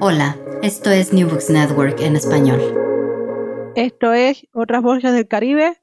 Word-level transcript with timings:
Hola, 0.00 0.36
esto 0.62 0.90
es 0.90 1.12
New 1.12 1.28
Books 1.28 1.50
Network 1.50 2.00
en 2.00 2.16
español. 2.16 2.60
Esto 3.76 4.12
es 4.12 4.46
Otras 4.52 4.82
Voces 4.82 5.12
del 5.12 5.28
Caribe, 5.28 5.80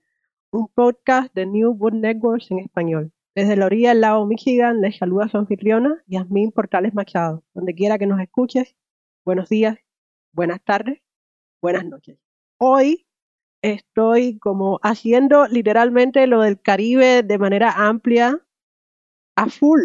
un 0.52 0.68
podcast 0.68 1.34
de 1.34 1.46
New 1.46 1.74
Book 1.74 1.94
Networks 1.94 2.52
en 2.52 2.60
español. 2.60 3.12
Desde 3.36 3.56
la 3.56 3.66
orilla 3.66 3.90
del 3.90 4.02
lago 4.02 4.26
Michigan 4.26 4.82
les 4.82 4.98
saluda 4.98 5.30
su 5.30 5.38
anfitriona, 5.38 6.04
Yasmín 6.08 6.52
Portales 6.52 6.94
Machado. 6.94 7.44
Donde 7.54 7.76
quiera 7.76 7.98
que 7.98 8.08
nos 8.08 8.20
escuches, 8.20 8.76
buenos 9.24 9.48
días, 9.50 9.78
buenas 10.34 10.62
tardes, 10.64 11.02
buenas 11.62 11.86
noches. 11.86 12.18
Hoy 12.58 13.08
estoy 13.62 14.40
como 14.40 14.80
haciendo 14.82 15.48
literalmente 15.48 16.26
lo 16.28 16.42
del 16.42 16.62
Caribe 16.62 17.24
de 17.24 17.38
manera 17.38 17.72
amplia, 17.72 18.40
a 19.36 19.48
full, 19.48 19.82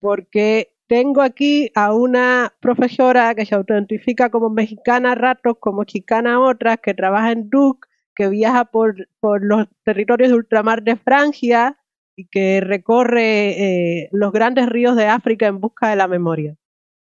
porque 0.00 0.75
tengo 0.88 1.20
aquí 1.20 1.70
a 1.74 1.92
una 1.92 2.54
profesora 2.60 3.34
que 3.34 3.46
se 3.46 3.54
autoidentifica 3.54 4.30
como 4.30 4.50
mexicana 4.50 5.14
ratos, 5.14 5.56
como 5.58 5.84
chicana 5.84 6.34
a 6.34 6.40
otras, 6.40 6.78
que 6.82 6.94
trabaja 6.94 7.32
en 7.32 7.50
Duke, 7.50 7.88
que 8.14 8.28
viaja 8.28 8.66
por, 8.66 9.08
por 9.20 9.44
los 9.44 9.66
territorios 9.84 10.30
de 10.30 10.36
ultramar 10.36 10.82
de 10.82 10.96
Francia 10.96 11.76
y 12.16 12.28
que 12.28 12.60
recorre 12.60 13.50
eh, 14.02 14.08
los 14.12 14.32
grandes 14.32 14.68
ríos 14.68 14.96
de 14.96 15.06
África 15.06 15.46
en 15.46 15.60
busca 15.60 15.90
de 15.90 15.96
la 15.96 16.08
memoria. 16.08 16.56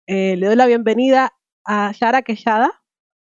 Eh, 0.07 0.37
le 0.37 0.47
doy 0.47 0.57
la 0.57 0.67
bienvenida 0.67 1.33
a 1.65 1.93
Sara 1.93 2.23
Quesada, 2.23 2.83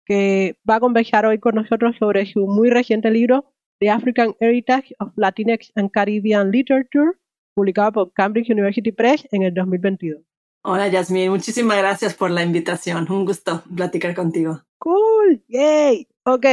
que 0.06 0.58
va 0.70 0.76
a 0.76 0.80
conversar 0.80 1.26
hoy 1.26 1.40
con 1.40 1.56
nosotros 1.56 1.96
sobre 1.98 2.26
su 2.28 2.48
muy 2.48 2.70
reciente 2.70 3.10
libro, 3.10 3.46
The 3.80 3.90
African 3.90 4.36
Heritage 4.40 4.96
of 5.00 5.12
Latinx 5.16 5.72
and 5.76 5.92
Caribbean 5.92 6.52
Literature, 6.52 7.14
publicado 7.56 7.92
por 7.92 8.14
Cambridge 8.14 8.50
University 8.50 8.92
Press 8.92 9.28
en 9.32 9.44
el 9.44 9.54
2022. 9.54 10.24
Hola 10.68 10.88
Yasmin, 10.88 11.30
muchísimas 11.30 11.78
gracias 11.78 12.16
por 12.16 12.32
la 12.32 12.42
invitación. 12.42 13.06
Un 13.12 13.24
gusto 13.24 13.62
platicar 13.76 14.16
contigo. 14.16 14.64
Cool, 14.80 15.44
yay. 15.48 16.08
Ok, 16.24 16.44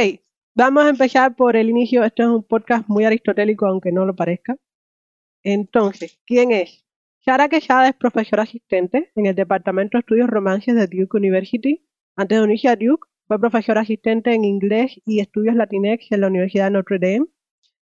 vamos 0.53 0.83
a 0.83 0.89
empezar 0.89 1.35
por 1.35 1.55
el 1.55 1.67
inicio. 1.67 2.03
Este 2.03 2.21
es 2.21 2.29
un 2.29 2.43
podcast 2.43 2.87
muy 2.87 3.05
aristotélico, 3.05 3.65
aunque 3.65 3.91
no 3.91 4.05
lo 4.05 4.15
parezca. 4.15 4.55
Entonces, 5.41 6.21
¿quién 6.27 6.51
es? 6.51 6.85
Sara 7.25 7.49
Quesada 7.49 7.89
es 7.89 7.95
profesora 7.95 8.43
asistente 8.43 9.11
en 9.15 9.25
el 9.25 9.33
Departamento 9.33 9.97
de 9.97 10.01
Estudios 10.01 10.29
Romances 10.29 10.75
de 10.75 10.85
Duke 10.85 11.17
University. 11.17 11.83
Antes 12.15 12.37
de 12.37 12.43
unirse 12.43 12.67
a 12.67 12.75
Duke, 12.75 13.09
fue 13.27 13.39
profesora 13.39 13.81
asistente 13.81 14.31
en 14.35 14.45
inglés 14.45 15.01
y 15.07 15.21
estudios 15.21 15.55
latinex 15.55 16.11
en 16.11 16.21
la 16.21 16.27
Universidad 16.27 16.65
de 16.65 16.71
Notre 16.71 16.99
Dame. 16.99 17.25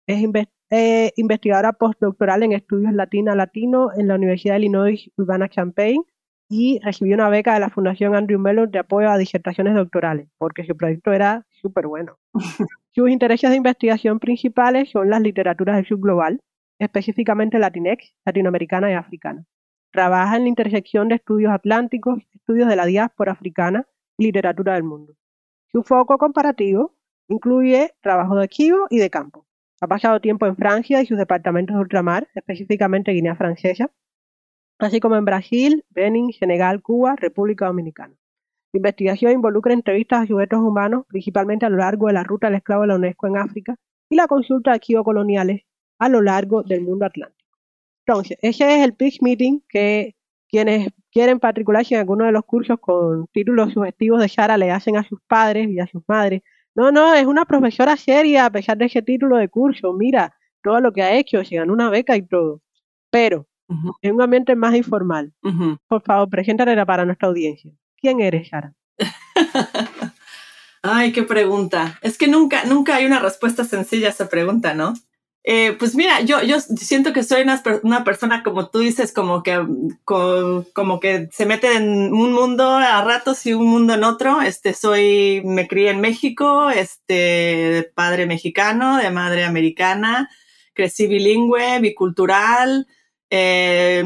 Es 0.08 0.24
eh, 0.70 1.12
investigadora 1.14 1.74
postdoctoral 1.74 2.42
en 2.42 2.50
estudios 2.50 2.92
latina-latino 2.92 3.90
en 3.96 4.08
la 4.08 4.16
Universidad 4.16 4.54
de 4.54 4.60
Illinois 4.62 5.08
Urbana-Champaign 5.16 6.02
y 6.48 6.78
recibió 6.82 7.14
una 7.14 7.28
beca 7.28 7.54
de 7.54 7.60
la 7.60 7.70
Fundación 7.70 8.14
Andrew 8.14 8.38
Mellon 8.38 8.70
de 8.70 8.78
apoyo 8.78 9.10
a 9.10 9.18
disertaciones 9.18 9.74
doctorales, 9.74 10.28
porque 10.38 10.64
su 10.64 10.76
proyecto 10.76 11.12
era 11.12 11.44
súper 11.50 11.86
bueno. 11.86 12.18
Sus 12.92 13.10
intereses 13.10 13.50
de 13.50 13.56
investigación 13.56 14.18
principales 14.20 14.90
son 14.90 15.10
las 15.10 15.20
literaturas 15.20 15.76
del 15.76 15.86
subglobal, 15.86 16.40
específicamente 16.78 17.58
Latinex, 17.58 18.14
latinoamericana 18.24 18.90
y 18.90 18.94
africana. 18.94 19.44
Trabaja 19.92 20.36
en 20.36 20.42
la 20.42 20.48
intersección 20.48 21.08
de 21.08 21.16
estudios 21.16 21.52
atlánticos, 21.52 22.22
estudios 22.34 22.68
de 22.68 22.76
la 22.76 22.86
diáspora 22.86 23.32
africana 23.32 23.86
y 24.18 24.24
literatura 24.24 24.74
del 24.74 24.84
mundo. 24.84 25.14
Su 25.72 25.82
foco 25.82 26.16
comparativo 26.18 26.94
incluye 27.28 27.94
trabajo 28.00 28.36
de 28.36 28.44
archivo 28.44 28.86
y 28.88 28.98
de 28.98 29.10
campo. 29.10 29.46
Ha 29.80 29.86
pasado 29.88 30.20
tiempo 30.20 30.46
en 30.46 30.56
Francia 30.56 31.02
y 31.02 31.06
sus 31.06 31.18
departamentos 31.18 31.74
de 31.74 31.82
ultramar, 31.82 32.28
específicamente 32.34 33.12
Guinea 33.12 33.36
Francesa, 33.36 33.90
así 34.78 35.00
como 35.00 35.16
en 35.16 35.24
Brasil, 35.24 35.84
Benin, 35.90 36.32
Senegal, 36.32 36.82
Cuba, 36.82 37.16
República 37.16 37.66
Dominicana. 37.66 38.14
Su 38.70 38.78
investigación 38.78 39.32
involucra 39.32 39.72
entrevistas 39.72 40.22
a 40.22 40.26
sujetos 40.26 40.60
humanos, 40.60 41.04
principalmente 41.08 41.66
a 41.66 41.70
lo 41.70 41.78
largo 41.78 42.08
de 42.08 42.12
la 42.12 42.24
ruta 42.24 42.48
del 42.48 42.56
esclavo 42.56 42.82
de 42.82 42.88
la 42.88 42.96
UNESCO 42.96 43.26
en 43.26 43.38
África, 43.38 43.76
y 44.08 44.16
la 44.16 44.26
consulta 44.26 44.70
de 44.70 44.76
archivos 44.76 45.04
coloniales 45.04 45.62
a 45.98 46.08
lo 46.08 46.20
largo 46.20 46.62
del 46.62 46.82
mundo 46.82 47.06
atlántico. 47.06 47.58
Entonces, 48.06 48.38
ese 48.42 48.76
es 48.76 48.84
el 48.84 48.94
pitch 48.94 49.20
meeting 49.22 49.60
que 49.68 50.14
quienes 50.48 50.90
quieren 51.10 51.38
matricularse 51.42 51.94
en 51.94 52.00
alguno 52.00 52.24
de 52.24 52.32
los 52.32 52.44
cursos 52.44 52.78
con 52.80 53.26
títulos 53.32 53.72
sugestivos 53.72 54.20
de 54.20 54.28
Sara 54.28 54.56
le 54.56 54.70
hacen 54.70 54.96
a 54.96 55.02
sus 55.02 55.20
padres 55.26 55.68
y 55.68 55.80
a 55.80 55.86
sus 55.86 56.02
madres. 56.06 56.42
No, 56.74 56.92
no, 56.92 57.14
es 57.14 57.26
una 57.26 57.44
profesora 57.46 57.96
seria 57.96 58.46
a 58.46 58.50
pesar 58.50 58.76
de 58.76 58.84
ese 58.86 59.02
título 59.02 59.38
de 59.38 59.48
curso. 59.48 59.92
Mira 59.92 60.36
todo 60.62 60.80
lo 60.80 60.92
que 60.92 61.02
ha 61.02 61.16
hecho, 61.16 61.44
se 61.44 61.56
ganó 61.56 61.72
una 61.72 61.90
beca 61.90 62.16
y 62.16 62.22
todo. 62.22 62.62
Pero 63.10 63.46
en 64.02 64.14
un 64.14 64.22
ambiente 64.22 64.54
más 64.56 64.74
informal. 64.74 65.32
Por 65.88 66.02
favor, 66.02 66.28
preséntate 66.28 66.86
para 66.86 67.04
nuestra 67.04 67.28
audiencia. 67.28 67.72
¿Quién 68.00 68.20
eres, 68.20 68.48
Sara? 68.48 68.72
Ay, 70.82 71.12
qué 71.12 71.22
pregunta. 71.22 71.98
Es 72.02 72.16
que 72.16 72.28
nunca, 72.28 72.64
nunca 72.64 72.96
hay 72.96 73.06
una 73.06 73.18
respuesta 73.18 73.64
sencilla 73.64 74.08
a 74.08 74.10
esa 74.10 74.28
pregunta, 74.28 74.74
¿no? 74.74 74.94
Eh, 75.48 75.76
pues 75.78 75.94
mira, 75.94 76.22
yo, 76.22 76.42
yo 76.42 76.58
siento 76.60 77.12
que 77.12 77.22
soy 77.22 77.42
una, 77.42 77.62
una 77.84 78.02
persona, 78.02 78.42
como 78.42 78.68
tú 78.68 78.80
dices, 78.80 79.12
como 79.12 79.44
que, 79.44 79.64
como, 80.04 80.98
que 80.98 81.28
se 81.32 81.46
mete 81.46 81.76
en 81.76 82.12
un 82.12 82.32
mundo 82.32 82.68
a 82.68 83.00
ratos 83.04 83.46
y 83.46 83.54
un 83.54 83.68
mundo 83.68 83.94
en 83.94 84.02
otro. 84.02 84.42
Este, 84.42 84.74
soy, 84.74 85.42
me 85.44 85.68
crié 85.68 85.90
en 85.90 86.00
México, 86.00 86.68
este, 86.70 87.14
de 87.14 87.82
padre 87.94 88.26
mexicano, 88.26 88.96
de 88.96 89.10
madre 89.12 89.44
americana, 89.44 90.28
crecí 90.74 91.06
bilingüe, 91.06 91.78
bicultural. 91.78 92.88
Eh, 93.30 94.02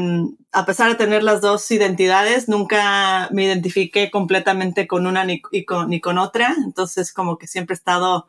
a 0.51 0.65
pesar 0.65 0.89
de 0.89 0.95
tener 0.95 1.23
las 1.23 1.41
dos 1.41 1.69
identidades, 1.71 2.49
nunca 2.49 3.29
me 3.31 3.45
identifiqué 3.45 4.11
completamente 4.11 4.87
con 4.87 5.07
una 5.07 5.23
ni, 5.25 5.41
con, 5.41 5.89
ni 5.89 6.01
con 6.01 6.17
otra. 6.17 6.55
Entonces, 6.65 7.13
como 7.13 7.37
que 7.37 7.47
siempre 7.47 7.73
he 7.73 7.77
estado 7.77 8.27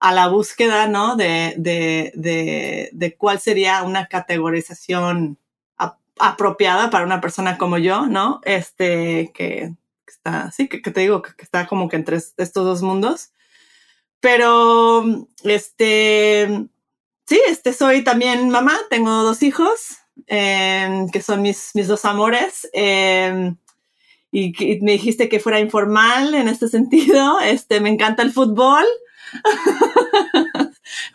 a 0.00 0.12
la 0.12 0.28
búsqueda, 0.28 0.88
¿no? 0.88 1.16
De, 1.16 1.54
de, 1.56 2.12
de, 2.14 2.90
de 2.92 3.16
cuál 3.16 3.40
sería 3.40 3.82
una 3.84 4.06
categorización 4.06 5.38
apropiada 6.18 6.90
para 6.90 7.04
una 7.04 7.20
persona 7.20 7.58
como 7.58 7.78
yo, 7.78 8.06
¿no? 8.06 8.40
Este, 8.44 9.30
que, 9.34 9.74
está, 10.06 10.50
sí, 10.52 10.68
que, 10.68 10.78
te 10.78 11.00
digo, 11.00 11.22
que, 11.22 11.32
está 11.38 11.66
como 11.66 11.88
que 11.88 11.96
entre 11.96 12.16
estos 12.16 12.64
dos 12.64 12.82
mundos. 12.82 13.32
Pero, 14.20 15.04
este, 15.42 16.68
sí, 17.26 17.40
este, 17.48 17.72
soy 17.72 18.04
también 18.04 18.50
mamá, 18.50 18.78
tengo 18.90 19.10
dos 19.22 19.42
hijos, 19.42 19.98
em, 20.26 21.08
que 21.08 21.22
son 21.22 21.42
mis, 21.42 21.70
mis 21.74 21.88
dos 21.88 22.04
amores. 22.04 22.68
Eh, 22.72 23.52
y, 24.30 24.52
y 24.58 24.80
me 24.80 24.92
dijiste 24.92 25.28
que 25.28 25.40
fuera 25.40 25.60
informal 25.60 26.34
en 26.34 26.48
este 26.48 26.68
sentido. 26.76 27.40
Este, 27.40 27.80
me 27.80 27.90
encanta 27.90 28.22
el 28.22 28.32
fútbol. 28.32 28.84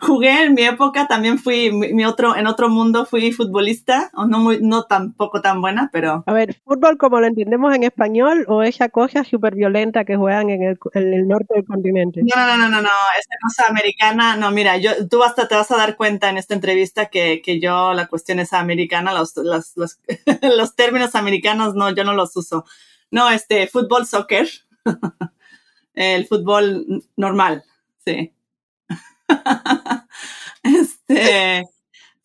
Jugué 0.00 0.44
en 0.44 0.54
mi 0.54 0.62
época, 0.62 1.06
también 1.06 1.38
fui 1.38 1.72
mi 1.72 2.04
otro, 2.04 2.36
en 2.36 2.46
otro 2.46 2.68
mundo 2.68 3.04
fui 3.04 3.32
futbolista, 3.32 4.10
no 4.14 4.38
muy, 4.38 4.60
no 4.60 4.84
tampoco 4.84 5.40
tan 5.40 5.60
buena, 5.60 5.90
pero. 5.92 6.24
A 6.26 6.32
ver, 6.32 6.60
fútbol 6.64 6.98
como 6.98 7.20
lo 7.20 7.26
entendemos 7.26 7.74
en 7.74 7.82
español 7.82 8.44
o 8.48 8.62
esa 8.62 8.88
cosa 8.88 9.24
súper 9.24 9.54
violenta 9.54 10.04
que 10.04 10.16
juegan 10.16 10.50
en 10.50 10.62
el, 10.62 10.78
en 10.94 11.14
el, 11.14 11.26
norte 11.26 11.54
del 11.54 11.64
continente. 11.64 12.22
No, 12.22 12.46
no, 12.46 12.56
no, 12.56 12.68
no, 12.68 12.82
no, 12.82 12.88
esa 13.18 13.34
cosa 13.42 13.64
americana, 13.68 14.36
no, 14.36 14.50
mira, 14.50 14.76
yo, 14.76 15.08
tú 15.08 15.22
hasta 15.22 15.48
te 15.48 15.54
vas 15.54 15.70
a 15.70 15.76
dar 15.76 15.96
cuenta 15.96 16.30
en 16.30 16.36
esta 16.38 16.54
entrevista 16.54 17.06
que, 17.06 17.42
que 17.42 17.60
yo 17.60 17.92
la 17.92 18.06
cuestión 18.06 18.38
es 18.38 18.52
americana, 18.52 19.12
los, 19.12 19.36
los, 19.36 19.76
los, 19.76 19.98
los 20.56 20.76
términos 20.76 21.14
americanos 21.14 21.74
no, 21.74 21.90
yo 21.90 22.04
no 22.04 22.14
los 22.14 22.36
uso. 22.36 22.64
No, 23.10 23.30
este, 23.30 23.66
fútbol, 23.66 24.06
soccer, 24.06 24.48
el 25.94 26.26
fútbol 26.26 27.04
normal. 27.16 27.64
Sí. 28.04 28.32
este, 30.62 31.64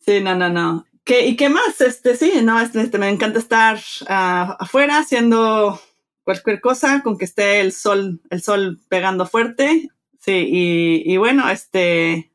sí, 0.00 0.20
no, 0.20 0.34
no, 0.34 0.48
no. 0.48 0.86
¿Qué, 1.04 1.26
¿Y 1.26 1.36
qué 1.36 1.48
más? 1.48 1.80
Este, 1.80 2.16
sí, 2.16 2.32
no, 2.42 2.60
este, 2.60 2.80
este 2.80 2.98
me 2.98 3.08
encanta 3.08 3.38
estar 3.38 3.76
uh, 3.76 4.56
afuera 4.58 4.98
haciendo 4.98 5.80
cualquier 6.24 6.60
cosa 6.60 7.02
con 7.02 7.18
que 7.18 7.26
esté 7.26 7.60
el 7.60 7.72
sol, 7.72 8.22
el 8.30 8.42
sol 8.42 8.80
pegando 8.88 9.26
fuerte. 9.26 9.88
Sí, 10.20 10.48
y, 10.50 11.12
y 11.12 11.16
bueno, 11.18 11.50
este, 11.50 12.32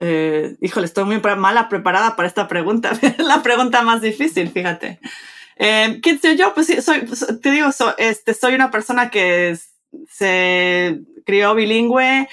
eh, 0.00 0.56
híjole, 0.60 0.86
estoy 0.86 1.04
muy 1.04 1.20
mala 1.20 1.68
preparada 1.68 2.16
para 2.16 2.28
esta 2.28 2.48
pregunta. 2.48 2.92
la 3.18 3.42
pregunta 3.42 3.82
más 3.82 4.00
difícil, 4.00 4.50
fíjate. 4.50 5.00
Eh, 5.56 5.98
¿Quién 6.02 6.20
soy 6.20 6.36
yo? 6.36 6.54
Pues 6.54 6.68
sí, 6.68 6.80
soy, 6.82 7.00
pues, 7.00 7.26
te 7.40 7.50
digo, 7.50 7.68
este, 7.98 8.34
soy 8.34 8.54
una 8.54 8.70
persona 8.70 9.10
que 9.10 9.56
se 10.08 11.00
crió 11.26 11.54
bilingüe, 11.54 12.28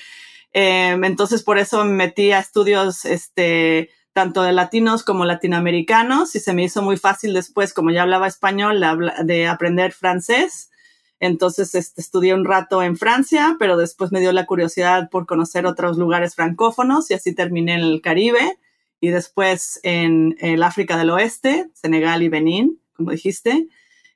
em, 0.56 1.04
entonces 1.04 1.44
por 1.44 1.58
eso 1.58 1.84
me 1.84 1.92
metí 1.92 2.32
a 2.32 2.40
estudios 2.40 3.04
este, 3.04 3.90
tanto 4.14 4.42
de 4.42 4.54
latinos 4.54 5.04
como 5.04 5.26
latinoamericanos 5.26 6.36
y 6.36 6.40
se 6.40 6.54
me 6.54 6.64
hizo 6.64 6.82
muy 6.82 6.96
fácil 6.96 7.34
después, 7.34 7.74
como 7.74 7.92
ya 7.92 8.04
hablaba 8.04 8.28
español, 8.28 8.82
de 9.24 9.48
aprender 9.48 9.92
francés. 9.92 10.72
Entonces 11.20 11.76
este, 11.76 12.00
estudié 12.00 12.34
un 12.34 12.46
rato 12.46 12.82
en 12.82 12.96
Francia, 12.96 13.58
pero 13.60 13.76
después 13.76 14.14
me 14.14 14.22
dio 14.22 14.32
la 14.32 14.46
curiosidad 14.46 15.10
por 15.10 15.26
conocer 15.26 15.66
otros 15.66 15.98
lugares 15.98 16.36
francófonos 16.36 17.12
y 17.12 17.14
así 17.14 17.36
terminé 17.36 17.74
en 17.74 17.82
el 17.82 18.02
Caribe 18.02 18.58
y 19.02 19.10
después 19.10 19.80
en 19.84 20.38
el 20.40 20.64
África 20.64 20.98
del 20.98 21.10
Oeste, 21.10 21.70
Senegal 21.74 22.24
y 22.24 22.30
Benín, 22.30 22.80
como 22.96 23.12
dijiste. 23.12 23.68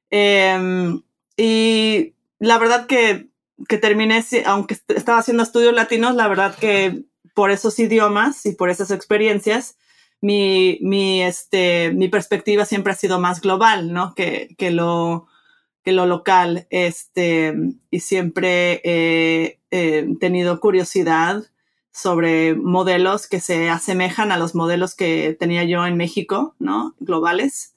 Em, 0.10 1.02
y 1.36 2.14
la 2.40 2.58
verdad 2.58 2.88
que, 2.88 3.28
que 3.68 3.78
terminé, 3.78 4.24
aunque 4.46 4.78
estaba 4.88 5.20
haciendo 5.20 5.44
estudios 5.44 5.74
latinos, 5.74 6.16
la 6.16 6.28
verdad 6.28 6.56
que 6.56 7.04
por 7.34 7.52
esos 7.52 7.80
idiomas 7.80 8.46
y 8.46 8.54
por 8.54 8.70
esas 8.70 8.92
experiencias, 8.92 9.78
mi, 10.22 10.80
mi, 10.82 11.22
este, 11.22 11.92
mi 11.94 12.10
perspectiva 12.10 12.66
siempre 12.66 12.94
ha 12.94 12.96
sido 12.96 13.20
más 13.20 13.42
global, 13.42 13.94
¿no? 13.94 14.14
Que, 14.16 14.56
que, 14.58 14.72
lo, 14.72 15.28
que 15.84 15.92
lo 15.92 16.06
local, 16.06 16.68
este, 16.70 17.54
y 17.90 18.00
siempre 18.02 18.82
he 18.84 19.60
tenido 20.20 20.60
curiosidad 20.60 21.44
sobre 21.92 22.56
modelos 22.56 23.28
que 23.28 23.40
se 23.40 23.70
asemejan 23.70 24.32
a 24.32 24.38
los 24.38 24.56
modelos 24.56 24.96
que 24.96 25.36
tenía 25.40 25.64
yo 25.64 25.86
en 25.86 25.98
México, 25.98 26.56
¿no? 26.60 26.96
Globales 27.00 27.76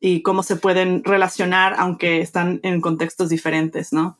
y 0.00 0.22
cómo 0.22 0.42
se 0.42 0.56
pueden 0.56 1.02
relacionar 1.02 1.74
aunque 1.78 2.20
están 2.20 2.60
en 2.62 2.80
contextos 2.80 3.30
diferentes, 3.30 3.92
¿no? 3.92 4.18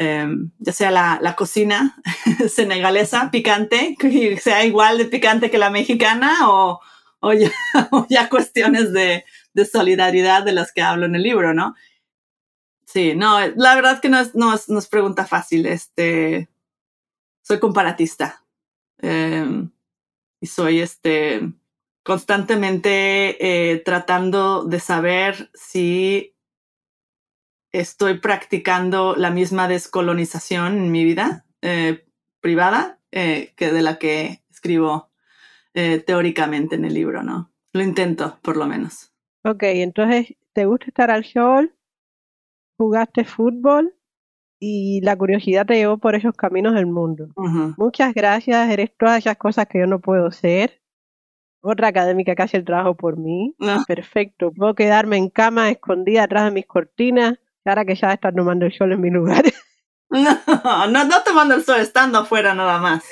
Em, 0.00 0.52
ya 0.60 0.72
sea 0.72 0.92
la, 0.92 1.18
la 1.20 1.34
cocina 1.34 2.00
senegalesa 2.48 3.32
picante, 3.32 3.96
que 3.98 4.38
sea 4.38 4.64
igual 4.64 4.96
de 4.96 5.06
picante 5.06 5.50
que 5.50 5.58
la 5.58 5.70
mexicana 5.70 6.48
o, 6.48 6.80
o, 7.18 7.32
ya, 7.32 7.50
ya, 8.08 8.28
cuestiones 8.28 8.92
de, 8.92 9.24
de, 9.54 9.64
solidaridad 9.64 10.44
de 10.44 10.52
las 10.52 10.70
que 10.72 10.82
hablo 10.82 11.06
en 11.06 11.16
el 11.16 11.22
libro, 11.24 11.52
¿no? 11.52 11.74
Sí, 12.86 13.16
no, 13.16 13.40
la 13.56 13.74
verdad 13.74 14.00
que 14.00 14.08
no 14.08 14.20
es, 14.20 14.36
no 14.36 14.54
es, 14.54 14.68
no 14.68 14.78
es 14.78 14.86
pregunta 14.86 15.26
fácil. 15.26 15.66
Este, 15.66 16.48
soy 17.42 17.58
comparatista 17.58 18.44
em, 18.98 19.70
y 20.40 20.46
soy 20.46 20.80
este, 20.80 21.52
constantemente 22.04 23.72
eh, 23.72 23.78
tratando 23.78 24.62
de 24.64 24.78
saber 24.78 25.50
si 25.54 26.36
estoy 27.80 28.18
practicando 28.18 29.14
la 29.16 29.30
misma 29.30 29.68
descolonización 29.68 30.76
en 30.78 30.90
mi 30.90 31.04
vida 31.04 31.44
eh, 31.62 32.06
privada 32.40 32.98
eh, 33.10 33.52
que 33.56 33.72
de 33.72 33.82
la 33.82 33.98
que 33.98 34.42
escribo 34.50 35.08
teóricamente 36.06 36.74
en 36.74 36.84
el 36.84 36.92
libro, 36.92 37.22
¿no? 37.22 37.52
Lo 37.72 37.84
intento, 37.84 38.40
por 38.42 38.56
lo 38.56 38.66
menos. 38.66 39.12
Ok, 39.44 39.62
entonces, 39.62 40.34
¿te 40.52 40.64
gusta 40.64 40.86
estar 40.86 41.08
al 41.08 41.24
sol? 41.24 41.72
¿Jugaste 42.76 43.24
fútbol? 43.24 43.94
y 44.60 45.00
la 45.02 45.16
curiosidad 45.16 45.66
te 45.66 45.74
llevó 45.74 45.98
por 45.98 46.14
esos 46.14 46.34
caminos 46.34 46.74
del 46.74 46.86
mundo. 46.86 47.28
Muchas 47.76 48.14
gracias, 48.14 48.70
eres 48.70 48.90
todas 48.96 49.18
esas 49.18 49.36
cosas 49.36 49.66
que 49.66 49.78
yo 49.78 49.86
no 49.86 50.00
puedo 50.00 50.30
ser. 50.30 50.80
Otra 51.60 51.88
académica 51.88 52.34
que 52.34 52.42
hace 52.42 52.56
el 52.56 52.64
trabajo 52.64 52.96
por 52.96 53.16
mí. 53.16 53.54
Perfecto, 53.86 54.52
puedo 54.52 54.74
quedarme 54.74 55.16
en 55.16 55.28
cama 55.28 55.70
escondida 55.70 56.24
atrás 56.24 56.44
de 56.44 56.50
mis 56.50 56.66
cortinas, 56.66 57.38
ahora 57.68 57.84
que 57.84 57.94
ya 57.94 58.12
estás 58.12 58.34
tomando 58.34 58.66
el 58.66 58.72
sol 58.72 58.92
en 58.92 59.00
mi 59.00 59.10
lugar. 59.10 59.44
No, 60.10 60.86
no, 60.86 61.04
no 61.04 61.22
tomando 61.22 61.54
el 61.54 61.62
sol, 61.62 61.80
estando 61.80 62.20
afuera 62.20 62.54
nada 62.54 62.78
más. 62.78 63.04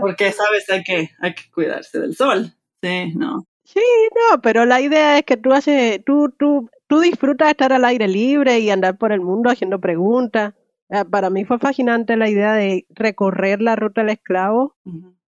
Porque 0.00 0.32
sabes, 0.32 0.68
hay 0.68 0.82
que, 0.82 1.08
hay 1.18 1.34
que 1.34 1.50
cuidarse 1.50 1.98
del 1.98 2.14
sol. 2.14 2.52
Sí, 2.82 3.14
no. 3.16 3.46
Sí, 3.64 3.80
no, 4.14 4.40
pero 4.42 4.66
la 4.66 4.80
idea 4.80 5.16
es 5.16 5.24
que 5.24 5.36
tú 5.36 5.52
haces, 5.52 6.04
tú, 6.04 6.28
tú, 6.38 6.68
tú 6.88 7.00
disfrutas 7.00 7.50
estar 7.50 7.72
al 7.72 7.84
aire 7.84 8.08
libre 8.08 8.58
y 8.58 8.68
andar 8.68 8.98
por 8.98 9.12
el 9.12 9.20
mundo 9.20 9.48
haciendo 9.48 9.80
preguntas. 9.80 10.54
Ah, 10.90 11.04
para 11.04 11.30
mí 11.30 11.44
fue 11.44 11.58
fascinante 11.58 12.16
la 12.16 12.28
idea 12.28 12.52
de 12.54 12.84
recorrer 12.90 13.62
la 13.62 13.76
ruta 13.76 14.00
del 14.00 14.10
esclavo 14.10 14.76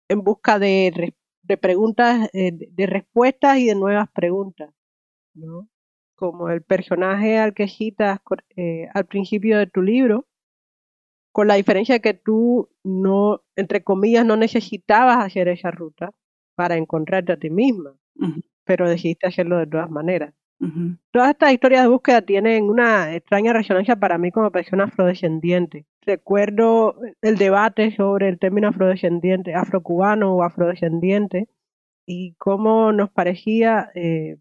en 0.09 0.23
busca 0.23 0.59
de, 0.59 1.15
de 1.43 1.57
preguntas, 1.57 2.31
eh, 2.33 2.53
de 2.53 2.87
respuestas 2.87 3.59
y 3.59 3.67
de 3.67 3.75
nuevas 3.75 4.09
preguntas, 4.15 4.71
¿no? 5.35 5.69
Como 6.19 6.51
el 6.51 6.63
personaje 6.63 7.39
al 7.39 7.55
que 7.55 7.69
citas 7.69 8.19
eh, 8.57 8.89
al 8.93 9.07
principio 9.07 9.57
de 9.57 9.69
tu 9.69 9.83
libro, 9.83 10.27
con 11.31 11.47
la 11.47 11.55
diferencia 11.55 12.01
que 12.01 12.15
tú 12.15 12.69
no, 12.83 13.43
entre 13.55 13.85
comillas, 13.85 14.27
no 14.27 14.37
necesitabas 14.37 15.25
hacer 15.25 15.47
esa 15.47 15.71
ruta 15.71 16.13
para 16.57 16.77
encontrarte 16.77 17.33
a 17.33 17.39
ti 17.39 17.51
misma, 17.51 17.95
pero 18.65 18.89
decidiste 18.89 19.29
hacerlo 19.29 19.59
de 19.59 19.69
todas 19.69 19.89
maneras. 19.89 20.35
Todas 21.13 21.31
estas 21.31 21.53
historias 21.53 21.83
de 21.83 21.89
búsqueda 21.89 22.23
tienen 22.23 22.65
una 22.65 23.15
extraña 23.15 23.53
resonancia 23.53 23.95
para 23.95 24.19
mí 24.19 24.33
como 24.33 24.51
persona 24.51 24.85
afrodescendiente. 24.85 25.87
Recuerdo 26.05 26.97
el 27.23 27.37
debate 27.37 27.95
sobre 27.95 28.29
el 28.29 28.41
término 28.41 28.69
afrodescendiente, 28.69 29.55
afrocubano 29.55 30.35
o 30.35 30.43
afrodescendiente, 30.43 31.49
y 32.07 32.35
cómo 32.39 32.91
nos 32.91 33.11
parecía, 33.11 33.91
eh, 33.95 34.39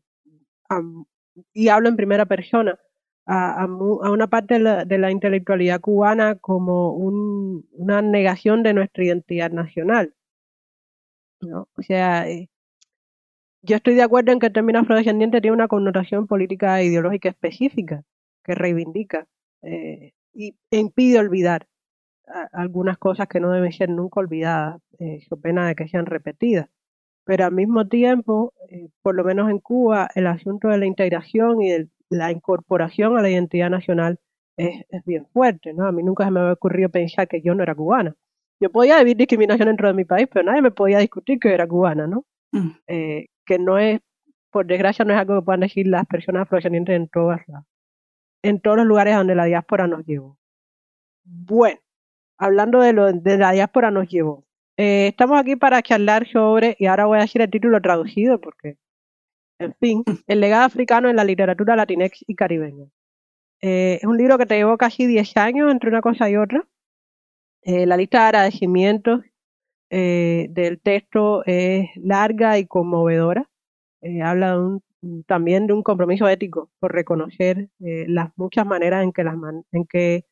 y 1.53 1.69
hablo 1.69 1.89
en 1.89 1.95
primera 1.95 2.25
persona, 2.25 2.79
a, 3.25 3.65
una 3.65 4.27
parte 4.27 4.59
de 4.59 4.97
la, 4.97 5.11
intelectualidad 5.11 5.81
cubana 5.81 6.35
como 6.35 6.93
una 6.93 8.01
negación 8.01 8.63
de 8.63 8.73
nuestra 8.73 9.03
identidad 9.03 9.51
nacional. 9.51 10.13
¿no? 11.41 11.67
O 11.75 11.81
sea, 11.81 12.29
eh, 12.29 12.49
yo 13.61 13.75
estoy 13.75 13.95
de 13.95 14.03
acuerdo 14.03 14.31
en 14.31 14.39
que 14.39 14.47
el 14.47 14.53
término 14.53 14.79
afrodescendiente 14.79 15.41
tiene 15.41 15.55
una 15.55 15.67
connotación 15.67 16.25
política 16.27 16.79
e 16.79 16.85
ideológica 16.85 17.29
específica 17.29 18.03
que 18.43 18.55
reivindica 18.55 19.27
eh, 19.61 20.13
y, 20.33 20.55
e 20.71 20.77
impide 20.77 21.19
olvidar 21.19 21.67
algunas 22.51 22.97
cosas 22.97 23.27
que 23.27 23.39
no 23.39 23.51
deben 23.51 23.71
ser 23.71 23.89
nunca 23.89 24.19
olvidadas, 24.19 24.81
eh, 24.99 25.19
pena 25.41 25.67
de 25.67 25.75
que 25.75 25.87
sean 25.87 26.05
repetidas. 26.05 26.69
Pero 27.27 27.45
al 27.45 27.51
mismo 27.51 27.85
tiempo, 27.88 28.53
eh, 28.69 28.88
por 29.01 29.13
lo 29.13 29.25
menos 29.25 29.50
en 29.50 29.59
Cuba, 29.59 30.09
el 30.15 30.27
asunto 30.27 30.69
de 30.69 30.77
la 30.77 30.85
integración 30.85 31.62
y 31.62 31.69
de 31.71 31.89
la 32.09 32.31
incorporación 32.31 33.18
a 33.18 33.21
la 33.21 33.29
identidad 33.29 33.69
nacional 33.69 34.18
es, 34.56 34.85
es, 34.89 35.03
bien 35.03 35.27
fuerte. 35.33 35.74
¿no? 35.74 35.85
A 35.85 35.91
mí 35.91 36.03
nunca 36.03 36.24
se 36.24 36.31
me 36.31 36.39
había 36.39 36.53
ocurrido 36.53 36.88
pensar 36.88 37.28
que 37.28 37.42
yo 37.42 37.54
no 37.54 37.63
era 37.63 37.75
cubana. 37.75 38.16
Yo 38.61 38.71
podía 38.71 38.97
vivir 38.99 39.18
discriminación 39.18 39.68
dentro 39.68 39.90
de 39.90 39.94
mi 39.94 40.06
país, 40.06 40.30
pero 40.31 40.45
nadie 40.45 40.61
me 40.61 40.71
podía 40.71 40.99
discutir 40.99 41.37
que 41.37 41.54
era 41.54 41.68
cubana, 41.68 42.07
¿no? 42.07 42.25
Mm. 42.54 42.69
Eh, 42.87 43.25
que 43.45 43.59
no 43.59 43.78
es, 43.78 43.99
por 44.49 44.66
desgracia, 44.66 45.04
no 45.04 45.13
es 45.13 45.19
algo 45.19 45.35
que 45.35 45.45
puedan 45.45 45.59
decir 45.59 45.85
las 45.85 46.06
personas 46.06 46.44
afrodescendientes 46.44 46.95
en 46.95 47.09
todas 47.09 47.42
en 48.42 48.61
todos 48.61 48.78
los 48.78 48.85
lugares 48.85 49.16
donde 49.16 49.35
la 49.35 49.44
diáspora 49.44 49.85
nos 49.87 50.06
llevó. 50.06 50.37
Bueno, 51.25 51.80
hablando 52.37 52.80
de 52.80 52.94
lo 52.94 53.11
de 53.11 53.37
la 53.37 53.51
diáspora 53.51 53.92
nos 53.92 54.07
llevó. 54.07 54.46
Eh, 54.77 55.07
estamos 55.07 55.39
aquí 55.39 55.55
para 55.55 55.81
charlar 55.81 56.27
sobre, 56.27 56.75
y 56.79 56.85
ahora 56.85 57.05
voy 57.05 57.17
a 57.17 57.21
decir 57.21 57.41
el 57.41 57.49
título 57.49 57.81
traducido 57.81 58.39
porque, 58.39 58.77
en 59.59 59.73
fin, 59.79 60.03
el 60.27 60.39
legado 60.41 60.65
africano 60.65 61.09
en 61.09 61.15
la 61.17 61.23
literatura 61.23 61.75
latinex 61.75 62.23
y 62.27 62.35
caribeña. 62.35 62.85
Eh, 63.61 63.99
es 64.01 64.05
un 64.05 64.17
libro 64.17 64.37
que 64.37 64.45
te 64.45 64.55
llevó 64.57 64.77
casi 64.77 65.07
10 65.07 65.37
años 65.37 65.71
entre 65.71 65.89
una 65.89 66.01
cosa 66.01 66.29
y 66.29 66.37
otra. 66.37 66.67
la 67.63 67.97
lista 67.97 68.19
de 68.19 68.25
agradecimientos 68.25 69.21
eh, 69.89 70.47
del 70.49 70.81
texto 70.81 71.43
es 71.45 71.89
larga 71.95 72.57
y 72.59 72.67
conmovedora. 72.67 73.49
Eh, 74.01 74.21
habla 74.21 74.79
también 75.27 75.67
de 75.67 75.73
un 75.73 75.83
compromiso 75.83 76.27
ético 76.27 76.69
por 76.79 76.93
reconocer 76.93 77.69
eh, 77.79 78.05
las 78.07 78.31
muchas 78.37 78.65
maneras 78.65 79.03
en 79.03 79.13
que 79.13 79.23
las, 79.23 79.35
en 79.71 79.85
que, 79.85 80.25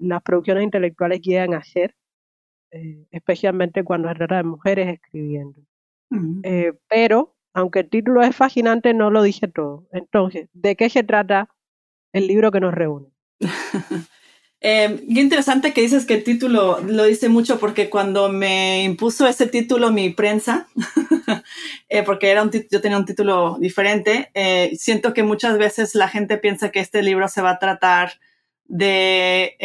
las 0.00 0.22
producciones 0.22 0.64
intelectuales 0.64 1.20
llegan 1.22 1.54
a 1.54 1.64
ser, 1.64 1.94
especialmente 3.10 3.84
cuando 3.84 4.08
se 4.08 4.14
trata 4.14 4.36
de 4.36 4.44
mujeres 4.44 4.88
escribiendo. 4.88 5.60
pero, 6.88 7.34
aunque 7.52 7.80
el 7.80 7.90
título 7.90 8.22
es 8.22 8.34
fascinante, 8.34 8.94
no 8.94 9.10
lo 9.10 9.22
dice 9.22 9.48
todo. 9.48 9.86
Entonces, 9.92 10.48
¿de 10.52 10.76
qué 10.76 10.90
se 10.90 11.02
trata 11.02 11.48
el 12.12 12.26
libro 12.26 12.50
que 12.50 12.60
nos 12.60 12.74
reúne? 12.74 13.08
Eh, 14.66 15.04
qué 15.12 15.20
interesante 15.20 15.74
que 15.74 15.82
dices 15.82 16.06
que 16.06 16.14
el 16.14 16.24
título 16.24 16.80
lo 16.80 17.04
dice 17.04 17.28
mucho 17.28 17.60
porque 17.60 17.90
cuando 17.90 18.30
me 18.30 18.82
impuso 18.82 19.26
ese 19.26 19.46
título 19.46 19.92
mi 19.92 20.08
prensa, 20.08 20.68
eh, 21.90 22.02
porque 22.02 22.30
era 22.30 22.42
un 22.42 22.50
yo 22.50 22.80
tenía 22.80 22.96
un 22.96 23.04
título 23.04 23.58
diferente, 23.60 24.30
eh, 24.32 24.72
siento 24.78 25.12
que 25.12 25.22
muchas 25.22 25.58
veces 25.58 25.94
la 25.94 26.08
gente 26.08 26.38
piensa 26.38 26.70
que 26.70 26.80
este 26.80 27.02
libro 27.02 27.28
se 27.28 27.42
va 27.42 27.50
a 27.50 27.58
tratar 27.58 28.14
de 28.64 29.58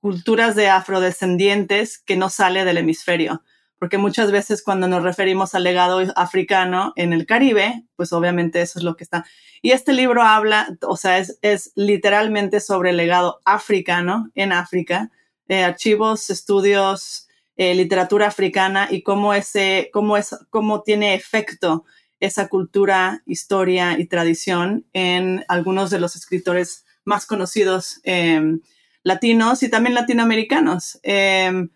culturas 0.00 0.54
de 0.54 0.68
afrodescendientes 0.68 1.98
que 1.98 2.16
no 2.16 2.30
sale 2.30 2.64
del 2.64 2.78
hemisferio, 2.78 3.42
porque 3.78 3.98
muchas 3.98 4.30
veces 4.32 4.62
cuando 4.62 4.88
nos 4.88 5.02
referimos 5.02 5.54
al 5.54 5.64
legado 5.64 6.00
africano 6.16 6.92
en 6.96 7.12
el 7.12 7.26
Caribe, 7.26 7.84
pues 7.96 8.12
obviamente 8.12 8.60
eso 8.60 8.78
es 8.78 8.84
lo 8.84 8.96
que 8.96 9.04
está. 9.04 9.24
Y 9.62 9.72
este 9.72 9.92
libro 9.92 10.22
habla, 10.22 10.76
o 10.82 10.96
sea, 10.96 11.18
es, 11.18 11.38
es 11.42 11.72
literalmente 11.74 12.60
sobre 12.60 12.90
el 12.90 12.96
legado 12.96 13.40
africano 13.44 14.30
en 14.34 14.52
África, 14.52 15.10
eh, 15.48 15.64
archivos, 15.64 16.30
estudios, 16.30 17.28
eh, 17.56 17.74
literatura 17.74 18.28
africana 18.28 18.88
y 18.90 19.02
cómo, 19.02 19.34
ese, 19.34 19.90
cómo, 19.92 20.16
es, 20.16 20.36
cómo 20.50 20.82
tiene 20.82 21.14
efecto 21.14 21.84
esa 22.20 22.48
cultura, 22.48 23.22
historia 23.26 23.98
y 23.98 24.06
tradición 24.06 24.86
en 24.92 25.44
algunos 25.48 25.90
de 25.90 26.00
los 26.00 26.16
escritores 26.16 26.84
más 27.04 27.26
conocidos 27.26 28.00
eh, 28.04 28.58
latinos 29.02 29.62
y 29.62 29.70
también 29.70 29.94
latinoamericanos. 29.94 30.98
Eh, 31.02 31.68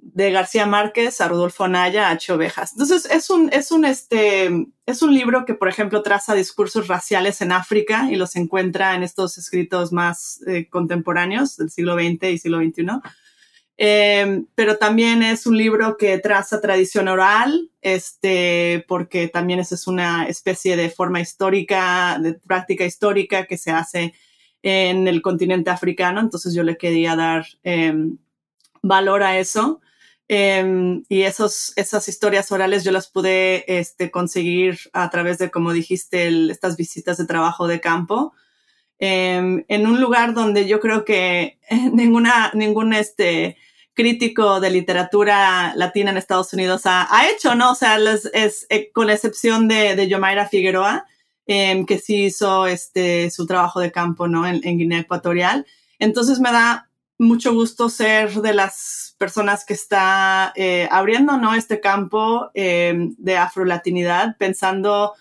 de 0.00 0.30
García 0.30 0.66
Márquez 0.66 1.20
a 1.20 1.28
Rudolfo 1.28 1.68
Naya 1.68 2.08
a 2.08 2.12
H. 2.12 2.32
Ovejas. 2.32 2.72
Entonces, 2.72 3.06
es 3.10 3.30
un, 3.30 3.50
es, 3.52 3.70
un, 3.70 3.84
este, 3.84 4.66
es 4.86 5.02
un 5.02 5.14
libro 5.14 5.44
que, 5.44 5.54
por 5.54 5.68
ejemplo, 5.68 6.02
traza 6.02 6.34
discursos 6.34 6.88
raciales 6.88 7.40
en 7.40 7.52
África 7.52 8.08
y 8.10 8.16
los 8.16 8.36
encuentra 8.36 8.94
en 8.94 9.02
estos 9.02 9.38
escritos 9.38 9.92
más 9.92 10.40
eh, 10.46 10.68
contemporáneos 10.68 11.56
del 11.56 11.70
siglo 11.70 11.94
XX 11.94 12.24
y 12.24 12.38
siglo 12.38 12.58
XXI. 12.58 12.86
Eh, 13.80 14.42
pero 14.56 14.76
también 14.76 15.22
es 15.22 15.46
un 15.46 15.56
libro 15.56 15.96
que 15.96 16.18
traza 16.18 16.60
tradición 16.60 17.06
oral, 17.06 17.70
este, 17.80 18.84
porque 18.88 19.28
también 19.28 19.60
esa 19.60 19.76
es 19.76 19.86
una 19.86 20.26
especie 20.26 20.76
de 20.76 20.90
forma 20.90 21.20
histórica, 21.20 22.18
de 22.20 22.34
práctica 22.34 22.84
histórica 22.84 23.46
que 23.46 23.56
se 23.56 23.70
hace 23.70 24.14
en 24.62 25.08
el 25.08 25.22
continente 25.22 25.70
africano. 25.70 26.20
Entonces, 26.20 26.54
yo 26.54 26.62
le 26.62 26.76
quería 26.76 27.16
dar 27.16 27.46
eh, 27.64 27.94
valor 28.82 29.22
a 29.22 29.38
eso. 29.38 29.80
Em, 30.30 31.04
y 31.08 31.22
esos, 31.22 31.72
esas 31.76 32.06
historias 32.06 32.52
orales 32.52 32.84
yo 32.84 32.92
las 32.92 33.08
pude 33.08 33.64
este, 33.78 34.10
conseguir 34.10 34.78
a 34.92 35.08
través 35.08 35.38
de, 35.38 35.50
como 35.50 35.72
dijiste, 35.72 36.50
estas 36.50 36.76
visitas 36.76 37.16
de 37.16 37.26
trabajo 37.26 37.66
de 37.66 37.80
campo. 37.80 38.34
Em, 38.98 39.64
en 39.68 39.86
un 39.86 40.00
lugar 40.00 40.34
donde 40.34 40.66
yo 40.66 40.80
creo 40.80 41.04
que 41.04 41.58
ninguna, 41.92 42.50
ningún 42.54 42.92
este, 42.92 43.56
crítico 43.94 44.60
de 44.60 44.70
literatura 44.70 45.72
latina 45.76 46.10
en 46.10 46.18
Estados 46.18 46.52
Unidos 46.52 46.82
ha, 46.84 47.08
ha 47.10 47.30
hecho, 47.30 47.54
¿no? 47.54 47.72
O 47.72 47.74
sea, 47.74 47.98
es, 48.32 48.66
eh, 48.70 48.90
con 48.92 49.06
la 49.06 49.14
excepción 49.14 49.66
de, 49.66 49.96
de 49.96 50.08
Yomaira 50.08 50.48
Figueroa, 50.48 51.06
em, 51.48 51.84
que 51.84 51.98
sí 51.98 52.26
hizo 52.26 52.68
este, 52.68 53.30
su 53.32 53.46
trabajo 53.46 53.80
de 53.80 53.90
campo, 53.90 54.28
¿no? 54.28 54.46
En, 54.46 54.60
en 54.62 54.78
Guinea 54.78 55.00
Ecuatorial. 55.00 55.66
Entonces 55.98 56.38
me 56.38 56.52
da 56.52 56.88
mucho 57.18 57.52
gusto 57.52 57.88
ser 57.88 58.32
de 58.40 58.54
las 58.54 59.16
personas 59.18 59.64
que 59.64 59.74
está 59.74 60.52
eh, 60.54 60.88
abriendo 60.90 61.36
¿no? 61.36 61.54
este 61.54 61.80
campo 61.80 62.50
eh, 62.54 63.10
de 63.18 63.36
afrolatinidad, 63.36 64.36
pensando 64.38 65.14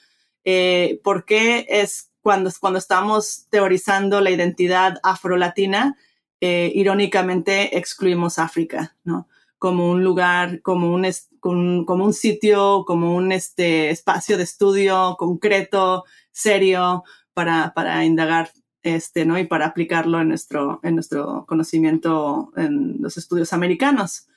eh, 0.46 1.02
por 1.04 1.26
qué 1.26 1.66
es 1.68 2.12
cuando, 2.22 2.52
cuando 2.60 2.78
estamos 2.80 3.48
teorizando 3.50 4.22
la 4.22 4.30
identidad 4.30 5.00
afrolatina, 5.04 5.98
irónicamente 6.40 7.80
excluimos 7.80 8.38
África, 8.38 8.96
¿no? 9.04 9.28
Como 9.58 9.90
un 9.90 10.04
lugar, 10.04 10.62
como 10.62 10.94
un, 10.94 11.06
como 11.40 12.06
un 12.06 12.14
sitio, 12.14 12.84
como 12.86 13.16
un 13.16 13.32
este, 13.32 13.90
espacio 13.90 14.38
de 14.38 14.44
estudio 14.44 15.16
concreto, 15.18 16.06
serio, 16.32 17.04
para, 17.34 17.74
para 17.74 18.06
indagar 18.06 18.52
este, 18.84 19.26
¿no? 19.26 19.38
Y 19.38 19.46
para 19.46 19.66
aplicarlo 19.66 20.22
en 20.22 20.30
nuestro, 20.30 20.80
en 20.84 20.96
nuestro 20.96 21.46
conocimiento 21.48 22.52
en 22.56 22.98
los 23.02 23.18
estudios 23.18 23.54
americanos. 23.54 24.28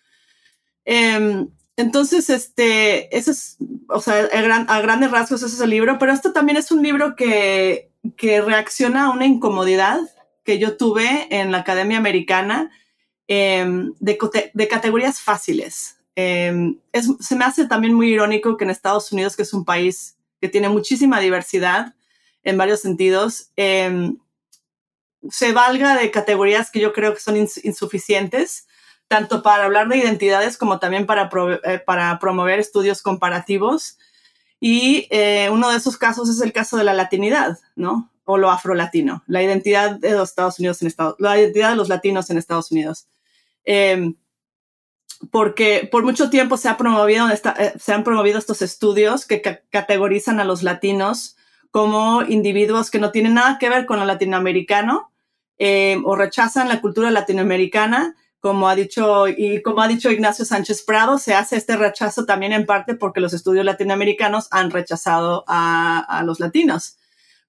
Em, 0.84 1.48
entonces, 1.76 2.28
este, 2.30 3.16
ese 3.16 3.30
es, 3.30 3.56
o 3.88 4.00
sea, 4.00 4.28
a, 4.68 4.80
grandes 4.80 5.10
rasgos 5.10 5.42
ese 5.42 5.54
es 5.54 5.60
el 5.60 5.70
libro, 5.70 5.98
pero 5.98 6.12
esto 6.12 6.32
también 6.32 6.58
es 6.58 6.70
un 6.72 6.82
libro 6.82 7.16
que, 7.16 7.90
que 8.16 8.40
reacciona 8.40 9.06
a 9.06 9.10
una 9.10 9.26
incomodidad 9.26 10.00
que 10.44 10.58
yo 10.58 10.76
tuve 10.76 11.28
en 11.30 11.52
la 11.52 11.58
Academia 11.58 11.98
Americana 11.98 12.70
em, 13.30 13.92
de, 14.00 14.68
categorías 14.68 15.20
fáciles. 15.20 15.96
Em, 16.16 16.76
se 17.20 17.36
me 17.36 17.44
hace 17.44 17.66
también 17.66 17.94
muy 17.94 18.12
irónico 18.12 18.56
que 18.56 18.64
en 18.64 18.70
Estados 18.70 19.12
Unidos, 19.12 19.36
que 19.36 19.42
es 19.42 19.54
un 19.54 19.64
país 19.64 20.16
que 20.40 20.48
tiene 20.48 20.68
muchísima 20.68 21.20
diversidad 21.20 21.94
en 22.42 22.58
varios 22.58 22.80
sentidos, 22.80 23.50
se 25.28 25.52
valga 25.52 25.96
de 25.96 26.10
categorías 26.10 26.70
que 26.70 26.80
yo 26.80 26.92
creo 26.92 27.14
que 27.14 27.20
son 27.20 27.36
insuficientes, 27.36 28.66
tanto 29.08 29.42
para 29.42 29.64
hablar 29.64 29.88
de 29.88 29.98
identidades 29.98 30.56
como 30.56 30.78
también 30.78 31.06
para, 31.06 31.28
eh, 31.64 31.78
para 31.84 32.18
promover 32.18 32.58
estudios 32.58 33.02
comparativos. 33.02 33.98
Y 34.60 35.08
eh, 35.10 35.48
uno 35.50 35.70
de 35.70 35.76
esos 35.76 35.96
casos 35.96 36.28
es 36.28 36.40
el 36.40 36.52
caso 36.52 36.76
de 36.76 36.84
la 36.84 36.94
latinidad, 36.94 37.58
¿no? 37.76 38.10
O 38.24 38.38
lo 38.38 38.50
afrolatino, 38.50 39.24
la 39.26 39.42
identidad 39.42 39.98
de 39.98 40.12
los 40.12 40.28
Estados 40.28 40.58
Unidos 40.58 40.80
en 40.82 40.88
Estados 40.88 41.16
la 41.18 41.38
identidad 41.38 41.70
de 41.70 41.76
los 41.76 41.88
latinos 41.88 42.30
en 42.30 42.38
Estados 42.38 42.70
Unidos. 42.70 43.08
Em, 43.64 44.14
porque 45.30 45.88
por 45.90 46.02
mucho 46.02 46.30
tiempo 46.30 46.56
se, 46.56 46.68
ha 46.68 46.76
promovido 46.76 47.28
eh, 47.28 47.74
se 47.78 47.92
han 47.92 48.04
promovido 48.04 48.38
estos 48.38 48.62
estudios 48.62 49.26
que 49.26 49.42
categorizan 49.70 50.40
a 50.40 50.44
los 50.44 50.62
latinos 50.62 51.36
como 51.70 52.22
individuos 52.22 52.90
que 52.90 52.98
no 52.98 53.12
tienen 53.12 53.34
nada 53.34 53.58
que 53.58 53.68
ver 53.68 53.86
con 53.86 53.98
lo 53.98 54.04
latinoamericano 54.06 55.10
eh, 55.62 56.00
o 56.04 56.16
rechazan 56.16 56.68
la 56.68 56.80
cultura 56.80 57.10
latinoamericana, 57.10 58.16
como 58.40 58.66
ha 58.66 58.74
dicho 58.74 59.28
y 59.28 59.60
como 59.60 59.82
ha 59.82 59.88
dicho 59.88 60.10
Ignacio 60.10 60.46
Sánchez 60.46 60.82
Prado, 60.84 61.18
se 61.18 61.34
hace 61.34 61.56
este 61.56 61.76
rechazo 61.76 62.24
también 62.24 62.54
en 62.54 62.64
parte 62.64 62.94
porque 62.94 63.20
los 63.20 63.34
estudios 63.34 63.66
latinoamericanos 63.66 64.48
han 64.50 64.70
rechazado 64.70 65.44
a, 65.46 66.22
los 66.24 66.40
latinos. 66.40 66.96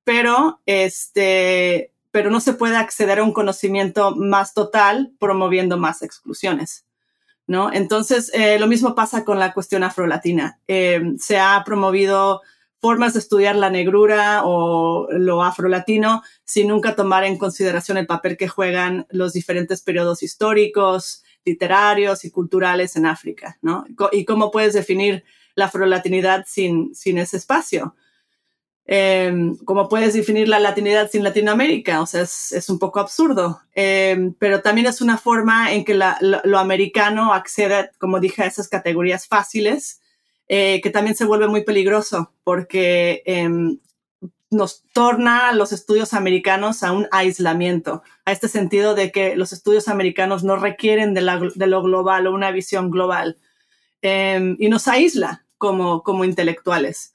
Pero 0.04 0.62
este, 0.66 1.91
pero 2.12 2.30
no 2.30 2.42
se 2.42 2.54
puede 2.54 2.78
acceder 2.78 3.20
a 3.20 3.24
un 3.24 3.34
conocimiento 3.34 4.16
más 4.16 4.54
total 4.54 5.14
promoviendo 5.20 5.78
más 5.78 6.02
exclusiones. 6.02 6.86
¿no? 7.48 7.72
Entonces, 7.74 8.32
eh, 8.34 8.60
lo 8.60 8.68
mismo 8.68 8.96
pasa 8.96 9.26
con 9.26 9.40
la 9.40 9.54
cuestión 9.54 9.84
afrolatina. 9.84 10.60
Eh, 10.68 11.02
se 11.20 11.40
ha 11.40 11.62
promovido 11.66 12.42
formas 12.80 13.14
de 13.14 13.20
estudiar 13.20 13.56
la 13.56 13.70
negrura 13.70 14.42
o 14.44 15.08
lo 15.12 15.44
afrolatino 15.44 16.24
sin 16.44 16.68
nunca 16.68 16.96
tomar 16.96 17.24
en 17.24 17.38
consideración 17.38 17.98
el 17.98 18.08
papel 18.08 18.38
que 18.38 18.48
juegan 18.48 19.06
los 19.10 19.34
diferentes 19.34 19.82
periodos 19.82 20.24
históricos, 20.24 21.24
literarios 21.46 22.26
y 22.26 22.32
culturales 22.32 22.96
en 22.96 23.06
África, 23.06 23.58
¿no? 23.62 23.86
Y 24.12 24.26
cómo 24.26 24.50
puedes 24.50 24.74
definir 24.74 25.24
la 25.56 25.66
afrolatinidad 25.66 26.46
sin, 26.48 26.96
sin 26.96 27.18
ese 27.18 27.38
espacio. 27.38 27.96
Eh, 28.94 29.54
¿Cómo 29.64 29.88
puedes 29.88 30.14
definir 30.14 30.50
la 30.50 30.60
latinidad 30.60 31.10
sin 31.10 31.24
Latinoamérica? 31.24 32.02
O 32.02 32.06
sea, 32.06 32.24
es, 32.24 32.66
un 32.68 32.78
poco 32.78 33.00
absurdo, 33.00 33.62
em, 33.74 34.34
pero 34.34 34.62
también 34.62 34.86
es 34.86 35.00
una 35.00 35.18
forma 35.18 35.72
en 35.72 35.86
que 35.86 35.94
lo, 35.94 36.60
americano 36.60 37.34
accede, 37.34 37.92
como 38.00 38.20
dije, 38.20 38.44
a 38.44 38.48
esas 38.48 38.68
categorías 38.68 39.30
fáciles 39.30 40.02
eh, 40.50 40.82
que 40.84 40.90
también 40.90 41.16
se 41.16 41.24
vuelve 41.24 41.48
muy 41.48 41.64
peligroso 41.64 42.34
porque 42.44 43.24
em, 43.26 43.80
nos 44.50 44.84
torna 44.92 45.54
los 45.54 45.72
estudios 45.72 46.14
americanos 46.14 46.84
a 46.84 46.92
un 46.92 47.08
aislamiento, 47.12 48.04
a 48.26 48.34
este 48.34 48.50
sentido 48.50 48.94
de 48.94 49.14
que 49.14 49.38
los 49.38 49.54
estudios 49.54 49.88
americanos 49.88 50.44
no 50.44 50.58
requieren 50.58 51.14
de, 51.14 51.22
lo 51.22 51.82
global 51.82 52.28
o 52.28 52.34
una 52.34 52.52
visión 52.52 52.92
global 52.92 53.38
em, 54.02 54.58
y 54.60 54.68
nos 54.68 54.90
aísla 54.90 55.46
como, 55.58 56.04
como 56.04 56.26
intelectuales, 56.26 57.14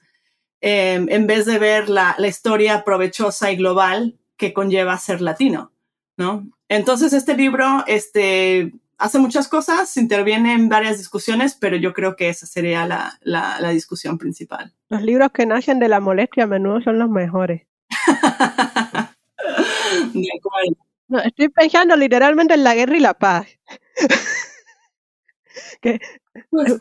em, 0.61 1.07
en 1.09 1.27
vez 1.27 1.45
de 1.45 1.59
ver 1.59 1.89
la, 1.89 2.15
la, 2.17 2.27
historia 2.27 2.83
provechosa 2.83 3.51
y 3.51 3.57
global 3.57 4.17
que 4.37 4.53
conlleva 4.53 4.97
ser 4.97 5.21
latino, 5.21 5.71
¿no? 6.17 6.47
Entonces 6.69 7.13
este 7.13 7.35
libro, 7.35 7.83
este, 7.87 8.73
hace 8.97 9.19
muchas 9.19 9.47
cosas, 9.47 9.95
interviene 9.97 10.53
en 10.53 10.69
varias 10.69 10.97
discusiones, 10.97 11.55
pero 11.55 11.77
yo 11.77 11.93
creo 11.93 12.15
que 12.15 12.29
esa 12.29 12.45
sería 12.45 12.85
la, 12.85 13.17
la, 13.21 13.69
discusión 13.69 14.17
principal. 14.17 14.73
Los 14.89 15.01
libros 15.03 15.31
que 15.31 15.45
nacen 15.45 15.79
de 15.79 15.87
la 15.87 15.99
molestia 15.99 16.43
a 16.43 16.47
menudo 16.47 16.81
son 16.81 16.99
los 16.99 17.09
mejores. 17.09 17.67
no, 21.07 21.19
estoy 21.19 21.49
pensando 21.49 21.95
literalmente 21.95 22.53
en 22.53 22.63
la 22.63 22.75
guerra 22.75 22.97
y 22.97 23.01
la 23.01 23.13
paz. 23.13 23.47
que, 25.81 25.99
pues 26.49 26.77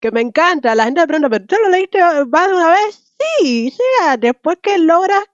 que 0.00 0.10
me 0.10 0.20
encanta. 0.20 0.74
La 0.74 0.84
gente 0.84 1.00
de 1.00 1.06
pronto, 1.06 1.30
¿pero 1.30 1.46
tú 1.46 1.56
lo 1.62 1.70
leíste 1.70 1.98
más 2.26 2.48
de 2.48 2.54
una 2.54 2.70
vez? 2.72 3.03
Sí, 3.18 3.72
o 3.72 3.76
sea, 4.02 4.16
después 4.16 4.58
que 4.62 4.78
logras 4.78 5.24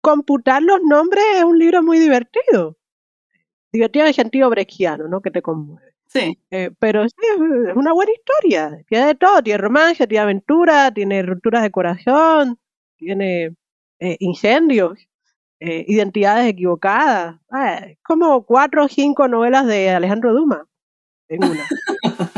computar 0.00 0.62
los 0.62 0.80
nombres 0.82 1.24
es 1.36 1.44
un 1.44 1.58
libro 1.58 1.82
muy 1.82 1.98
divertido 1.98 2.76
divertida 3.74 4.04
en 4.04 4.08
el 4.08 4.14
sentido 4.14 4.48
brechiano, 4.50 5.08
¿no? 5.08 5.20
Que 5.20 5.32
te 5.32 5.42
conmueve. 5.42 5.94
Sí. 6.06 6.38
Eh, 6.52 6.70
pero 6.78 7.08
sí, 7.08 7.16
es 7.68 7.76
una 7.76 7.92
buena 7.92 8.12
historia. 8.12 8.78
Tiene 8.88 9.06
de 9.06 9.14
todo. 9.16 9.42
Tiene 9.42 9.58
romance, 9.58 10.06
tiene 10.06 10.22
aventura, 10.22 10.92
tiene 10.92 11.22
rupturas 11.22 11.62
de 11.62 11.72
corazón, 11.72 12.56
tiene 12.96 13.56
eh, 13.98 14.16
incendios, 14.20 15.08
eh, 15.58 15.84
identidades 15.88 16.48
equivocadas. 16.48 17.36
Ah, 17.50 17.78
es 17.78 17.98
como 18.04 18.44
cuatro 18.46 18.84
o 18.84 18.88
cinco 18.88 19.26
novelas 19.26 19.66
de 19.66 19.90
Alejandro 19.90 20.32
Dumas 20.32 20.62
en 21.28 21.44
una. 21.44 21.66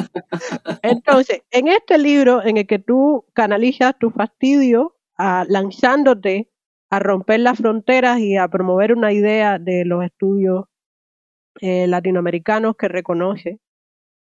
Entonces, 0.83 1.43
en 1.51 1.69
este 1.69 1.99
libro 1.99 2.45
en 2.45 2.57
el 2.57 2.67
que 2.67 2.79
tú 2.79 3.27
canalizas 3.33 3.99
tu 3.99 4.11
fastidio 4.11 4.97
a, 5.17 5.45
lanzándote 5.49 6.51
a 6.91 6.99
romper 6.99 7.41
las 7.41 7.59
fronteras 7.59 8.21
y 8.21 8.37
a 8.37 8.49
promover 8.49 8.93
una 8.93 9.13
idea 9.13 9.59
de 9.59 9.85
los 9.85 10.05
estudios 10.05 10.67
eh, 11.61 11.87
latinoamericanos 11.87 12.77
que 12.77 12.89
reconoce 12.89 13.59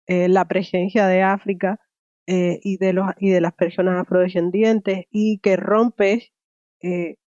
eh, 0.07 0.29
la 0.29 0.47
presencia 0.47 1.07
de 1.07 1.23
África 1.23 1.79
eh, 2.27 2.59
y, 2.63 2.79
de 2.79 2.93
los, 2.93 3.07
y 3.19 3.31
de 3.31 3.41
las 3.41 3.53
personas 3.55 4.01
afrodescendientes 4.01 5.07
y 5.11 5.39
que 5.39 5.57
rompes 5.57 6.33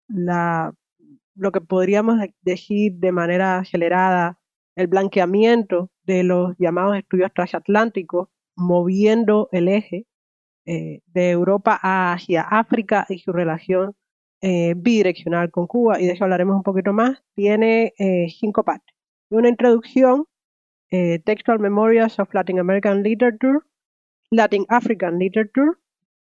la, 0.07 0.73
lo 1.35 1.51
que 1.51 1.61
podríamos 1.61 2.19
decir 2.41 2.93
de 2.93 3.11
manera 3.11 3.59
acelerada 3.59 4.39
el 4.75 4.87
blanqueamiento 4.87 5.89
de 6.03 6.23
los 6.23 6.55
llamados 6.57 6.97
estudios 6.97 7.31
transatlánticos, 7.33 8.29
moviendo 8.61 9.49
el 9.51 9.67
eje 9.67 10.05
de 10.65 11.31
Europa 11.31 11.79
hacia 11.81 12.43
África 12.43 13.05
y 13.09 13.19
su 13.19 13.33
relación 13.33 13.93
bidireccional 14.41 15.51
con 15.51 15.67
Cuba, 15.67 15.99
y 15.99 16.05
de 16.05 16.13
eso 16.13 16.23
hablaremos 16.23 16.55
un 16.55 16.63
poquito 16.63 16.93
más, 16.93 17.23
tiene 17.35 17.93
cinco 18.29 18.63
partes 18.63 18.95
una 19.31 19.49
introducción, 19.49 20.25
eh, 20.91 21.19
Textual 21.19 21.59
Memorials 21.59 22.19
of 22.19 22.33
Latin 22.33 22.59
American 22.59 23.01
Literature, 23.01 23.59
Latin 24.29 24.65
African 24.69 25.17
Literature. 25.17 25.71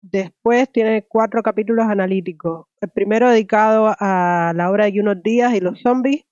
Después 0.00 0.70
tiene 0.70 1.06
cuatro 1.06 1.42
capítulos 1.42 1.86
analíticos. 1.86 2.66
El 2.80 2.90
primero 2.90 3.30
dedicado 3.30 3.94
a 3.98 4.52
la 4.54 4.70
obra 4.70 4.90
de 4.90 5.00
unos 5.00 5.22
días 5.22 5.54
y 5.54 5.60
los 5.60 5.80
zombies. 5.80 6.24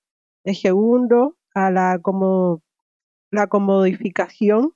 El 0.44 0.56
segundo 0.56 1.37
a 1.54 1.71
la 1.71 1.99
como 2.00 2.62
la 3.30 3.47
comodificación, 3.47 4.73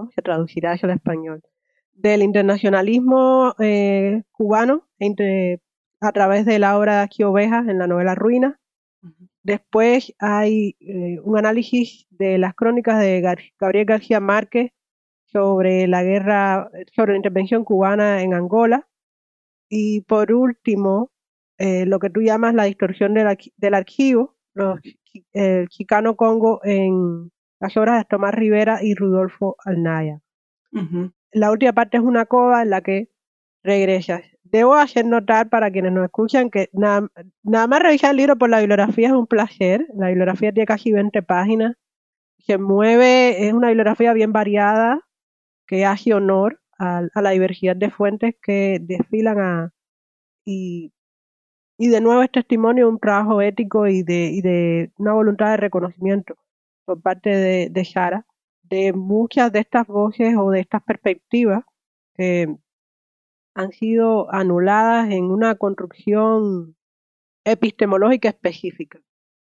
¿cómo 0.00 0.12
se 0.12 0.22
traducirá 0.22 0.72
eso 0.74 0.86
al 0.86 0.94
español? 0.94 1.42
Del 1.92 2.22
internacionalismo 2.22 3.54
eh, 3.58 4.22
cubano 4.32 4.88
a 6.00 6.12
través 6.12 6.46
de 6.46 6.58
la 6.58 6.78
obra 6.78 6.96
de 6.96 7.02
Aquí 7.02 7.22
Ovejas 7.22 7.68
en 7.68 7.78
la 7.78 7.86
novela 7.86 8.14
Ruina. 8.14 8.58
Después 9.42 10.14
hay 10.18 10.76
eh, 10.80 11.18
un 11.22 11.36
análisis 11.36 12.06
de 12.10 12.38
las 12.38 12.54
crónicas 12.54 12.98
de 12.98 13.20
Gabriel 13.58 13.84
García 13.84 14.20
Márquez 14.20 14.72
sobre 15.26 15.86
la 15.86 16.02
guerra, 16.02 16.70
sobre 16.94 17.12
la 17.12 17.18
intervención 17.18 17.64
cubana 17.64 18.22
en 18.22 18.32
Angola. 18.32 18.88
Y 19.68 20.00
por 20.02 20.32
último, 20.32 21.10
eh, 21.58 21.84
lo 21.84 21.98
que 21.98 22.08
tú 22.08 22.22
llamas 22.22 22.54
la 22.54 22.64
distorsión 22.64 23.12
del, 23.12 23.74
archivo, 23.74 24.36
el 25.32 25.68
Chicano 25.68 26.16
Congo 26.16 26.60
en 26.64 27.30
las 27.60 27.76
obras 27.76 27.98
de 27.98 28.04
Tomás 28.06 28.34
Rivera 28.34 28.82
y 28.82 28.94
Rudolfo 28.94 29.56
Alnaya. 29.64 30.20
La 31.32 31.50
última 31.50 31.72
parte 31.72 31.98
es 31.98 32.02
una 32.02 32.26
cova 32.26 32.62
en 32.62 32.70
la 32.70 32.80
que 32.80 33.10
regresas 33.62 34.22
Debo 34.50 34.74
hacer 34.74 35.04
notar 35.06 35.48
para 35.48 35.70
quienes 35.70 35.92
nos 35.92 36.04
escuchan 36.04 36.50
que 36.50 36.70
nada, 36.72 37.08
más 37.44 37.80
revisar 37.80 38.10
el 38.10 38.16
libro 38.16 38.36
por 38.36 38.50
la 38.50 38.58
bibliografía 38.58 39.08
es 39.08 39.14
un 39.14 39.28
placer. 39.28 39.86
La 39.94 40.08
bibliografía 40.08 40.52
tiene 40.52 40.66
casi 40.66 40.90
20 40.90 41.22
páginas. 41.22 41.76
Se 42.38 42.58
mueve, 42.58 43.46
es 43.46 43.52
una 43.52 43.68
bibliografía 43.68 44.12
bien 44.12 44.32
variada 44.32 45.06
que 45.68 45.84
hace 45.86 46.14
honor 46.14 46.60
a, 46.78 47.02
la 47.14 47.30
diversidad 47.30 47.76
de 47.76 47.90
fuentes 47.90 48.34
que 48.42 48.78
desfilan 48.80 49.38
a. 49.38 49.72
Y, 50.44 50.92
y 51.78 51.88
de 51.88 52.00
nuevo 52.00 52.22
es 52.22 52.32
testimonio 52.32 52.86
de 52.86 52.90
un 52.90 52.98
trabajo 52.98 53.40
ético 53.40 53.86
y 53.86 54.02
de, 54.02 54.30
y 54.32 54.40
de 54.40 54.90
una 54.96 55.12
voluntad 55.12 55.50
de 55.50 55.58
reconocimiento 55.58 56.36
por 56.84 57.00
parte 57.00 57.30
de, 57.30 57.70
de 57.70 58.22
de 58.62 58.92
muchas 58.92 59.52
de 59.52 59.60
estas 59.60 59.86
voces 59.86 60.34
o 60.36 60.50
de 60.50 60.60
estas 60.60 60.82
perspectivas 60.82 61.64
que 62.14 62.56
han 63.54 63.72
sido 63.72 64.32
anuladas 64.32 65.10
en 65.10 65.24
una 65.24 65.56
construcción 65.56 66.76
epistemológica 67.44 68.28
específica. 68.28 69.00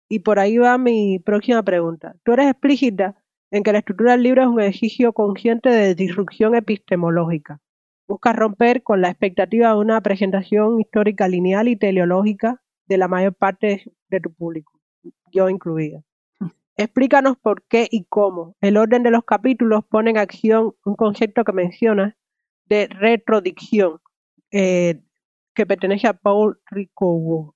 Y 0.08 0.20
por 0.20 0.38
ahí 0.38 0.56
va 0.58 0.78
mi 0.78 1.18
próxima 1.18 1.62
pregunta. 1.62 2.16
Tú 2.24 2.32
eres 2.32 2.50
explícita 2.50 3.22
en 3.50 3.62
que 3.62 3.72
la 3.72 3.78
estructura 3.78 4.12
del 4.12 4.22
libro 4.22 4.42
es 4.42 4.48
un 4.48 4.60
ejercicio 4.60 5.12
consciente 5.12 5.68
de 5.68 5.94
disrupción 5.94 6.54
epistemológica. 6.54 7.60
Busca 8.06 8.32
romper 8.32 8.82
con 8.82 9.02
la 9.02 9.10
expectativa 9.10 9.68
de 9.68 9.76
una 9.76 10.00
presentación 10.00 10.80
histórica 10.80 11.28
lineal 11.28 11.68
y 11.68 11.76
teleológica 11.76 12.62
de 12.86 12.96
la 12.96 13.08
mayor 13.08 13.34
parte 13.34 13.84
de 14.08 14.20
tu 14.20 14.32
público, 14.32 14.80
yo 15.30 15.50
incluida. 15.50 16.02
Explícanos 16.78 17.36
por 17.36 17.64
qué 17.64 17.88
y 17.90 18.04
cómo 18.04 18.54
el 18.60 18.76
orden 18.76 19.02
de 19.02 19.10
los 19.10 19.24
capítulos 19.24 19.84
pone 19.90 20.10
en 20.10 20.18
acción 20.18 20.76
un 20.84 20.94
concepto 20.94 21.42
que 21.42 21.52
mencionas 21.52 22.14
de 22.66 22.86
retrodicción, 22.86 24.00
eh, 24.52 25.00
que 25.54 25.66
pertenece 25.66 26.06
a 26.06 26.12
Paul 26.12 26.60
Ricoeur. 26.66 27.52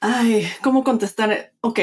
Ay, 0.00 0.46
¿cómo 0.62 0.84
contestar? 0.84 1.52
Ok. 1.60 1.80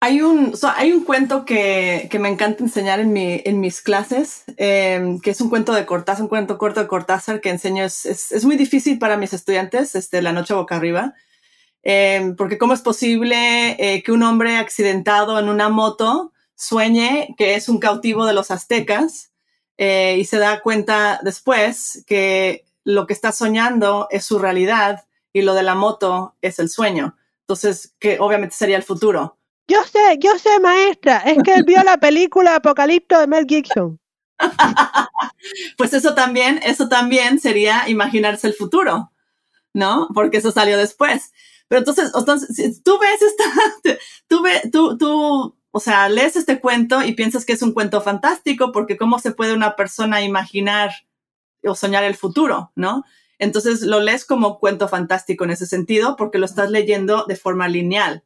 Hay 0.00 0.20
un, 0.20 0.52
hay 0.74 0.92
un 0.92 1.04
cuento 1.04 1.44
que, 1.44 2.08
que, 2.10 2.18
me 2.18 2.28
encanta 2.28 2.64
enseñar 2.64 2.98
en, 2.98 3.12
mi, 3.12 3.42
en 3.44 3.60
mis 3.60 3.80
clases, 3.80 4.42
em, 4.56 5.20
que 5.20 5.30
es 5.30 5.40
un 5.40 5.50
cuento 5.50 5.72
de 5.72 5.86
Cortázar, 5.86 6.22
un 6.22 6.28
cuento 6.28 6.58
corto 6.58 6.80
de 6.80 6.88
Cortázar 6.88 7.40
que 7.40 7.50
enseño. 7.50 7.84
Es, 7.84 8.06
es, 8.06 8.44
muy 8.44 8.56
difícil 8.56 8.98
para 8.98 9.16
mis 9.16 9.32
estudiantes, 9.32 9.94
este, 9.94 10.20
La 10.20 10.32
Noche 10.32 10.52
Boca 10.52 10.76
Arriba, 10.76 11.14
em, 11.88 12.34
porque 12.34 12.58
cómo 12.58 12.72
es 12.74 12.80
posible 12.80 13.76
eh, 13.78 14.02
que 14.02 14.10
un 14.10 14.24
hombre 14.24 14.56
accidentado 14.56 15.38
en 15.38 15.48
una 15.48 15.68
moto 15.68 16.32
sueñe 16.56 17.34
que 17.38 17.54
es 17.54 17.68
un 17.68 17.78
cautivo 17.78 18.26
de 18.26 18.32
los 18.32 18.50
aztecas 18.50 19.30
eh, 19.78 20.16
y 20.18 20.24
se 20.24 20.38
da 20.38 20.62
cuenta 20.62 21.20
después 21.22 22.02
que 22.06 22.64
lo 22.82 23.06
que 23.06 23.12
está 23.12 23.30
soñando 23.30 24.08
es 24.10 24.24
su 24.24 24.40
realidad 24.40 25.06
y 25.32 25.42
lo 25.42 25.54
de 25.54 25.62
la 25.62 25.76
moto 25.76 26.34
es 26.42 26.58
el 26.58 26.70
sueño. 26.70 27.16
Entonces, 27.42 27.94
que 28.00 28.18
obviamente 28.18 28.56
sería 28.56 28.76
el 28.76 28.82
futuro. 28.82 29.38
Yo 29.68 29.82
sé, 29.84 30.18
yo 30.18 30.38
sé, 30.38 30.58
maestra, 30.58 31.18
es 31.18 31.38
que 31.44 31.54
él 31.54 31.64
vio 31.64 31.82
la 31.84 31.98
película 31.98 32.56
Apocalipto 32.56 33.18
de 33.20 33.26
Mel 33.26 33.46
Gibson. 33.46 34.00
pues 35.76 35.92
eso 35.92 36.14
también, 36.14 36.60
eso 36.64 36.88
también 36.88 37.38
sería 37.38 37.88
imaginarse 37.88 38.48
el 38.48 38.54
futuro, 38.54 39.12
¿no? 39.72 40.08
Porque 40.14 40.38
eso 40.38 40.50
salió 40.50 40.78
después. 40.78 41.32
Pero 41.68 41.80
entonces, 41.80 42.12
entonces 42.14 42.82
tú 42.82 42.98
ves 42.98 43.22
esta, 43.22 43.98
tú, 44.28 44.42
ves, 44.42 44.70
tú, 44.70 44.96
tú 44.98 45.56
o 45.70 45.80
sea, 45.80 46.08
lees 46.08 46.36
este 46.36 46.60
cuento 46.60 47.02
y 47.02 47.12
piensas 47.12 47.44
que 47.44 47.52
es 47.52 47.62
un 47.62 47.72
cuento 47.72 48.00
fantástico 48.00 48.72
porque 48.72 48.96
cómo 48.96 49.18
se 49.18 49.32
puede 49.32 49.52
una 49.52 49.76
persona 49.76 50.22
imaginar 50.22 50.90
o 51.62 51.74
soñar 51.74 52.04
el 52.04 52.16
futuro, 52.16 52.72
¿no? 52.76 53.04
Entonces 53.38 53.82
lo 53.82 54.00
lees 54.00 54.24
como 54.24 54.58
cuento 54.58 54.88
fantástico 54.88 55.44
en 55.44 55.50
ese 55.50 55.66
sentido 55.66 56.16
porque 56.16 56.38
lo 56.38 56.46
estás 56.46 56.70
leyendo 56.70 57.24
de 57.26 57.36
forma 57.36 57.68
lineal. 57.68 58.24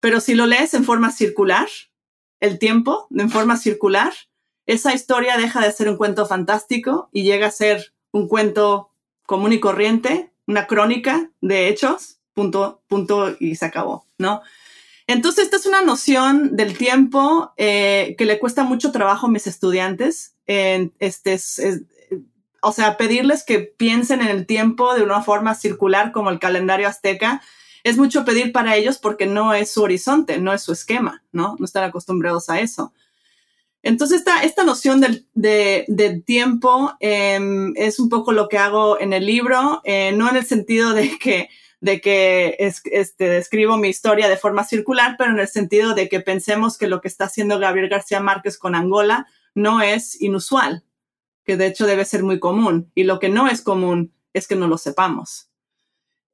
Pero 0.00 0.20
si 0.20 0.34
lo 0.34 0.46
lees 0.46 0.74
en 0.74 0.84
forma 0.84 1.10
circular, 1.10 1.66
el 2.40 2.58
tiempo, 2.58 3.08
en 3.10 3.30
forma 3.30 3.56
circular, 3.56 4.12
esa 4.66 4.94
historia 4.94 5.36
deja 5.36 5.60
de 5.60 5.72
ser 5.72 5.88
un 5.88 5.96
cuento 5.96 6.26
fantástico 6.26 7.08
y 7.12 7.24
llega 7.24 7.48
a 7.48 7.50
ser 7.50 7.94
un 8.12 8.28
cuento 8.28 8.90
común 9.26 9.52
y 9.52 9.60
corriente, 9.60 10.32
una 10.46 10.66
crónica 10.66 11.30
de 11.40 11.68
hechos, 11.68 12.20
punto, 12.34 12.82
punto 12.88 13.34
y 13.40 13.56
se 13.56 13.64
acabó, 13.64 14.06
¿no? 14.18 14.42
Entonces, 15.06 15.44
esta 15.44 15.56
es 15.56 15.66
una 15.66 15.82
noción 15.82 16.56
del 16.56 16.76
tiempo 16.76 17.52
eh, 17.56 18.14
que 18.16 18.24
le 18.24 18.38
cuesta 18.38 18.64
mucho 18.64 18.90
trabajo 18.90 19.26
a 19.26 19.30
mis 19.30 19.46
estudiantes. 19.46 20.34
este 20.46 21.38
o 22.64 22.72
sea, 22.72 22.96
pedirles 22.96 23.44
que 23.44 23.60
piensen 23.60 24.22
en 24.22 24.28
el 24.28 24.46
tiempo 24.46 24.94
de 24.94 25.02
una 25.02 25.22
forma 25.22 25.54
circular 25.54 26.12
como 26.12 26.30
el 26.30 26.38
calendario 26.38 26.88
azteca 26.88 27.42
es 27.84 27.98
mucho 27.98 28.24
pedir 28.24 28.52
para 28.52 28.74
ellos 28.74 28.98
porque 28.98 29.26
no 29.26 29.52
es 29.52 29.70
su 29.70 29.82
horizonte, 29.82 30.38
no 30.38 30.52
es 30.52 30.62
su 30.62 30.72
esquema, 30.72 31.22
¿no? 31.30 31.56
No 31.58 31.66
están 31.66 31.84
acostumbrados 31.84 32.48
a 32.48 32.60
eso. 32.60 32.94
Entonces, 33.82 34.20
esta, 34.20 34.42
esta 34.42 34.64
noción 34.64 35.02
del, 35.02 35.26
de, 35.34 36.22
tiempo 36.24 36.94
em, 37.00 37.74
es 37.76 38.00
un 38.00 38.08
poco 38.08 38.32
lo 38.32 38.48
que 38.48 38.56
hago 38.56 38.98
en 38.98 39.12
el 39.12 39.26
libro, 39.26 39.82
eh, 39.84 40.12
no 40.16 40.30
en 40.30 40.36
el 40.36 40.46
sentido 40.46 40.94
de 40.94 41.18
que 41.18 41.50
de 41.84 42.00
que 42.00 42.56
es, 42.60 42.80
este, 42.86 43.36
escribo 43.36 43.76
mi 43.76 43.88
historia 43.88 44.30
de 44.30 44.38
forma 44.38 44.64
circular, 44.64 45.16
pero 45.18 45.32
en 45.32 45.38
el 45.38 45.48
sentido 45.48 45.94
de 45.94 46.08
que 46.08 46.18
pensemos 46.18 46.78
que 46.78 46.86
lo 46.86 47.02
que 47.02 47.08
está 47.08 47.26
haciendo 47.26 47.58
Gabriel 47.58 47.90
García 47.90 48.20
Márquez 48.20 48.56
con 48.56 48.74
Angola 48.74 49.26
no 49.54 49.82
es 49.82 50.18
inusual, 50.22 50.82
que 51.44 51.58
de 51.58 51.66
hecho 51.66 51.84
debe 51.84 52.06
ser 52.06 52.22
muy 52.22 52.40
común. 52.40 52.90
Y 52.94 53.04
lo 53.04 53.18
que 53.18 53.28
no 53.28 53.48
es 53.48 53.60
común 53.60 54.14
es 54.32 54.48
que 54.48 54.56
no 54.56 54.66
lo 54.66 54.78
sepamos. 54.78 55.50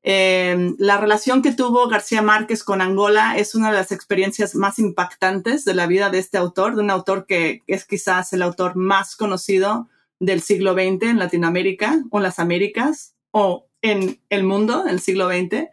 Em, 0.05 0.77
la 0.79 0.99
relación 0.99 1.43
que 1.43 1.51
tuvo 1.51 1.89
García 1.89 2.23
Márquez 2.23 2.63
con 2.63 2.81
Angola 2.81 3.37
es 3.37 3.57
una 3.57 3.73
de 3.73 3.77
las 3.79 3.91
experiencias 3.91 4.55
más 4.55 4.79
impactantes 4.79 5.65
de 5.65 5.75
la 5.75 5.89
vida 5.89 6.11
de 6.11 6.21
este 6.21 6.39
autor, 6.39 6.77
de 6.77 6.83
un 6.83 6.91
autor 6.91 7.27
que 7.27 7.65
es 7.67 7.85
quizás 7.87 8.33
el 8.33 8.43
autor 8.43 8.77
más 8.77 9.17
conocido 9.17 9.89
del 10.21 10.43
siglo 10.43 10.75
XX 10.75 11.11
en 11.11 11.19
Latinoamérica 11.19 12.05
o 12.13 12.19
en 12.19 12.23
las 12.23 12.39
Américas, 12.39 13.17
o 13.33 13.70
en 13.83 14.21
el 14.29 14.45
mundo, 14.45 14.83
en 14.83 14.91
el 14.91 15.01
siglo 15.01 15.29
XX, 15.29 15.69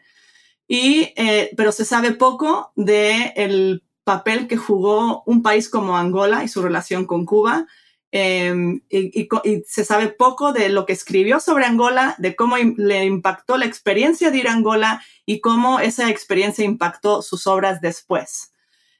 y, 0.67 1.13
eh, 1.15 1.51
pero 1.55 1.71
se 1.71 1.85
sabe 1.85 2.11
poco 2.11 2.71
de 2.75 3.33
el 3.35 3.83
papel 4.03 4.47
que 4.47 4.57
jugó 4.57 5.23
un 5.25 5.41
país 5.41 5.69
como 5.69 5.97
Angola 5.97 6.43
y 6.43 6.47
su 6.47 6.61
relación 6.61 7.05
con 7.05 7.25
Cuba. 7.25 7.67
Em, 8.11 8.81
y, 8.89 9.27
se 9.67 9.83
sabe 9.83 10.07
poco 10.07 10.53
de 10.53 10.69
lo 10.69 10.85
que 10.85 10.93
escribió 10.93 11.41
sobre 11.41 11.65
Angola, 11.65 12.15
de 12.17 12.35
cómo 12.35 12.55
le 12.57 13.03
impactó 13.03 13.57
la 13.57 13.65
experiencia 13.65 14.31
de 14.31 14.37
ir 14.37 14.47
a 14.47 14.53
Angola 14.53 15.01
y 15.25 15.41
cómo 15.41 15.79
esa 15.79 16.09
experiencia 16.09 16.63
impactó 16.63 17.21
sus 17.21 17.47
obras 17.47 17.81
después. 17.81 18.53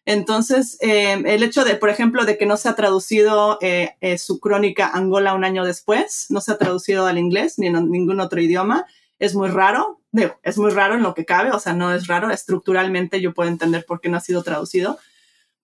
Entonces, 0.08 0.78
em, 0.80 1.26
el 1.26 1.44
hecho 1.44 1.66
de, 1.66 1.76
por 1.76 1.90
ejemplo, 1.90 2.24
de 2.24 2.38
que 2.38 2.46
no 2.46 2.56
se 2.56 2.70
ha 2.70 2.76
traducido 2.76 3.58
eh, 3.60 3.98
eh, 4.00 4.18
su 4.18 4.40
crónica 4.40 4.88
Angola 4.88 5.34
un 5.34 5.44
año 5.44 5.66
después, 5.66 6.28
no 6.30 6.40
se 6.40 6.54
ha 6.54 6.58
traducido 6.58 7.08
al 7.08 7.18
inglés 7.18 7.60
ni 7.60 7.68
en 7.68 7.92
ningún 7.92 8.22
otro 8.22 8.40
idioma, 8.40 8.86
es 9.20 9.36
muy 9.36 9.50
raro, 9.50 10.00
es 10.44 10.58
muy 10.58 10.72
raro 10.72 10.96
en 10.96 11.04
lo 11.04 11.14
que 11.14 11.26
cabe, 11.26 11.52
o 11.52 11.60
sea, 11.60 11.74
no 11.74 11.94
es 11.94 12.08
raro, 12.08 12.32
estructuralmente 12.32 13.20
yo 13.20 13.34
puedo 13.34 13.50
entender 13.50 13.84
por 13.86 14.00
qué 14.00 14.08
no 14.08 14.16
ha 14.16 14.22
sido 14.22 14.44
traducido, 14.44 14.98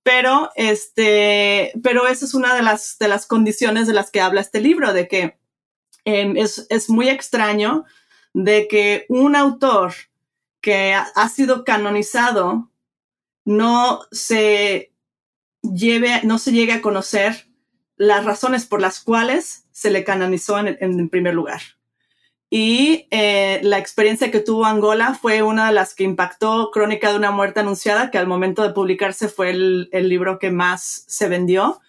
pero 0.04 0.52
este, 0.58 1.72
pero 1.82 2.08
esa 2.08 2.26
es 2.26 2.34
una 2.34 2.54
de 2.54 2.64
las, 2.64 2.98
de 3.00 3.08
las 3.08 3.26
condiciones 3.26 3.88
de 3.88 3.94
las 3.94 4.12
que 4.12 4.20
habla 4.20 4.42
este 4.42 4.60
libro, 4.60 4.92
de 4.92 5.08
que 5.08 5.38
em, 6.04 6.36
es, 6.36 6.68
es, 6.70 6.90
muy 6.90 7.08
extraño 7.08 7.86
de 8.34 8.68
que 8.68 9.06
un 9.08 9.38
autor 9.38 9.94
que 10.60 10.94
ha, 10.94 11.30
sido 11.30 11.64
canonizado 11.64 12.70
no 13.46 14.02
se 14.12 14.94
lleve, 15.62 16.22
no 16.24 16.38
se 16.40 16.52
llegue 16.52 16.74
a 16.74 16.82
conocer 16.82 17.48
las 17.96 18.26
razones 18.26 18.66
por 18.66 18.82
las 18.82 19.00
cuales 19.00 19.68
se 19.72 19.92
le 19.92 20.04
canonizó 20.04 20.60
en, 20.60 20.78
en 20.80 21.10
primer 21.10 21.34
lugar. 21.34 21.62
Y 22.56 23.08
eh, 23.10 23.62
la 23.64 23.80
experiencia 23.80 24.30
que 24.30 24.40
tuvo 24.40 24.66
Angola 24.66 25.18
fue 25.20 25.42
una 25.42 25.66
de 25.66 25.74
las 25.74 25.96
que 25.96 26.04
impactó 26.04 26.70
Crónica 26.70 27.10
de 27.10 27.18
una 27.18 27.32
muerte 27.32 27.62
anunciada, 27.62 28.12
que 28.12 28.20
al 28.20 28.28
momento 28.28 28.62
de 28.62 28.70
publicarse 28.70 29.28
fue 29.28 29.50
el, 29.50 29.90
libro 29.92 30.38
que 30.38 30.52
más 30.52 31.04
se 31.08 31.28
vendió. 31.28 31.82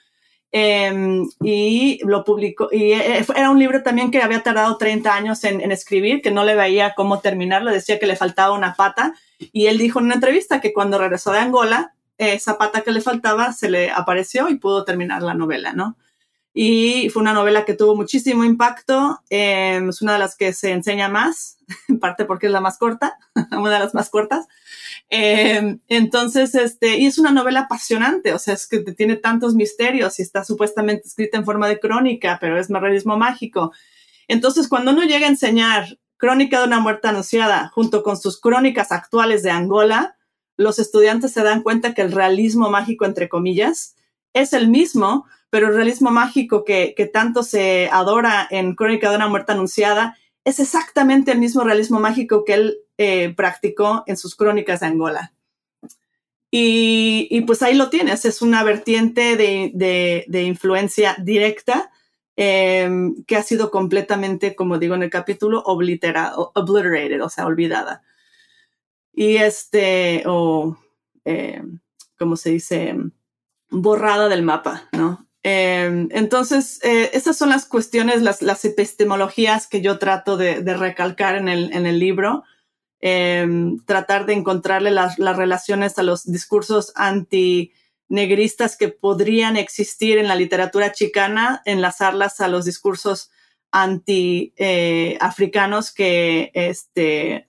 Em, 0.57 1.29
y 1.43 1.99
lo 2.05 2.23
publicó, 2.23 2.69
y 2.71 2.93
eh, 2.93 3.27
era 3.35 3.51
un 3.51 3.59
libro 3.59 3.83
también 3.83 4.13
que 4.13 4.23
había 4.23 4.45
tardado 4.45 4.77
30 4.77 5.13
años 5.13 5.43
en, 5.43 5.73
escribir, 5.73 6.23
que 6.23 6.31
no 6.31 6.45
le 6.45 6.55
veía 6.55 6.95
cómo 6.95 7.19
terminarlo, 7.19 7.73
decía 7.73 7.99
que 7.99 8.07
le 8.07 8.15
faltaba 8.15 8.55
una 8.55 8.75
pata. 8.75 9.15
Y 9.51 9.67
él 9.67 9.79
dijo 9.79 9.99
en 9.99 10.05
una 10.05 10.15
entrevista 10.15 10.61
que 10.61 10.73
cuando 10.73 10.97
regresó 10.97 11.33
de 11.33 11.41
Angola, 11.41 11.95
esa 12.19 12.57
pata 12.57 12.83
que 12.83 12.93
le 12.93 13.01
faltaba 13.01 13.53
se 13.53 13.69
le 13.69 13.91
apareció 13.91 14.49
y 14.49 14.55
pudo 14.55 14.85
terminar 14.85 15.25
la 15.25 15.35
novela, 15.35 15.73
¿no? 15.73 15.97
Y 16.55 17.11
fue 17.11 17.21
una 17.21 17.33
novela 17.33 17.65
que 17.65 17.75
tuvo 17.75 17.97
muchísimo 17.97 18.45
impacto. 18.45 19.21
Em, 19.29 19.89
es 19.89 20.01
una 20.01 20.13
de 20.15 20.21
las 20.21 20.37
que 20.37 20.53
se 20.53 20.71
enseña 20.71 21.09
más, 21.09 21.59
en 21.89 21.99
parte 21.99 22.25
porque 22.25 22.47
es 22.47 22.53
la 22.53 22.61
más 22.61 22.79
corta, 22.79 23.19
una 23.51 23.73
de 23.73 23.79
las 23.81 23.93
más 23.93 24.09
cortas. 24.09 24.47
Em, 25.11 25.81
entonces, 25.89 26.55
este, 26.55 26.99
y 26.99 27.07
es 27.07 27.19
una 27.19 27.33
novela 27.33 27.63
apasionante, 27.63 28.33
o 28.33 28.39
sea, 28.39 28.55
es 28.55 28.67
que 28.69 28.79
tiene 28.81 29.17
tantos 29.17 29.55
misterios 29.55 30.19
y 30.19 30.23
está 30.23 30.45
supuestamente 30.45 31.09
escrita 31.09 31.37
en 31.37 31.45
forma 31.45 31.69
de 31.69 31.81
crónica, 31.81 32.39
pero 32.41 32.59
es 32.59 32.69
realismo 32.69 33.17
mágico. 33.19 33.73
Entonces, 34.29 34.69
cuando 34.69 34.93
uno 34.93 35.03
llega 35.03 35.27
a 35.27 35.31
enseñar 35.31 35.99
Crónica 36.17 36.61
de 36.61 36.67
una 36.67 36.81
muerte 36.81 37.09
anunciada 37.09 37.69
junto 37.75 38.03
con 38.03 38.17
sus 38.17 38.41
crónicas 38.41 38.93
actuales 38.93 39.43
de 39.43 39.51
Angola, 39.51 40.17
los 40.57 40.79
estudiantes 40.79 41.33
se 41.33 41.43
dan 41.43 41.63
cuenta 41.63 41.93
que 41.93 42.03
el 42.03 42.13
realismo 42.13 42.71
mágico, 42.71 43.05
entre 43.05 43.29
comillas, 43.29 43.97
es 44.33 44.53
el 44.53 44.69
mismo, 44.69 45.27
pero 45.55 45.69
el 45.69 45.77
realismo 45.77 46.11
mágico 46.11 46.65
que, 46.65 47.11
tanto 47.13 47.45
se 47.45 47.89
adora 47.93 48.49
en 48.51 48.75
Crónica 48.75 49.09
de 49.09 49.15
una 49.15 49.29
muerte 49.29 49.53
anunciada 49.53 50.19
es 50.43 50.59
exactamente 50.59 51.31
el 51.31 51.39
mismo 51.39 51.63
realismo 51.63 52.01
mágico 52.01 52.45
que 52.45 52.55
él 52.55 52.79
eh, 52.99 53.33
practicó 53.37 54.03
en 54.09 54.17
sus 54.17 54.35
crónicas 54.35 54.81
de 54.81 54.87
Angola. 54.87 55.33
Y, 56.51 57.41
pues 57.43 57.63
ahí 57.63 57.77
lo 57.77 57.89
tienes, 57.89 58.25
es 58.25 58.43
una 58.43 58.65
vertiente 58.65 59.37
de, 59.37 60.43
influencia 60.43 61.15
directa 61.21 61.93
em, 62.35 63.23
que 63.23 63.37
ha 63.37 63.45
sido 63.45 63.71
completamente, 63.71 64.57
como 64.57 64.81
digo 64.81 64.97
en 64.97 65.05
el 65.05 65.11
capítulo, 65.11 65.63
obliterated, 65.67 67.23
o 67.23 67.29
sea, 67.29 67.47
olvidada. 67.47 68.03
Y 69.13 69.37
este, 69.37 70.25
o, 70.27 70.77
em, 71.25 71.79
como 72.19 72.35
se 72.35 72.51
dice, 72.51 72.97
borrada 73.71 74.29
del 74.29 74.43
mapa, 74.43 74.89
¿no? 74.91 75.25
Em, 75.47 76.09
entonces, 76.13 76.81
eh, 76.83 77.11
esas 77.13 77.37
son 77.37 77.51
las 77.51 77.67
cuestiones, 77.67 78.23
las, 78.23 78.65
epistemologías 78.65 79.67
que 79.67 79.83
yo 79.83 79.99
trato 79.99 80.39
de, 80.39 80.63
recalcar 80.75 81.37
en 81.37 81.49
el, 81.49 81.99
libro. 81.99 82.45
Em, 83.01 83.79
tratar 83.85 84.25
de 84.25 84.33
encontrarle 84.33 84.91
las, 84.91 85.19
relaciones 85.19 85.99
a 85.99 86.03
los 86.03 86.25
discursos 86.25 86.93
antinegristas 86.95 88.79
que 88.79 88.89
podrían 88.89 89.59
existir 89.59 90.17
en 90.17 90.29
la 90.29 90.37
literatura 90.37 90.93
chicana, 90.93 91.61
enlazarlas 91.67 92.41
a 92.41 92.49
los 92.49 92.65
discursos 92.65 93.31
anti-africanos 93.71 95.91
eh, 95.91 95.93
que, 95.95 96.53
este, 96.55 97.49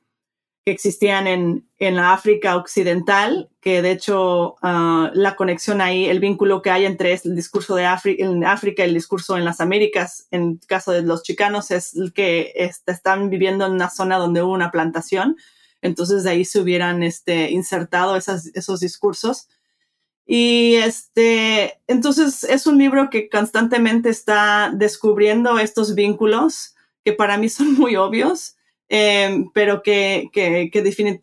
que 0.66 0.72
existían 0.72 1.28
en, 1.28 1.70
en 1.78 1.96
la 1.96 2.12
África 2.12 2.56
occidental, 2.56 3.52
que 3.62 3.84
de 3.84 3.92
hecho 3.92 4.56
ah, 4.64 5.12
la 5.14 5.36
conexión 5.36 5.80
ahí, 5.80 6.06
el 6.06 6.20
vínculo 6.20 6.64
que 6.64 6.72
hay 6.72 6.86
entre 6.86 7.14
el 7.14 7.36
discurso 7.36 7.76
de 7.76 7.86
en 8.18 8.44
África 8.44 8.84
y 8.84 8.88
el 8.88 8.96
discurso 8.96 9.38
en 9.38 9.46
las 9.46 9.62
Américas, 9.62 10.28
en 10.32 10.58
caso 10.58 10.92
de 10.92 11.04
los 11.04 11.22
chicanos, 11.22 11.70
es 11.70 11.94
que 12.16 12.52
están 12.88 13.30
viviendo 13.30 13.68
en 13.68 13.74
una 13.74 13.92
zona 13.92 14.18
donde 14.18 14.42
hubo 14.42 14.54
una 14.54 14.72
plantación. 14.72 15.38
Entonces 15.84 16.24
de 16.24 16.32
ahí 16.32 16.46
se 16.46 16.60
hubieran 16.60 17.04
este, 17.04 17.52
insertado 17.52 18.16
esas, 18.16 18.48
esos 18.56 18.80
discursos. 18.80 19.48
Y 20.26 20.78
este, 20.78 21.80
entonces 21.86 22.44
es 22.44 22.66
un 22.66 22.80
libro 22.80 23.12
que 23.12 23.30
constantemente 23.30 24.10
está 24.10 24.72
descubriendo 24.74 25.60
estos 25.60 25.94
vínculos 25.94 26.74
que 27.04 27.14
para 27.14 27.38
mí 27.38 27.50
son 27.50 27.76
muy 27.76 27.96
obvios 27.98 28.55
Em, 28.88 29.50
pero 29.52 29.82
que, 29.82 30.30
que, 30.32 30.70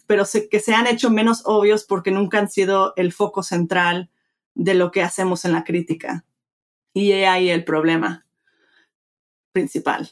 pero 0.06 0.24
se, 0.24 0.48
que 0.48 0.58
se 0.58 0.74
han 0.74 0.86
hecho 0.86 1.10
menos 1.10 1.42
obvios 1.44 1.84
porque 1.84 2.10
nunca 2.10 2.38
han 2.38 2.50
sido 2.50 2.92
el 2.96 3.12
foco 3.12 3.42
central 3.42 4.10
de 4.54 4.74
lo 4.74 4.90
que 4.90 5.02
hacemos 5.02 5.44
en 5.44 5.52
la 5.52 5.64
crítica. 5.64 6.24
Y 6.92 7.12
ahí 7.12 7.50
el 7.50 7.64
problema 7.64 8.26
principal. 9.52 10.10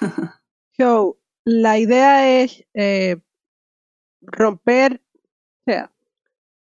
So, 0.80 1.18
la 1.44 1.76
idea 1.76 2.40
es 2.40 2.64
eh, 2.72 3.16
romper, 4.20 5.02
o 5.14 5.62
sea, 5.66 5.90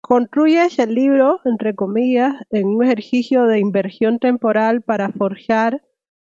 construyes 0.01 0.79
el 0.79 0.95
libro, 0.95 1.39
entre 1.45 1.75
comillas, 1.75 2.33
en 2.49 2.65
un 2.65 2.83
ejercicio 2.83 3.45
de 3.45 3.59
inversión 3.59 4.17
temporal 4.17 4.81
para 4.81 5.11
forjar 5.11 5.83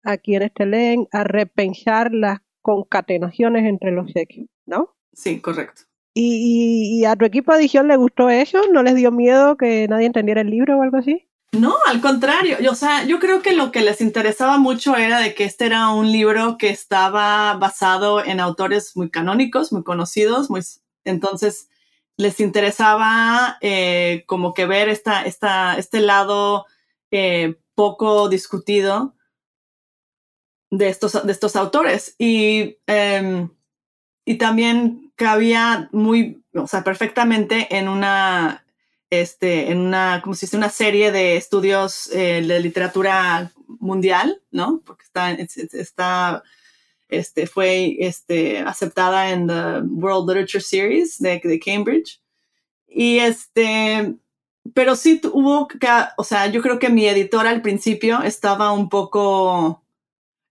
a 0.03 0.17
quienes 0.17 0.51
te 0.51 0.65
leen 0.65 1.07
a 1.11 1.25
repensar 1.25 2.11
las 2.11 2.39
concatenaciones 2.65 3.63
entre 3.65 3.91
los 3.91 4.11
sexos, 4.11 4.45
¿no? 4.65 4.95
Sí, 5.13 5.39
correcto. 5.39 5.83
¿Y, 6.15 7.05
a 7.05 7.15
tu 7.15 7.25
equipo 7.25 7.51
de 7.51 7.59
edición 7.59 7.87
le 7.87 7.95
gustó 7.95 8.31
eso? 8.31 8.59
¿No 8.73 8.81
les 8.81 8.95
dio 8.95 9.11
miedo 9.11 9.55
que 9.55 9.87
nadie 9.87 10.07
entendiera 10.07 10.41
el 10.41 10.49
libro 10.49 10.75
o 10.75 10.81
algo 10.81 10.97
así? 10.97 11.27
No, 11.51 11.75
al 11.85 12.01
contrario. 12.01 12.57
Yo, 12.59 12.71
o 12.71 12.75
sea, 12.75 13.03
yo 13.05 13.19
creo 13.19 13.43
que 13.43 13.53
lo 13.53 13.71
que 13.71 13.81
les 13.81 14.01
interesaba 14.01 14.57
mucho 14.57 14.95
era 14.95 15.19
de 15.19 15.35
que 15.35 15.43
este 15.43 15.67
era 15.67 15.89
un 15.89 16.11
libro 16.11 16.57
que 16.57 16.69
estaba 16.69 17.53
basado 17.53 18.25
en 18.25 18.39
autores 18.39 18.97
muy 18.97 19.11
canónicos, 19.11 19.71
muy 19.71 19.83
conocidos, 19.83 20.49
muy, 20.49 20.61
entonces 21.03 21.69
les 22.17 22.39
interesaba 22.39 23.57
eh, 23.61 24.23
como 24.25 24.55
que 24.55 24.65
ver 24.65 24.89
esta, 24.89 25.23
esta, 25.23 25.77
este 25.77 25.99
lado 25.99 26.65
eh, 27.11 27.59
poco 27.75 28.27
discutido 28.27 29.13
de 30.77 30.89
estos, 30.89 31.25
de 31.25 31.31
estos 31.31 31.55
autores. 31.55 32.15
Y, 32.17 32.77
em, 32.87 33.49
y 34.25 34.35
también 34.35 35.11
cabía 35.15 35.89
muy, 35.91 36.43
o 36.53 36.67
sea, 36.67 36.83
perfectamente 36.83 37.77
en 37.77 37.87
una, 37.87 38.65
este, 39.09 39.71
en 39.71 39.79
una, 39.79 40.21
como 40.23 40.35
si 40.35 40.53
una 40.55 40.69
serie 40.69 41.11
de 41.11 41.37
estudios 41.37 42.11
eh, 42.13 42.43
de 42.45 42.59
literatura 42.59 43.51
mundial, 43.67 44.41
¿no? 44.51 44.81
Porque 44.85 45.03
está, 45.03 45.31
está 45.31 46.43
este, 47.09 47.47
fue 47.47 47.97
este, 47.99 48.59
aceptada 48.59 49.29
en 49.31 49.47
the 49.47 49.81
World 49.83 50.29
Literature 50.29 50.61
Series 50.61 51.19
de, 51.19 51.39
de 51.43 51.59
Cambridge. 51.59 52.21
Y 52.87 53.19
este, 53.19 54.15
pero 54.73 54.95
sí 54.95 55.21
hubo 55.31 55.67
o 56.17 56.23
sea, 56.23 56.47
yo 56.47 56.61
creo 56.61 56.79
que 56.79 56.89
mi 56.89 57.05
editor 57.05 57.45
al 57.45 57.61
principio 57.61 58.21
estaba 58.23 58.71
un 58.71 58.89
poco 58.89 59.83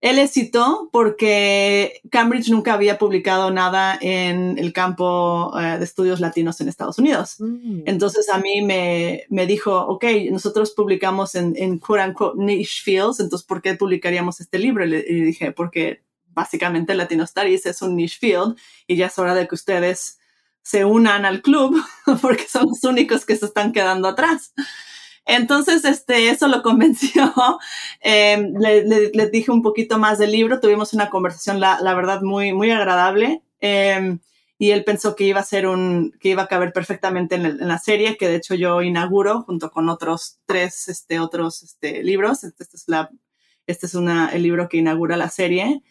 él 0.05 0.17
le 0.17 0.29
citó 0.29 0.91
porque 0.93 2.03
Cambridge 2.11 2.51
nunca 2.51 2.75
había 2.75 2.99
publicado 2.99 3.51
nada 3.51 3.99
en 4.03 4.59
el 4.59 4.75
campo 4.75 5.51
eh, 5.59 5.79
de 5.79 5.85
estudios 5.85 6.21
latinos 6.21 6.61
en 6.61 6.69
Estados 6.69 6.99
Unidos. 6.99 7.37
Mm. 7.39 7.85
Entonces 7.87 8.29
a 8.29 8.37
mí 8.37 8.61
me, 8.61 9.25
me, 9.31 9.47
dijo, 9.47 9.75
ok, 9.75 10.05
nosotros 10.31 10.73
publicamos 10.73 11.35
en, 11.35 11.55
en 11.57 11.79
quote 11.79 12.07
unquote 12.07 12.39
niche 12.39 12.83
fields, 12.85 13.19
entonces 13.19 13.47
¿por 13.47 13.63
qué 13.63 13.77
publicaríamos 13.77 14.43
este 14.43 14.59
libro? 14.59 14.85
Y 14.85 14.91
le, 14.91 15.03
dije, 15.05 15.53
porque 15.53 16.03
básicamente 16.35 16.95
Latino 16.95 17.27
Studies 17.27 17.65
es 17.65 17.81
un 17.81 17.97
niche 17.97 18.19
field 18.21 18.59
y 18.87 18.97
ya 18.97 19.07
es 19.07 19.19
hora 19.19 19.35
de 19.35 19.49
que 19.49 19.55
ustedes 19.55 20.19
se 20.61 20.85
unan 20.85 21.25
al 21.25 21.41
club 21.41 21.83
porque 22.21 22.47
son 22.47 22.67
los 22.67 22.85
únicos 22.85 23.25
que 23.25 23.37
se 23.37 23.47
están 23.47 23.73
quedando 23.73 24.09
atrás. 24.09 24.53
Entonces, 25.27 25.85
este, 25.85 26.29
eso 26.31 26.49
lo 26.49 26.63
convenció. 26.63 27.33
Eh, 28.07 28.53
le, 28.59 29.31
dije 29.31 29.51
un 29.51 29.63
poquito 29.63 29.99
más 29.99 30.19
del 30.19 30.33
libro. 30.33 30.61
Tuvimos 30.61 30.93
una 30.93 31.09
conversación, 31.09 31.59
la, 31.59 31.81
la 31.81 31.95
verdad, 31.95 32.21
muy, 32.21 32.53
muy 32.53 32.71
agradable. 32.71 33.43
Eh, 33.61 34.19
y 34.59 34.71
él 34.71 34.85
pensó 34.85 35.17
que 35.17 35.25
iba 35.25 35.41
a 35.41 35.45
ser 35.45 35.67
un, 35.67 36.13
que 36.21 36.29
iba 36.31 36.43
a 36.43 36.47
caber 36.47 36.73
perfectamente 36.73 37.35
en, 37.35 37.47
en, 37.47 37.69
la 37.69 37.79
serie, 37.79 38.17
que 38.17 38.29
de 38.29 38.37
hecho 38.37 38.55
yo 38.55 38.83
inauguro 38.83 39.43
junto 39.43 39.71
con 39.71 39.89
otros 39.89 40.39
tres, 40.47 40.89
este, 40.89 41.19
otros, 41.19 41.63
este, 41.63 42.03
libros. 42.03 42.45
Este, 42.45 42.63
este 42.63 42.77
es 42.77 42.85
la, 42.87 43.11
este 43.67 43.87
es 43.87 43.95
una, 43.95 44.29
el 44.29 44.43
libro 44.43 44.69
que 44.69 44.79
inaugura 44.79 45.17
la 45.17 45.29
serie. 45.31 45.83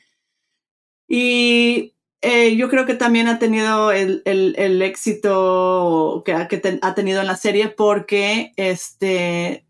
Y 1.08 1.96
eh, 2.26 2.56
yo 2.56 2.70
creo 2.70 2.86
que 2.86 2.94
también 2.94 3.28
ha 3.28 3.38
tenido 3.38 3.92
el, 3.92 4.22
el, 4.24 4.56
el 4.58 4.82
éxito 4.82 6.24
que, 6.26 6.32
ha 6.34 6.96
tenido 6.96 7.20
en 7.20 7.28
la 7.28 7.36
serie 7.36 7.68
porque 7.68 8.54
este, 8.56 9.66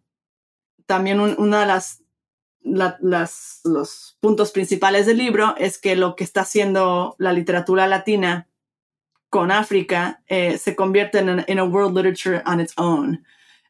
también 0.86 1.20
un, 1.20 1.34
una 1.40 1.62
de 1.62 1.66
las, 1.66 2.04
la, 2.62 2.96
las, 3.02 3.62
los 3.64 4.18
puntos 4.20 4.52
principales 4.52 5.08
del 5.08 5.18
libro 5.18 5.56
es 5.58 5.80
que 5.80 5.96
lo 5.96 6.16
que 6.16 6.24
está 6.24 6.42
haciendo 6.42 7.16
la 7.18 7.34
literatura 7.34 7.88
latina 7.88 8.48
con 9.32 9.50
África 9.50 10.22
eh, 10.28 10.60
se 10.60 10.76
convierte 10.76 11.18
en 11.18 11.44
en 11.48 11.58
a 11.58 11.64
world 11.64 11.98
literature 11.98 12.44
on 12.46 12.60
its 12.60 12.74
own. 12.78 13.26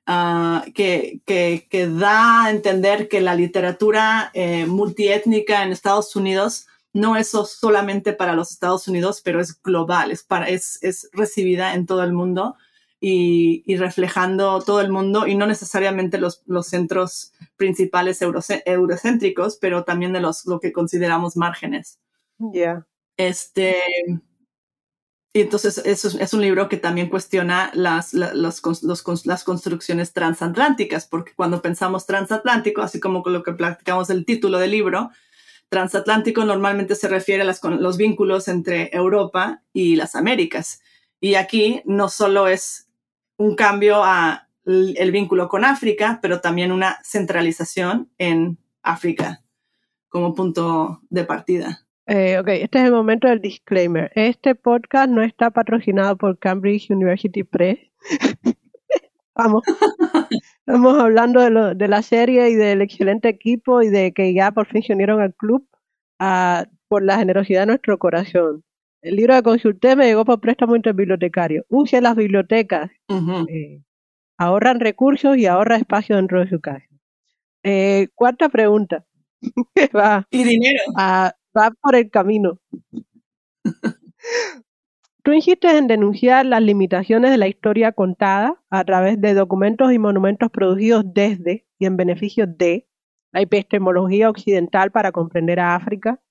Uh, 0.06 0.70
que, 0.74 1.22
que, 1.26 1.66
que, 1.70 1.88
da 1.88 2.44
a 2.44 2.50
entender 2.50 3.08
que 3.08 3.22
la 3.22 3.34
literatura 3.34 4.32
eh, 4.34 4.66
multiétnica 4.66 5.64
en 5.64 5.72
Estados 5.72 6.14
Unidos 6.18 6.68
no 6.94 7.18
es 7.18 7.30
solamente 7.30 8.14
para 8.14 8.36
los 8.36 8.52
Estados 8.52 8.88
Unidos, 8.88 9.22
pero 9.24 9.42
es 9.42 9.60
global, 9.62 10.12
es, 10.12 10.24
para, 10.24 10.48
es, 10.48 10.78
es 10.84 11.10
recibida 11.12 11.74
en 11.74 11.88
todo 11.88 12.04
el 12.04 12.14
mundo 12.14 12.56
y, 13.00 13.64
y, 13.66 13.76
reflejando 13.78 14.62
todo 14.62 14.80
el 14.80 14.90
mundo 14.90 15.28
y 15.28 15.36
no 15.36 15.46
necesariamente 15.46 16.20
los, 16.20 16.44
los 16.46 16.68
centros 16.68 17.34
principales 17.58 18.22
eurocéntricos, 18.22 19.58
pero 19.58 19.84
también 19.84 20.14
de 20.14 20.22
los, 20.22 20.46
lo 20.46 20.60
que 20.60 20.72
consideramos 20.72 21.36
márgenes. 21.36 22.00
Yeah. 22.54 22.86
Este, 23.18 23.76
y 25.36 25.42
entonces 25.42 25.80
eso 25.80 26.08
es, 26.10 26.16
es, 26.16 26.34
un 26.34 26.42
libro 26.42 26.70
que 26.70 26.78
también 26.78 27.10
cuestiona 27.10 27.72
las, 27.74 28.14
las, 28.14 28.36
los, 28.36 28.84
los, 28.84 29.26
las 29.26 29.44
construcciones 29.44 30.14
transatlánticas, 30.14 31.08
porque 31.08 31.34
cuando 31.36 31.62
pensamos 31.62 32.06
transatlántico, 32.06 32.84
así 32.84 33.00
como 33.00 33.24
con 33.24 33.34
lo 33.34 33.42
que 33.42 33.54
platicamos 33.54 34.08
del 34.08 34.26
título 34.26 34.60
del 34.60 34.72
libro, 34.72 35.10
transatlántico 35.74 36.46
normalmente 36.46 36.94
se 36.94 37.08
refiere 37.08 37.42
a 37.42 37.46
las, 37.46 37.60
los 37.64 37.98
vínculos 37.98 38.48
entre 38.48 38.92
Europa 38.94 39.64
y 39.74 39.96
las 39.96 40.14
Américas. 40.14 40.84
Y 41.20 41.34
aquí 41.34 41.82
no 41.86 42.10
solo 42.10 42.48
es 42.48 42.90
un 43.38 43.56
cambio 43.56 44.04
a 44.04 44.50
el 44.66 45.12
vínculo 45.12 45.50
con 45.50 45.66
África, 45.66 46.20
pero 46.22 46.42
también 46.42 46.72
una 46.72 47.00
centralización 47.04 48.12
en 48.20 48.60
África 48.84 49.42
como 50.10 50.36
punto 50.36 51.02
de 51.10 51.24
partida. 51.24 51.88
Eh, 52.06 52.38
ok, 52.38 52.50
este 52.50 52.78
es 52.78 52.86
el 52.86 52.92
momento 52.92 53.28
del 53.28 53.42
disclaimer. 53.42 54.12
Este 54.14 54.54
podcast 54.54 55.10
no 55.10 55.24
está 55.24 55.50
patrocinado 55.50 56.18
por 56.18 56.38
Cambridge 56.38 56.92
University 56.92 57.44
Press. 57.44 57.80
Vamos. 59.36 59.64
Estamos 60.66 61.00
hablando 61.00 61.42
de, 61.42 61.50
lo, 61.50 61.76
de, 61.76 61.88
la 61.88 62.02
serie 62.02 62.50
y 62.50 62.56
del 62.56 62.82
excelente 62.82 63.30
equipo 63.30 63.82
y 63.82 63.90
de 63.90 64.14
que 64.14 64.34
ya 64.34 64.52
por 64.52 64.68
fin 64.68 64.84
se 64.84 64.94
unieron 64.94 65.22
al 65.22 65.34
club 65.34 65.68
uh, 66.22 66.64
por 66.88 67.04
la 67.04 67.18
generosidad 67.18 67.62
de 67.62 67.68
nuestro 67.68 67.98
corazón. 67.98 68.64
El 69.02 69.16
libro 69.18 69.36
que 69.36 69.44
consulté 69.44 69.96
me 69.96 70.06
llegó 70.06 70.24
por 70.24 70.40
préstamo 70.40 70.76
interbibliotecario. 70.76 71.66
Use 71.70 72.00
las 72.00 72.16
bibliotecas. 72.16 72.92
Uh 73.10 73.16
-huh. 73.16 73.50
eh, 73.50 73.82
ahorran 74.38 74.80
recursos 74.80 75.38
y 75.38 75.46
ahorra 75.46 75.78
espacio 75.78 76.16
dentro 76.16 76.40
de 76.40 76.50
su 76.50 76.62
casa. 76.62 76.86
Eh, 77.64 78.08
cuarta 78.16 78.50
pregunta. 78.50 79.04
Va. 79.96 80.28
Y 80.32 80.44
dinero. 80.44 80.84
Va 80.96 81.72
por 81.82 81.96
el 81.96 82.10
camino. 82.10 82.60
Tú 85.24 85.32
insistes 85.32 85.74
en 85.76 85.88
denunciar 85.88 86.46
las 86.46 86.62
limitaciones 86.62 87.32
de 87.32 87.38
la 87.38 87.48
historia 87.48 87.94
contada 87.94 88.62
a 88.70 88.84
través 88.84 89.22
de 89.22 89.34
documentos 89.34 89.94
y 89.94 89.98
monumentos 89.98 90.52
producidos 90.52 91.06
desde 91.14 91.66
y 91.80 91.86
en 91.86 91.96
beneficio 91.96 92.46
de 92.46 92.90
la 93.32 93.40
epistemología 93.40 94.30
occidental 94.30 94.92
para 94.92 95.14
comprender 95.14 95.62
a 95.62 95.76
África, 95.76 96.22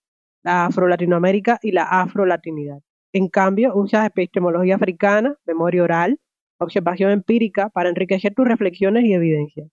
la 0.43 0.67
afro-latinoamérica 0.67 1.59
y 1.63 1.73
la 1.73 1.85
afro-latinidad. 1.85 2.83
En 3.15 3.29
cambio, 3.29 3.75
usas 3.75 4.07
epistemología 4.07 4.75
africana, 4.75 5.39
memoria 5.47 5.85
oral, 5.85 6.21
observación 6.59 7.13
empírica 7.13 7.71
para 7.71 7.89
enriquecer 7.89 8.35
tus 8.35 8.47
reflexiones 8.47 9.05
y 9.05 9.15
evidencias. 9.15 9.71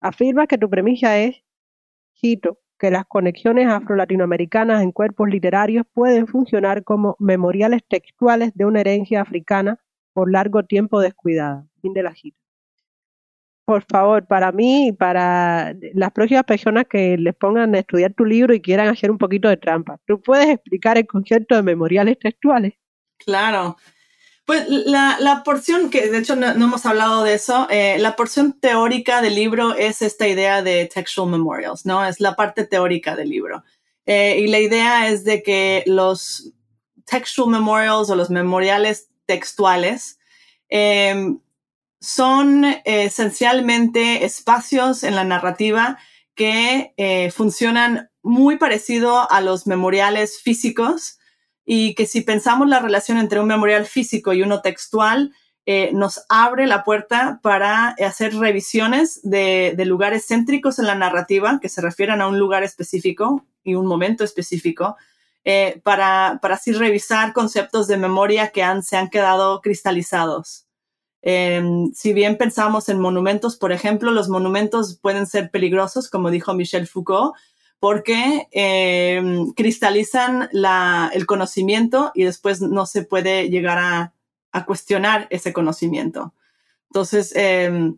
Afirmas 0.00 0.46
que 0.46 0.56
tu 0.56 0.70
premisa 0.70 1.18
es, 1.18 1.42
cito, 2.14 2.60
que 2.78 2.90
las 2.90 3.04
conexiones 3.06 3.68
afro-latinoamericanas 3.68 4.82
en 4.82 4.92
cuerpos 4.92 5.28
literarios 5.28 5.86
pueden 5.92 6.26
funcionar 6.26 6.84
como 6.84 7.16
memoriales 7.18 7.82
textuales 7.88 8.52
de 8.54 8.64
una 8.64 8.80
herencia 8.80 9.20
africana 9.20 9.78
por 10.12 10.30
largo 10.30 10.64
tiempo 10.64 11.00
descuidada. 11.00 11.66
Fin 11.82 11.92
de 11.92 12.02
la 12.02 12.14
cita. 12.14 12.38
Por 13.64 13.84
favor, 13.90 14.26
para 14.26 14.52
mí 14.52 14.88
y 14.88 14.92
para 14.92 15.74
las 15.92 16.12
próximas 16.12 16.44
personas 16.44 16.84
que 16.88 17.18
les 17.18 17.34
pongan 17.34 17.74
a 17.74 17.80
estudiar 17.80 18.14
tu 18.14 18.24
libro 18.24 18.54
y 18.54 18.60
quieran 18.60 18.86
hacer 18.86 19.10
un 19.10 19.18
poquito 19.18 19.48
de 19.48 19.56
trampa, 19.56 19.98
¿tú 20.06 20.20
puedes 20.20 20.48
explicar 20.48 20.96
el 20.98 21.06
concepto 21.06 21.56
de 21.56 21.62
memoriales 21.62 22.16
textuales? 22.18 22.74
Claro. 23.18 23.76
Pues 24.46 24.64
la, 24.68 25.16
la, 25.18 25.42
porción, 25.42 25.90
que 25.90 26.08
de 26.08 26.18
hecho 26.18 26.36
no, 26.36 26.46
hemos 26.46 26.86
hablado 26.86 27.24
de 27.24 27.34
eso, 27.34 27.66
eh, 27.68 27.96
la 27.98 28.14
porción 28.14 28.52
teórica 28.52 29.20
del 29.20 29.34
libro 29.34 29.74
es 29.74 30.02
esta 30.02 30.28
idea 30.28 30.62
de 30.62 30.86
textual 30.86 31.28
memorials, 31.28 31.84
¿no? 31.84 32.06
Es 32.06 32.20
la 32.20 32.36
parte 32.36 32.64
teórica 32.64 33.16
del 33.16 33.28
libro. 33.28 33.64
Eh, 34.06 34.38
y 34.38 34.46
la 34.46 34.60
idea 34.60 35.08
es 35.08 35.24
de 35.24 35.42
que 35.42 35.82
los 35.86 36.52
textual 37.04 37.50
memorials 37.50 38.08
o 38.08 38.14
los 38.14 38.30
memoriales 38.30 39.08
textuales 39.26 40.20
eh, 40.68 41.34
son 42.00 42.64
esencialmente 42.84 44.24
espacios 44.24 45.02
en 45.02 45.16
la 45.16 45.24
narrativa 45.24 45.98
que 46.36 46.92
eh, 46.96 47.32
funcionan 47.32 48.10
muy 48.22 48.58
parecido 48.58 49.28
a 49.30 49.40
los 49.40 49.66
memoriales 49.66 50.40
físicos 50.40 51.18
y 51.66 51.94
que 51.94 52.06
si 52.06 52.20
pensamos 52.22 52.68
la 52.68 52.78
relación 52.78 53.18
entre 53.18 53.40
un 53.40 53.48
memorial 53.48 53.84
físico 53.84 54.32
y 54.32 54.42
uno 54.42 54.62
textual, 54.62 55.32
eh, 55.66 55.90
nos 55.92 56.24
abre 56.28 56.68
la 56.68 56.84
puerta 56.84 57.40
para 57.42 57.88
hacer 57.88 58.36
revisiones 58.36 59.20
de, 59.24 59.74
lugares 59.84 60.24
céntricos 60.28 60.78
en 60.78 60.86
la 60.86 60.94
narrativa 60.94 61.58
que 61.60 61.68
se 61.68 61.80
refieran 61.80 62.20
a 62.20 62.28
un 62.28 62.38
lugar 62.38 62.62
específico 62.62 63.44
y 63.64 63.74
un 63.74 63.86
momento 63.86 64.22
específico, 64.22 64.96
eh, 65.44 65.80
para, 65.82 66.38
para 66.40 66.54
así 66.54 66.72
revisar 66.72 67.32
conceptos 67.32 67.88
de 67.88 67.96
memoria 67.96 68.50
que 68.50 68.64
se 68.82 68.96
han 68.96 69.10
quedado 69.10 69.60
cristalizados. 69.60 70.66
Eh, 71.22 71.60
si 71.92 72.12
bien 72.12 72.38
pensamos 72.38 72.88
en 72.88 73.00
monumentos, 73.00 73.56
por 73.56 73.72
ejemplo, 73.72 74.12
los 74.12 74.28
monumentos 74.28 74.96
pueden 75.02 75.26
ser 75.26 75.50
peligrosos, 75.50 76.08
como 76.08 76.30
dijo 76.30 76.54
Michel 76.54 76.86
Foucault, 76.86 77.34
porque 77.78 78.48
eh, 78.52 79.22
cristalizan 79.54 80.48
la, 80.52 81.10
el 81.12 81.26
conocimiento 81.26 82.10
y 82.14 82.24
después 82.24 82.60
no 82.60 82.86
se 82.86 83.02
puede 83.02 83.48
llegar 83.50 83.78
a, 83.78 84.14
a 84.52 84.64
cuestionar 84.64 85.26
ese 85.30 85.52
conocimiento. 85.52 86.32
Entonces, 86.90 87.32
eh, 87.36 87.92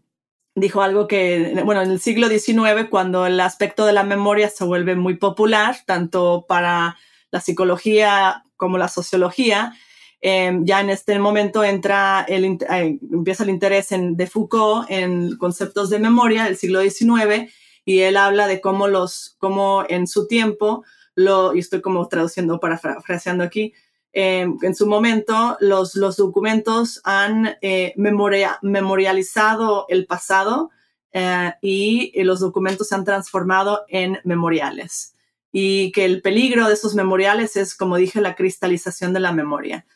dijo 0.54 0.82
algo 0.82 1.06
que, 1.06 1.60
bueno, 1.64 1.82
en 1.82 1.90
el 1.90 2.00
siglo 2.00 2.28
XIX, 2.28 2.88
cuando 2.90 3.26
el 3.26 3.38
aspecto 3.40 3.86
de 3.86 3.92
la 3.92 4.02
memoria 4.02 4.48
se 4.48 4.64
vuelve 4.64 4.96
muy 4.96 5.16
popular, 5.16 5.76
tanto 5.86 6.46
para 6.48 6.96
la 7.30 7.40
psicología 7.40 8.44
como 8.56 8.78
la 8.78 8.88
sociología, 8.88 9.74
eh, 10.20 10.58
ya 10.62 10.80
en 10.80 10.90
este 10.90 11.18
momento 11.20 11.62
entra 11.62 12.24
el, 12.28 12.44
eh, 12.44 12.98
empieza 13.12 13.44
el 13.44 13.50
interés 13.50 13.92
en, 13.92 14.16
de 14.16 14.26
Foucault 14.26 14.90
en 14.90 15.36
conceptos 15.36 15.90
de 15.90 16.00
memoria 16.00 16.44
del 16.44 16.56
siglo 16.56 16.80
XIX 16.80 17.52
y 17.88 18.00
él 18.00 18.18
habla 18.18 18.46
de 18.46 18.60
cómo 18.60 18.86
los, 18.86 19.34
cómo 19.38 19.82
en 19.88 20.06
su 20.06 20.26
tiempo, 20.26 20.84
lo, 21.14 21.54
y 21.54 21.60
estoy 21.60 21.80
como 21.80 22.06
traduciendo, 22.06 22.60
parafraseando 22.60 23.42
aquí, 23.42 23.72
eh, 24.12 24.46
en 24.60 24.74
su 24.74 24.86
momento 24.86 25.56
los, 25.60 25.94
documentos 25.94 27.00
han 27.04 27.56
eh, 27.62 27.94
memoria, 27.96 28.58
memorializado 28.60 29.86
el 29.88 30.04
pasado 30.04 30.68
eh, 31.12 31.54
y 31.62 32.12
los 32.24 32.40
documentos 32.40 32.88
se 32.88 32.94
han 32.94 33.06
transformado 33.06 33.86
en 33.88 34.18
memoriales. 34.22 35.14
Y 35.50 35.90
que 35.92 36.04
el 36.04 36.20
peligro 36.20 36.68
de 36.68 36.74
esos 36.74 36.94
memoriales 36.94 37.56
es, 37.56 37.74
como 37.74 37.96
dije, 37.96 38.20
la 38.20 38.34
cristalización 38.34 39.14
de 39.14 39.20
la 39.20 39.32
memoria. 39.32 39.86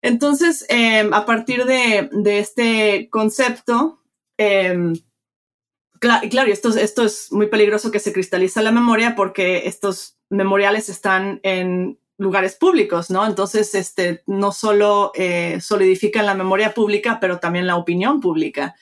Entonces, 0.00 0.66
a 1.12 1.26
partir 1.26 1.66
de 1.66 2.38
este 2.38 3.10
concepto, 3.10 4.00
eh, 6.04 6.08
Claro, 6.08 6.28
claro, 6.28 6.52
esto, 6.52 6.68
esto 6.70 7.04
es 7.04 7.32
muy 7.32 7.46
peligroso 7.48 7.90
que 7.90 7.98
se 7.98 8.12
cristaliza 8.12 8.62
la 8.62 8.72
memoria 8.72 9.14
porque 9.14 9.66
estos 9.66 10.16
memoriales 10.30 10.88
están 10.88 11.40
en, 11.42 11.98
lugares 12.16 12.54
públicos, 12.54 13.10
¿no? 13.10 13.26
Entonces, 13.26 13.74
este, 13.74 14.22
no 14.26 14.52
solo 14.52 15.12
eh, 15.14 15.58
solidifican 15.60 16.26
la 16.26 16.34
memoria 16.34 16.72
pública, 16.72 17.18
pero 17.20 17.38
también 17.38 17.66
la 17.66 17.76
opinión 17.76 18.20
pública. 18.20 18.74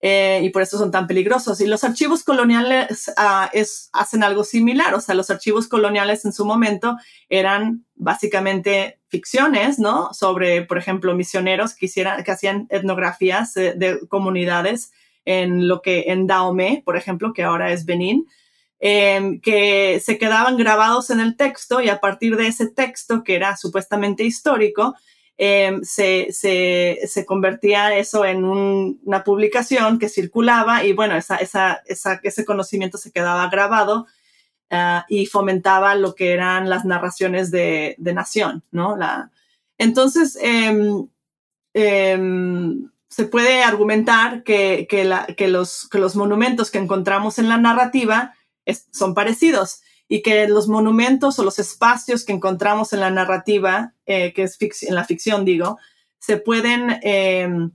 Eh, 0.00 0.40
y 0.44 0.50
por 0.50 0.62
eso 0.62 0.78
son 0.78 0.92
tan 0.92 1.08
peligrosos. 1.08 1.60
Y 1.60 1.66
los 1.66 1.82
archivos 1.82 2.22
coloniales 2.22 3.12
ah, 3.16 3.50
hacen 3.92 4.22
algo 4.22 4.44
similar, 4.44 4.94
o 4.94 5.00
sea, 5.00 5.16
los 5.16 5.28
archivos 5.28 5.66
coloniales 5.66 6.24
en 6.24 6.32
su 6.32 6.44
momento 6.44 6.96
eran 7.28 7.84
básicamente 7.96 9.00
ficciones, 9.08 9.80
¿no? 9.80 10.14
Sobre, 10.14 10.62
por 10.62 10.78
ejemplo, 10.78 11.16
misioneros 11.16 11.74
que, 11.74 11.86
hicieran, 11.86 12.22
hacían 12.24 12.68
etnografías 12.70 13.54
de, 13.54 13.74
de 13.74 14.06
comunidades 14.06 14.92
en 15.36 15.68
lo 15.68 15.82
que 15.82 16.04
en 16.08 16.26
Dahomey, 16.26 16.82
por 16.82 16.96
ejemplo, 16.96 17.32
que 17.32 17.42
ahora 17.42 17.72
es 17.72 17.84
Benín, 17.84 18.26
Em, 18.80 19.40
que 19.40 19.98
se 20.00 20.18
quedaban 20.18 20.56
grabados 20.56 21.10
en 21.10 21.18
el 21.18 21.36
texto 21.36 21.80
y 21.80 21.88
a 21.88 21.98
partir 21.98 22.36
de 22.36 22.46
ese 22.46 22.68
texto, 22.68 23.24
que 23.24 23.34
era 23.34 23.56
supuestamente 23.56 24.22
histórico, 24.22 24.94
em, 25.36 25.82
se, 25.82 26.28
se, 26.30 27.00
se, 27.08 27.26
convertía 27.26 27.96
eso 27.96 28.24
en 28.24 28.44
una 28.44 29.24
publicación 29.24 29.98
que 29.98 30.08
circulaba 30.08 30.84
y 30.84 30.92
bueno, 30.92 31.16
esa, 31.16 31.36
esa, 31.36 31.82
esa, 31.86 32.20
ese 32.22 32.44
conocimiento 32.44 32.98
se 32.98 33.10
quedaba 33.10 33.48
grabado 33.50 34.06
uh, 34.70 35.02
y 35.08 35.26
fomentaba 35.26 35.94
lo 35.96 36.14
que 36.14 36.32
eran 36.32 36.68
las 36.70 36.84
narraciones 36.84 37.50
de, 37.50 37.96
de 37.98 38.14
nación, 38.14 38.62
¿no? 38.70 38.96
Entonces, 39.78 40.38
em, 40.40 41.08
se 43.08 43.24
puede 43.24 43.62
argumentar 43.62 44.42
que, 44.42 44.86
que, 44.88 45.04
la, 45.04 45.26
que, 45.26 45.48
los, 45.48 45.88
que 45.88 45.98
los 45.98 46.14
monumentos 46.14 46.70
que 46.70 46.78
encontramos 46.78 47.38
en 47.38 47.48
la 47.48 47.56
narrativa 47.56 48.34
son 48.92 49.14
parecidos 49.14 49.80
y 50.08 50.22
que 50.22 50.48
los 50.48 50.68
monumentos 50.68 51.38
o 51.38 51.44
los 51.44 51.58
espacios 51.58 52.24
que 52.24 52.32
encontramos 52.32 52.92
en 52.92 53.00
la 53.00 53.10
narrativa, 53.10 53.94
eh, 54.06 54.32
que 54.32 54.44
es 54.44 54.82
en 54.82 54.94
la 54.94 55.04
ficción, 55.04 55.44
digo, 55.44 55.78
se 56.18 56.38
pueden, 56.38 56.98
em, 57.02 57.70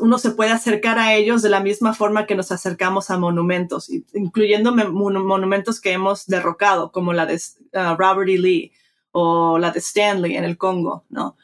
uno 0.00 0.18
se 0.18 0.30
puede 0.30 0.52
acercar 0.52 0.98
a 0.98 1.14
ellos 1.14 1.42
de 1.42 1.48
la 1.48 1.60
misma 1.60 1.94
forma 1.94 2.26
que 2.26 2.36
nos 2.36 2.52
acercamos 2.52 3.10
a 3.10 3.18
monumentos, 3.18 3.90
incluyendo 4.14 4.74
monumentos 4.74 5.80
que 5.80 5.92
hemos 5.92 6.26
derrocado, 6.26 6.92
como 6.92 7.12
la 7.12 7.26
de 7.26 7.34
uh, 7.34 7.96
Robert 7.96 8.30
E. 8.30 8.38
Lee 8.38 8.72
o 9.10 9.58
la 9.58 9.72
de 9.72 9.80
Stanley 9.80 10.36
en 10.36 10.44
el 10.44 10.56
Congo, 10.56 11.04
¿no? 11.08 11.36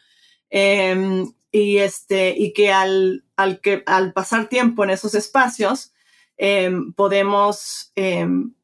Em, 0.48 1.32
y, 1.52 1.78
este, 1.78 2.34
y 2.36 2.52
que 2.52 2.72
al, 2.72 3.24
al, 3.36 3.60
que 3.60 3.82
al 3.86 4.12
pasar 4.12 4.48
tiempo 4.48 4.84
en 4.84 4.90
esos 4.90 5.14
espacios, 5.14 5.92
Em, 6.42 6.94
podemos, 6.94 7.92
em, 7.96 8.54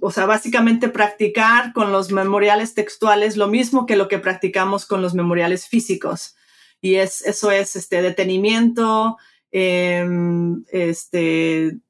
o 0.00 0.10
sea, 0.10 0.24
básicamente 0.24 0.88
practicar 0.88 1.74
con 1.74 1.92
los 1.92 2.10
memoriales 2.10 2.72
textuales 2.72 3.36
lo 3.36 3.48
mismo 3.48 3.84
que 3.84 3.96
lo 3.96 4.08
que 4.08 4.18
practicamos 4.18 4.86
con 4.86 5.02
los 5.02 5.12
memoriales 5.12 5.68
físicos. 5.68 6.34
Y 6.80 6.94
es, 6.94 7.20
eso 7.20 7.50
es 7.50 7.76
este 7.76 8.00
detenimiento, 8.00 9.18
em, 9.50 10.64
este, 10.70 11.80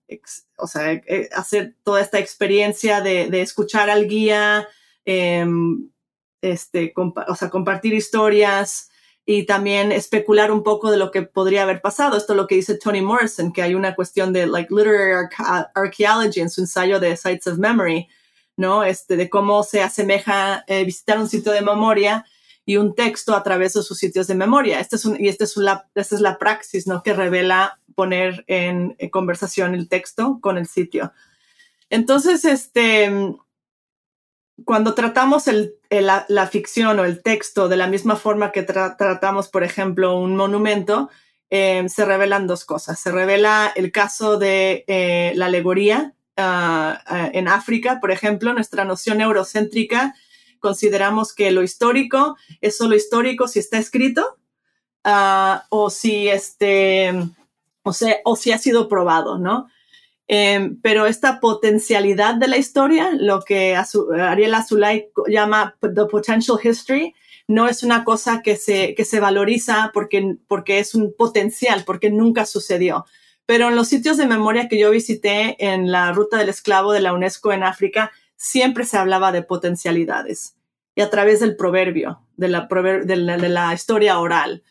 o 0.56 0.66
sea, 0.66 0.92
eh, 0.92 1.28
hacer 1.32 1.76
toda 1.84 2.00
esta 2.00 2.18
experiencia 2.18 3.00
de, 3.02 3.30
de 3.30 3.42
escuchar 3.42 3.90
al 3.90 4.08
guía, 4.08 4.66
este, 5.04 6.92
o 6.96 7.36
sea, 7.36 7.48
compartir 7.48 7.94
historias, 7.94 8.90
y 9.28 9.44
también 9.44 9.90
especular 9.90 10.52
un 10.52 10.62
poco 10.62 10.92
de 10.92 10.96
lo 10.96 11.10
que 11.10 11.22
podría 11.22 11.64
haber 11.64 11.82
pasado. 11.82 12.16
Esto 12.16 12.32
es 12.32 12.36
lo 12.36 12.46
que 12.46 12.54
dice 12.54 12.78
Toni 12.78 13.02
Morrison, 13.02 13.52
que 13.52 13.60
hay 13.60 13.74
una 13.74 13.96
cuestión 13.96 14.32
de 14.32 14.46
like 14.46 14.72
literary 14.72 15.28
archaeology 15.74 16.40
en 16.40 16.48
su 16.48 16.60
ensayo 16.60 17.00
de 17.00 17.16
Sites 17.16 17.48
of 17.48 17.58
Memory, 17.58 18.08
¿no? 18.56 18.84
Este, 18.84 19.16
de 19.16 19.28
cómo 19.28 19.64
se 19.64 19.82
asemeja 19.82 20.64
eh, 20.68 20.84
visitar 20.84 21.18
un 21.18 21.28
sitio 21.28 21.50
de 21.50 21.60
memoria 21.60 22.24
y 22.64 22.76
un 22.76 22.94
texto 22.94 23.34
a 23.34 23.42
través 23.42 23.74
de 23.74 23.82
sus 23.82 23.98
sitios 23.98 24.28
de 24.28 24.36
memoria. 24.36 24.78
Este 24.78 24.94
es 24.94 25.04
un, 25.04 25.20
y 25.20 25.26
este 25.26 25.42
es 25.42 25.56
la, 25.56 25.88
esta 25.96 26.14
es 26.14 26.20
la 26.20 26.38
praxis, 26.38 26.86
¿no? 26.86 27.02
Que 27.02 27.12
revela 27.12 27.80
poner 27.96 28.44
en, 28.46 28.94
en 28.98 29.10
conversación 29.10 29.74
el 29.74 29.88
texto 29.88 30.38
con 30.40 30.56
el 30.56 30.68
sitio. 30.68 31.12
Entonces, 31.90 32.44
este, 32.44 33.36
cuando 34.64 34.94
tratamos 34.94 35.48
el, 35.48 35.74
la, 35.90 36.46
ficción 36.50 36.98
o 36.98 37.04
el 37.04 37.22
texto 37.22 37.68
de 37.68 37.76
la 37.76 37.86
misma 37.86 38.16
forma 38.16 38.52
que 38.52 38.62
tratamos, 38.62 39.48
por 39.48 39.62
ejemplo, 39.62 40.18
un 40.18 40.36
monumento, 40.36 41.10
eh, 41.50 41.84
se 41.88 42.04
revelan 42.04 42.46
dos 42.46 42.64
cosas. 42.64 42.98
Se 42.98 43.12
revela 43.12 43.72
el 43.76 43.92
caso 43.92 44.38
de 44.38 44.84
eh, 44.88 45.32
la 45.36 45.46
alegoría 45.46 46.14
ah, 46.36 47.02
ah, 47.06 47.30
en 47.32 47.48
África, 47.48 47.98
por 48.00 48.10
ejemplo, 48.10 48.52
nuestra 48.52 48.84
noción 48.84 49.20
eurocéntrica. 49.20 50.14
Consideramos 50.58 51.34
que 51.34 51.50
lo 51.50 51.62
histórico 51.62 52.36
es 52.60 52.76
solo 52.76 52.96
histórico 52.96 53.48
si 53.48 53.58
está 53.58 53.78
escrito 53.78 54.38
ah, 55.04 55.66
o 55.68 55.90
si 55.90 56.28
este, 56.28 57.12
o, 57.82 57.92
sea, 57.92 58.16
o 58.24 58.36
si 58.36 58.52
ha 58.52 58.58
sido 58.58 58.88
probado, 58.88 59.38
¿no? 59.38 59.68
Em, 60.28 60.80
pero 60.80 61.06
esta 61.06 61.38
potencialidad 61.38 62.34
de 62.34 62.48
la 62.48 62.56
historia, 62.56 63.10
lo 63.12 63.42
que 63.42 63.76
Ariel 63.76 64.54
Azulay 64.54 65.08
llama 65.28 65.76
the 65.80 66.06
potential 66.10 66.58
history, 66.62 67.14
no 67.48 67.68
es 67.68 67.84
una 67.84 68.02
cosa 68.02 68.42
que 68.42 68.56
se, 68.56 68.94
que 68.94 69.04
se 69.04 69.20
valoriza 69.20 69.92
porque, 69.94 70.36
porque 70.48 70.80
es 70.80 70.94
un 70.96 71.14
potencial, 71.16 71.84
porque 71.86 72.10
nunca 72.10 72.44
sucedió. 72.44 73.06
Pero 73.46 73.68
en 73.68 73.76
los 73.76 73.86
sitios 73.86 74.16
de 74.16 74.26
memoria 74.26 74.68
que 74.68 74.78
yo 74.78 74.90
visité 74.90 75.56
en 75.64 75.92
la 75.92 76.10
ruta 76.12 76.38
del 76.38 76.48
esclavo 76.48 76.92
de 76.92 77.00
la 77.00 77.12
UNESCO 77.12 77.52
en 77.52 77.62
África, 77.62 78.10
siempre 78.34 78.84
se 78.84 78.98
hablaba 78.98 79.30
de 79.30 79.42
potencialidades 79.42 80.56
y 80.96 81.02
a 81.02 81.10
través 81.10 81.38
del 81.38 81.56
proverbio, 81.56 82.20
de 82.36 82.48
la, 82.48 82.68
de 83.04 83.16
la, 83.16 83.36
de 83.36 83.48
la 83.48 83.72
historia 83.72 84.18
oral 84.18 84.64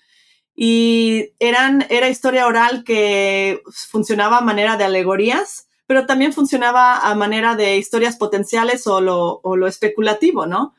y 0.55 1.33
eran, 1.39 1.85
era 1.89 2.09
historia 2.09 2.47
oral 2.47 2.83
que 2.83 3.61
funcionaba 3.89 4.37
a 4.37 4.41
manera 4.41 4.77
de 4.77 4.85
alegorías, 4.85 5.67
pero 5.85 6.05
también 6.05 6.33
funcionaba 6.33 6.99
a 6.99 7.13
manera 7.15 7.55
de 7.55 7.77
historias 7.77 8.15
potenciales 8.15 8.87
o 8.87 9.01
lo, 9.01 9.41
o 9.43 9.57
lo 9.57 9.67
especulativo, 9.67 10.45
¿no? 10.45 10.73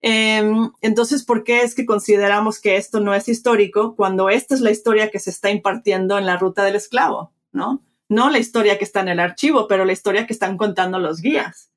Em, 0.00 0.70
entonces, 0.80 1.24
¿por 1.24 1.42
qué 1.42 1.62
es 1.62 1.74
que 1.74 1.84
consideramos 1.84 2.60
que 2.60 2.76
esto 2.76 3.00
no 3.00 3.14
es 3.14 3.28
histórico 3.28 3.96
cuando 3.96 4.30
esta 4.30 4.54
es 4.54 4.60
la 4.60 4.70
historia 4.70 5.10
que 5.10 5.18
se 5.18 5.30
está 5.30 5.50
impartiendo 5.50 6.18
en 6.18 6.26
la 6.26 6.36
ruta 6.36 6.62
del 6.62 6.76
esclavo, 6.76 7.32
¿no? 7.50 7.82
No 8.08 8.30
la 8.30 8.38
historia 8.38 8.78
que 8.78 8.84
está 8.84 9.00
en 9.00 9.08
el 9.08 9.20
archivo, 9.20 9.66
pero 9.66 9.84
la 9.84 9.92
historia 9.92 10.26
que 10.26 10.32
están 10.32 10.56
contando 10.56 10.98
los 10.98 11.20
guías. 11.20 11.70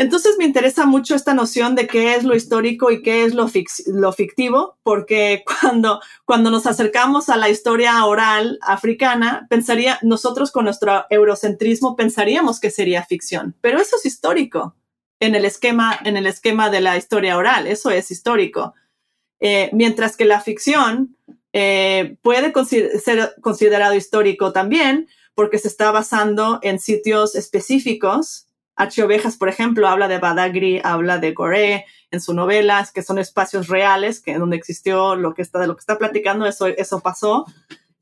Entonces 0.00 0.36
me 0.38 0.46
interesa 0.46 0.86
mucho 0.86 1.14
esta 1.14 1.34
noción 1.34 1.74
de 1.74 1.86
qué 1.86 2.14
es 2.14 2.24
lo 2.24 2.34
histórico 2.34 2.90
y 2.90 3.02
qué 3.02 3.22
es 3.22 3.34
lo, 3.34 3.48
fictivo, 4.14 4.78
porque 4.82 5.44
cuando, 5.60 6.00
cuando 6.24 6.50
nos 6.50 6.66
acercamos 6.66 7.28
a 7.28 7.36
la 7.36 7.50
historia 7.50 8.02
oral 8.06 8.58
africana, 8.62 9.46
nosotros 10.00 10.52
con 10.52 10.64
nuestro 10.64 11.04
eurocentrismo 11.10 11.96
pensaríamos 11.96 12.60
que 12.60 12.70
sería 12.70 13.04
ficción, 13.04 13.54
pero 13.60 13.78
eso 13.78 13.96
es 13.96 14.06
histórico 14.06 14.74
en 15.20 15.34
el 15.34 15.44
esquema, 15.44 16.00
en 16.02 16.16
el 16.16 16.26
esquema 16.26 16.70
de 16.70 16.80
la 16.80 16.96
historia 16.96 17.36
oral, 17.36 17.66
eso 17.66 17.90
es 17.90 18.10
histórico. 18.10 18.72
Eh, 19.38 19.68
mientras 19.74 20.16
que 20.16 20.24
la 20.24 20.40
ficción 20.40 21.14
eh, 21.52 22.16
puede 22.22 22.54
ser 22.64 23.34
considerado 23.42 23.94
histórico 23.94 24.50
también 24.54 25.08
porque 25.34 25.58
se 25.58 25.68
está 25.68 25.90
basando 25.90 26.58
en 26.62 26.78
sitios 26.78 27.34
específicos 27.34 28.46
Ovejas, 29.02 29.36
por 29.36 29.48
ejemplo, 29.48 29.88
habla 29.88 30.08
de 30.08 30.18
Badagri, 30.18 30.80
habla 30.82 31.18
de 31.18 31.32
Goré 31.32 31.86
en 32.10 32.20
sus 32.20 32.34
novelas, 32.34 32.92
que 32.92 33.02
son 33.02 33.18
espacios 33.18 33.68
reales, 33.68 34.20
que 34.20 34.38
donde 34.38 34.56
existió 34.56 35.16
lo 35.16 35.34
que 35.34 35.42
está, 35.42 35.58
de 35.58 35.66
lo 35.66 35.76
que 35.76 35.80
está 35.80 35.98
platicando, 35.98 36.46
eso, 36.46 36.66
eso 36.66 37.00
pasó. 37.00 37.46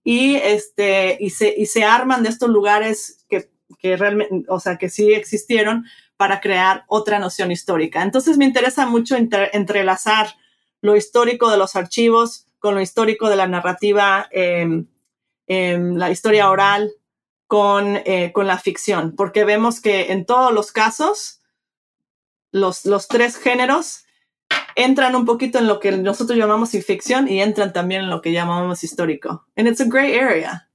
Y, 0.05 0.37
este, 0.37 1.17
y, 1.21 1.31
se, 1.31 1.55
y 1.57 1.67
se 1.67 1.85
arman 1.85 2.23
de 2.23 2.31
estos 2.31 2.49
lugares 2.49 3.25
que, 3.29 3.51
que 3.79 3.97
realmente, 3.97 4.45
o 4.49 4.61
sea, 4.61 4.77
que 4.77 4.89
sí 4.89 5.13
existieron 5.13 5.85
para 6.17 6.41
crear 6.41 6.85
otra 6.89 7.19
noción 7.19 7.53
histórica. 7.53 8.03
Entonces 8.03 8.39
me 8.39 8.45
interesa 8.45 8.87
mucho 8.87 9.17
entrelazar 9.17 10.35
lo 10.81 10.97
histórico 10.97 11.51
de 11.51 11.59
los 11.59 11.77
archivos 11.77 12.47
con 12.59 12.75
lo 12.75 12.81
histórico 12.81 13.29
de 13.31 13.37
la 13.37 13.47
narrativa, 13.47 14.29
eh, 14.33 14.85
la 15.47 16.11
historia 16.11 16.51
oral, 16.51 16.93
con, 17.49 17.97
eh, 18.05 18.31
con 18.33 18.47
la 18.47 18.59
ficción, 18.59 19.17
porque 19.17 19.45
vemos 19.45 19.81
que 19.81 20.13
en 20.13 20.27
todos 20.27 20.53
los 20.53 20.71
casos, 20.71 21.41
los, 22.53 22.85
los 22.85 23.09
tres 23.09 23.37
géneros 23.37 24.05
entran 24.77 25.17
un 25.17 25.25
poquito 25.25 25.59
en 25.59 25.67
lo 25.67 25.81
que 25.81 25.93
nosotros 25.93 26.39
llamamos 26.39 26.71
ficción 26.71 27.27
y 27.27 27.43
entran 27.43 27.73
también 27.73 28.03
en 28.03 28.11
lo 28.11 28.23
que 28.23 28.33
llamamos 28.33 28.85
histórico. 28.85 29.47
And 29.57 29.67
it's 29.67 29.81
a 29.81 29.87
gray 29.87 30.15
area. 30.15 30.69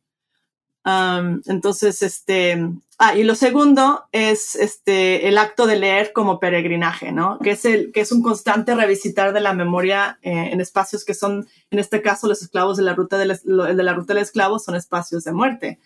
Um, 0.86 1.42
entonces, 1.46 2.02
este, 2.02 2.58
ah, 2.98 3.16
y 3.16 3.24
lo 3.24 3.36
segundo 3.36 4.06
es 4.12 4.56
este, 4.56 5.30
el 5.30 5.38
acto 5.38 5.66
de 5.68 5.78
leer 5.78 6.12
como 6.12 6.40
peregrinaje, 6.40 7.12
¿no? 7.12 7.40
Que 7.40 7.52
es, 7.52 7.64
el, 7.66 7.92
que 7.94 8.02
es 8.02 8.12
un 8.12 8.22
constante 8.22 8.76
revisitar 8.76 9.32
de 9.32 9.40
la 9.40 9.54
memoria 9.54 10.18
eh, 10.24 10.50
en 10.52 10.60
espacios 10.60 11.06
que 11.06 11.14
son, 11.14 11.48
en 11.72 11.80
este 11.80 12.02
caso, 12.02 12.28
los 12.28 12.42
esclavos 12.42 12.78
de 12.78 12.84
la 12.84 12.96
ruta 12.96 13.18
del, 13.18 13.40
de 13.46 13.84
la 13.84 13.94
ruta 13.94 14.14
del 14.14 14.24
esclavo 14.24 14.60
son 14.60 14.76
espacios 14.76 15.24
de 15.24 15.32
muerte. 15.32 15.80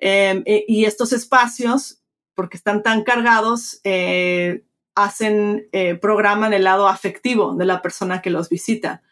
Em, 0.00 0.42
eh, 0.46 0.64
y 0.66 0.86
estos 0.86 1.12
espacios, 1.12 2.00
porque 2.34 2.56
están 2.56 2.82
tan 2.82 3.04
cargados, 3.04 3.80
eh, 3.84 4.64
hacen, 4.94 5.68
eh, 5.72 5.94
programan 5.94 6.54
el 6.54 6.64
lado 6.64 6.88
afectivo 6.88 7.54
de 7.54 7.66
la 7.66 7.82
persona 7.82 8.22
que 8.22 8.30
los 8.30 8.48
visita. 8.48 9.02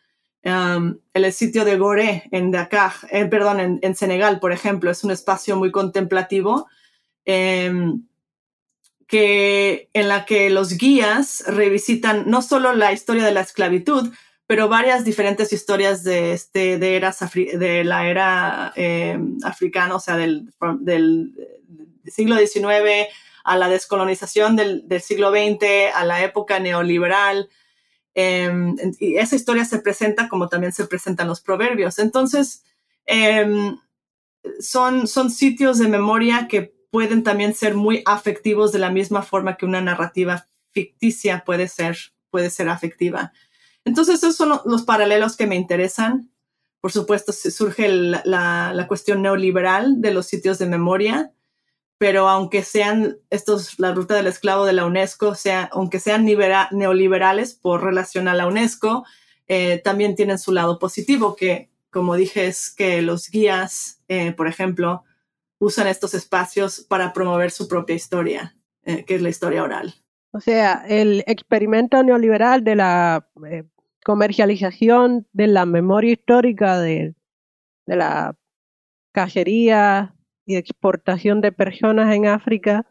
Um, 0.45 0.99
el 1.13 1.31
sitio 1.33 1.65
de 1.65 1.77
Goré 1.77 2.29
en 2.31 2.51
Dakar, 2.51 2.93
eh, 3.11 3.27
perdón, 3.27 3.81
en, 3.83 3.97
Senegal, 3.97 4.41
por 4.41 4.53
ejemplo, 4.53 4.91
es 4.91 5.05
un 5.05 5.11
espacio 5.11 5.57
muy 5.57 5.71
contemplativo 5.71 6.69
em, 7.25 8.05
que, 9.07 9.91
en 9.93 10.09
la 10.09 10.25
que 10.25 10.49
los 10.49 10.79
guías 10.79 11.45
revisitan 11.47 12.31
no 12.31 12.41
solo 12.41 12.73
la 12.73 12.93
historia 12.93 13.25
de 13.25 13.33
la 13.33 13.41
esclavitud, 13.41 14.13
pero 14.49 14.69
varias 14.69 15.05
diferentes 15.05 15.53
historias 15.53 16.03
de, 16.03 16.33
este, 16.33 16.79
de, 16.79 16.97
eras 16.97 17.21
de 17.33 17.85
la 17.85 18.09
era 18.09 18.73
em, 18.75 19.39
africana, 19.45 19.95
o 19.95 20.01
sea, 20.01 20.17
del, 20.17 20.51
del, 20.81 21.33
siglo 22.07 22.37
XIX 22.37 23.07
a 23.45 23.57
la 23.57 23.69
descolonización 23.69 24.57
del, 24.57 24.89
del 24.89 25.01
siglo 25.01 25.31
XX, 25.31 25.95
a 25.95 26.05
la 26.05 26.25
época 26.25 26.59
neoliberal, 26.59 27.49
Em, 28.21 28.75
y 28.99 29.17
esa 29.17 29.37
historia 29.37 29.65
se 29.65 29.79
presenta 29.79 30.29
como 30.29 30.49
también 30.49 30.73
se 30.73 30.89
presentan 30.89 31.29
los 31.29 31.41
proverbios. 31.41 32.01
Entonces, 32.01 32.65
em, 33.07 33.79
son, 34.59 35.07
son 35.07 35.31
sitios 35.31 35.79
de 35.79 35.87
memoria 35.87 36.49
que 36.49 36.75
pueden 36.91 37.23
también 37.23 37.55
ser 37.55 37.77
muy 37.77 38.03
afectivos 38.07 38.73
de 38.73 38.81
la 38.81 38.91
misma 38.91 39.23
forma 39.23 39.57
que 39.57 39.67
una 39.67 39.81
narrativa 39.81 40.49
ficticia 40.73 41.45
puede 41.47 41.69
ser, 41.69 41.97
puede 42.29 42.51
ser 42.51 42.69
afectiva. 42.69 43.33
Entonces, 43.89 44.17
esos 44.17 44.37
son 44.37 44.61
los 44.65 44.83
paralelos 44.83 45.37
que 45.37 45.47
me 45.47 45.57
interesan. 45.57 46.31
Por 46.81 46.93
supuesto, 46.93 47.33
surge 47.33 47.89
la, 47.89 48.85
cuestión 48.87 49.23
neoliberal 49.23 50.01
de 50.01 50.13
los 50.13 50.27
sitios 50.27 50.59
de 50.59 50.67
memoria 50.67 51.33
pero 52.01 52.29
aunque 52.29 52.63
sean 52.63 53.19
estos, 53.29 53.81
la 53.81 53.93
ruta 53.93 54.15
del 54.15 54.29
esclavo 54.29 54.65
de 54.65 54.73
la 54.73 54.87
UNESCO, 54.87 55.35
aunque 55.73 55.99
sean 55.99 56.25
neoliberales 56.25 57.55
por 57.55 57.83
relación 57.83 58.29
a 58.29 58.35
la 58.35 58.47
UNESCO, 58.47 59.05
eh, 59.49 59.81
también 59.83 60.15
tienen 60.15 60.39
su 60.39 60.53
lado 60.53 60.79
positivo, 60.79 61.35
que 61.35 61.71
como 61.91 62.15
dije 62.15 62.47
es 62.47 62.71
que 62.71 63.03
los 63.03 63.29
guías, 63.31 64.01
eh, 64.07 64.31
por 64.31 64.47
ejemplo, 64.47 65.03
usan 65.59 65.89
estos 65.89 66.15
espacios 66.15 66.87
para 66.89 67.13
promover 67.13 67.51
su 67.51 67.67
propia 67.67 67.97
historia, 67.97 68.57
eh, 68.85 69.05
que 69.05 69.17
es 69.17 69.23
la 69.23 69.31
historia 69.31 69.65
oral. 69.65 69.95
O 70.31 70.41
sea, 70.41 70.85
el 70.87 71.25
experimento 71.27 72.03
neoliberal 72.05 72.63
de 72.63 72.77
la 72.77 73.29
comercialización 74.09 75.27
de 75.35 75.49
la 75.49 75.67
memoria 75.67 76.13
histórica 76.13 76.81
de, 76.81 77.15
de 77.85 77.97
la 77.97 78.35
cacería, 79.13 80.15
y 80.49 80.57
exportación 80.57 81.43
de 81.43 81.53
personas 81.53 82.15
en 82.15 82.27
África 82.27 82.87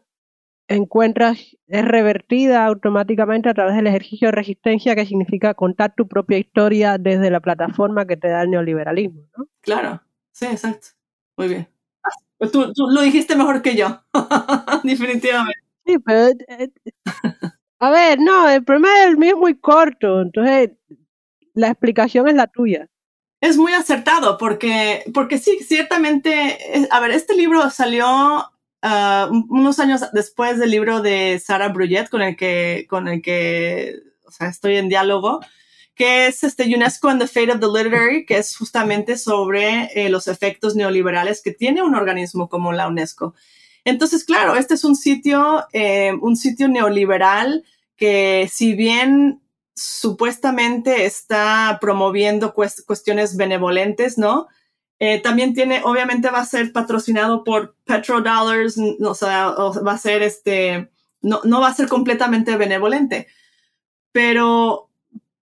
encuentras, 0.68 1.56
es 1.66 1.84
revertida 1.84 2.64
automáticamente 2.64 3.48
a 3.48 3.54
través 3.54 3.74
del 3.74 3.88
ejercicio 3.88 4.28
de 4.28 4.32
resistencia 4.32 4.94
que 4.94 5.06
significa 5.06 5.54
contar 5.54 5.92
tu 5.96 6.06
propia 6.06 6.38
historia 6.38 6.98
desde 6.98 7.32
la 7.32 7.40
plataforma 7.40 8.06
que 8.06 8.16
te 8.16 8.28
da 8.28 8.42
el 8.42 8.50
neoliberalismo, 8.50 9.22
¿no? 9.36 9.48
Claro, 9.62 10.00
sí, 10.30 10.46
exacto. 10.46 10.88
Muy 11.36 11.48
bien. 11.48 11.68
Pues 12.36 12.52
tú, 12.52 12.72
lo 12.76 13.00
dijiste 13.00 13.34
mejor 13.34 13.60
que 13.60 13.74
yo, 13.74 14.04
definitivamente. 14.84 15.58
Sí, 15.84 15.98
pero... 15.98 16.28
Eh, 16.28 16.70
a 17.80 17.90
ver, 17.90 18.20
no, 18.20 18.48
el 18.48 18.62
problema 18.62 18.88
es 19.06 19.36
muy 19.36 19.58
corto, 19.58 20.20
entonces 20.20 20.70
la 21.58 21.68
explicación 21.68 22.28
es 22.28 22.34
la 22.34 22.46
tuya. 22.46 22.88
Es 23.40 23.56
muy 23.56 23.72
acertado 23.72 24.38
porque, 24.38 25.02
porque 25.12 25.38
sí, 25.38 25.58
ciertamente, 25.66 26.58
a 26.90 27.00
ver, 27.00 27.10
este 27.10 27.34
libro 27.34 27.68
salió 27.70 28.06
ah, 28.82 29.30
unos 29.48 29.78
años 29.80 30.04
después 30.12 30.58
del 30.58 30.70
libro 30.70 31.02
de 31.02 31.40
Sarah 31.44 31.68
Bruyette 31.68 32.10
con 32.10 32.22
el 32.22 32.36
que, 32.36 32.86
con 32.88 33.08
el 33.08 33.22
que, 33.22 33.96
o 34.24 34.30
sea, 34.30 34.48
estoy 34.48 34.76
en 34.76 34.88
diálogo, 34.88 35.40
que 35.94 36.28
es 36.28 36.44
este 36.44 36.64
UNESCO 36.64 37.08
and 37.08 37.20
the 37.20 37.26
Fate 37.26 37.52
of 37.52 37.60
the 37.60 37.66
Literary, 37.66 38.24
que 38.24 38.38
es 38.38 38.56
justamente 38.56 39.18
sobre 39.18 39.90
eh, 39.94 40.08
los 40.08 40.28
efectos 40.28 40.76
neoliberales 40.76 41.42
que 41.42 41.52
tiene 41.52 41.82
un 41.82 41.96
organismo 41.96 42.48
como 42.48 42.72
la 42.72 42.86
UNESCO. 42.86 43.34
Entonces, 43.84 44.24
claro, 44.24 44.54
este 44.54 44.74
es 44.74 44.84
un 44.84 44.94
sitio, 44.94 45.64
eh, 45.72 46.12
un 46.20 46.36
sitio 46.36 46.68
neoliberal 46.68 47.64
que 47.96 48.48
si 48.52 48.74
bien 48.74 49.40
supuestamente 49.78 51.06
está 51.06 51.78
promoviendo 51.80 52.52
cuestiones 52.52 53.36
benevolentes, 53.36 54.18
¿no? 54.18 54.48
Eh, 54.98 55.20
también 55.20 55.54
tiene, 55.54 55.80
obviamente 55.84 56.30
va 56.30 56.40
a 56.40 56.44
ser 56.44 56.72
patrocinado 56.72 57.44
por 57.44 57.76
petrodollars, 57.84 58.76
o 59.00 59.14
sea, 59.14 59.50
va 59.50 59.92
a 59.92 59.98
ser 59.98 60.22
este, 60.22 60.90
no, 61.22 61.40
no 61.44 61.60
va 61.60 61.68
a 61.68 61.74
ser 61.74 61.86
completamente 61.86 62.56
benevolente, 62.56 63.28
pero, 64.10 64.90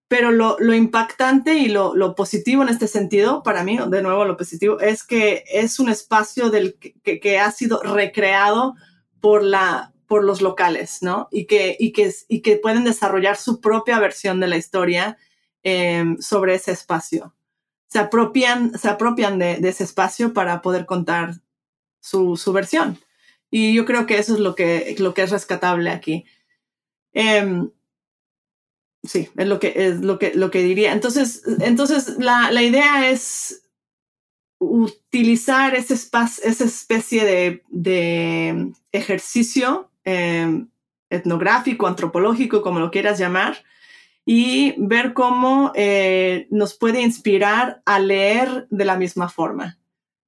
pero 0.07 0.31
lo, 0.31 0.73
impactante 0.73 1.55
y 1.55 1.69
lo, 1.69 2.13
positivo 2.15 2.61
en 2.61 2.69
este 2.69 2.87
sentido, 2.87 3.41
para 3.41 3.63
mí, 3.63 3.79
de 3.87 4.03
nuevo, 4.03 4.25
lo 4.25 4.37
positivo, 4.37 4.79
es 4.79 5.03
que 5.03 5.43
es 5.51 5.79
un 5.79 5.89
espacio 5.89 6.51
del 6.51 6.77
que 6.77 7.39
ha 7.39 7.51
sido 7.51 7.81
recreado 7.81 8.75
por 9.19 9.41
la, 9.41 9.91
por 10.07 10.23
los 10.23 10.41
locales, 10.41 11.03
¿no? 11.03 11.27
Y 11.31 11.45
que, 11.45 11.75
y 11.79 11.91
que, 11.91 12.11
y 12.27 12.41
que 12.41 12.57
pueden 12.57 12.85
desarrollar 12.85 13.35
su 13.37 13.59
propia 13.59 13.99
versión 13.99 14.39
de 14.39 14.47
la 14.47 14.57
historia 14.57 15.17
em, 15.63 16.17
sobre 16.19 16.55
ese 16.55 16.71
espacio. 16.71 17.35
Se 17.87 17.99
apropian, 17.99 18.77
se 18.77 18.89
apropian 18.89 19.37
de, 19.37 19.59
ese 19.63 19.83
espacio 19.83 20.33
para 20.33 20.61
poder 20.61 20.85
contar 20.85 21.35
su, 21.99 22.37
su, 22.37 22.53
versión. 22.53 22.97
Y 23.51 23.73
yo 23.73 23.85
creo 23.85 24.05
que 24.05 24.17
eso 24.17 24.33
es 24.33 24.39
lo 24.39 24.55
que, 24.55 24.95
lo 24.99 25.13
que 25.13 25.23
es 25.23 25.29
rescatable 25.31 25.89
aquí. 25.89 26.25
Em, 27.13 27.69
sí, 29.03 29.29
es 29.35 29.47
lo 29.47 29.59
que, 29.59 29.73
es 29.75 29.99
lo 29.99 30.19
que, 30.19 30.33
lo 30.33 30.51
que 30.51 30.63
diría. 30.63 30.93
Entonces, 30.93 31.43
entonces 31.59 32.17
la, 32.17 32.51
la 32.51 32.63
idea 32.63 33.09
es 33.09 33.63
utilizar 34.59 35.75
ese 35.75 35.93
espacio, 35.93 36.43
esa 36.45 36.63
especie 36.63 37.25
de, 37.25 37.63
de 37.69 38.71
ejercicio 38.91 39.91
Em, 40.09 40.69
etnográfico, 41.09 41.85
antropológico, 41.85 42.61
como 42.61 42.79
lo 42.79 42.91
quieras 42.91 43.19
llamar, 43.19 43.57
y 44.23 44.73
ver 44.77 45.13
cómo 45.13 45.73
eh, 45.75 46.47
nos 46.49 46.75
puede 46.75 47.01
inspirar 47.01 47.81
a 47.85 47.99
leer 47.99 48.67
de 48.69 48.85
la 48.85 48.95
misma 48.95 49.27
forma, 49.27 49.77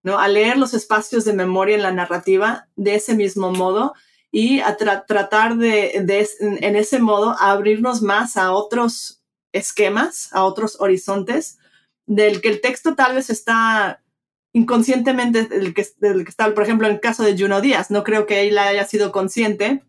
¿no? 0.03 0.19
A 0.19 0.27
leer 0.27 0.57
los 0.57 0.73
espacios 0.73 1.23
de 1.23 1.31
memoria 1.31 1.77
en 1.77 1.83
la 1.83 1.93
narrativa 1.93 2.67
de 2.75 2.95
ese 2.95 3.15
mismo 3.15 3.53
modo 3.53 3.93
y 4.33 4.59
a 4.59 4.75
tratar 4.75 5.55
de, 5.55 5.91
en 5.93 6.75
ese 6.75 6.99
modo, 6.99 7.37
abrirnos 7.39 8.01
más 8.01 8.35
a 8.35 8.51
otros 8.51 9.23
esquemas, 9.53 10.27
a 10.33 10.43
otros 10.43 10.75
horizontes, 10.81 11.57
del 12.05 12.41
que 12.41 12.49
el 12.49 12.59
texto 12.59 12.95
tal 12.95 13.15
vez 13.15 13.29
está 13.29 14.03
inconscientemente 14.53 15.45
del 15.45 15.73
que, 15.73 15.85
del 15.97 16.23
que 16.23 16.29
está, 16.29 16.53
por 16.53 16.63
ejemplo, 16.63 16.87
en 16.87 16.95
el 16.95 16.99
caso 16.99 17.23
de 17.23 17.37
Juno 17.37 17.61
Díaz, 17.61 17.91
no 17.91 18.03
creo 18.03 18.25
que 18.25 18.47
él 18.47 18.57
haya 18.57 18.85
sido 18.85 19.11
consciente 19.11 19.83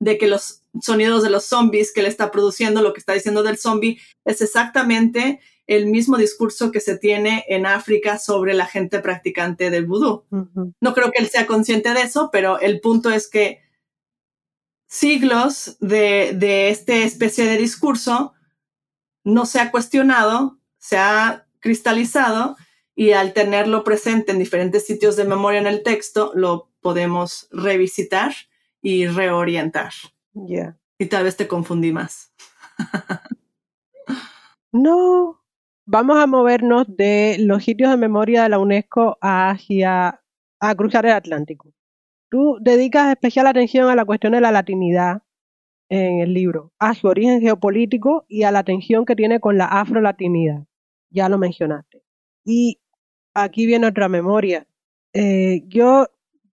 de 0.00 0.16
que 0.16 0.28
los 0.28 0.62
sonidos 0.80 1.22
de 1.22 1.30
los 1.30 1.44
zombies 1.44 1.92
que 1.92 2.00
él 2.00 2.06
está 2.06 2.30
produciendo, 2.30 2.82
lo 2.82 2.92
que 2.92 3.00
está 3.00 3.12
diciendo 3.12 3.42
del 3.42 3.58
zombie, 3.58 4.00
es 4.24 4.40
exactamente 4.40 5.40
el 5.66 5.86
mismo 5.86 6.16
discurso 6.16 6.70
que 6.72 6.80
se 6.80 6.96
tiene 6.96 7.44
en 7.48 7.66
África 7.66 8.18
sobre 8.18 8.54
la 8.54 8.66
gente 8.66 9.00
practicante 9.00 9.70
del 9.70 9.86
vudú. 9.86 10.24
No 10.80 10.94
creo 10.94 11.10
que 11.10 11.22
él 11.22 11.28
sea 11.28 11.46
consciente 11.46 11.92
de 11.92 12.02
eso, 12.02 12.30
pero 12.32 12.58
el 12.60 12.80
punto 12.80 13.10
es 13.10 13.28
que 13.28 13.60
siglos 14.86 15.76
de, 15.80 16.32
de 16.34 16.70
esta 16.70 16.94
especie 16.96 17.44
de 17.44 17.58
discurso 17.58 18.32
no 19.24 19.44
se 19.44 19.60
ha 19.60 19.70
cuestionado, 19.70 20.58
se 20.78 20.96
ha 20.96 21.46
cristalizado 21.60 22.56
y 22.98 23.12
al 23.12 23.32
tenerlo 23.32 23.84
presente 23.84 24.32
en 24.32 24.40
diferentes 24.40 24.84
sitios 24.84 25.14
de 25.14 25.24
memoria 25.24 25.60
en 25.60 25.68
el 25.68 25.84
texto, 25.84 26.32
lo 26.34 26.72
podemos 26.80 27.46
revisitar 27.52 28.32
y 28.82 29.06
reorientar. 29.06 29.92
Ya. 30.32 30.76
Y 30.98 31.06
tal 31.06 31.22
vez 31.22 31.36
te 31.36 31.46
confundí 31.46 31.92
más. 31.92 32.32
no, 34.72 35.40
vamos 35.86 36.18
a 36.18 36.26
movernos 36.26 36.86
de 36.88 37.36
los 37.38 37.62
sitios 37.62 37.92
de 37.92 37.96
memoria 37.98 38.42
de 38.42 38.48
la 38.48 38.58
UNESCO 38.58 39.16
hacia 39.20 40.20
a 40.58 40.74
cruzar 40.74 41.06
el 41.06 41.12
Atlántico. 41.12 41.72
Tú 42.28 42.58
dedicas 42.60 43.10
especial 43.10 43.46
atención 43.46 43.88
a 43.88 43.94
la 43.94 44.06
cuestión 44.06 44.32
de 44.32 44.40
la 44.40 44.50
latinidad 44.50 45.22
en 45.88 46.18
el 46.18 46.34
libro, 46.34 46.72
a 46.80 46.94
su 46.94 47.06
origen 47.06 47.40
geopolítico 47.40 48.24
y 48.26 48.42
a 48.42 48.50
la 48.50 48.64
tensión 48.64 49.04
que 49.04 49.14
tiene 49.14 49.38
con 49.38 49.56
la 49.56 49.66
afrolatinidad. 49.66 50.66
Ya 51.10 51.28
lo 51.28 51.38
mencionaste. 51.38 52.02
Y 52.44 52.80
aquí 53.42 53.66
viene 53.66 53.86
otra 53.86 54.08
memoria. 54.08 54.66
Eh, 55.12 55.62
yo, 55.66 56.06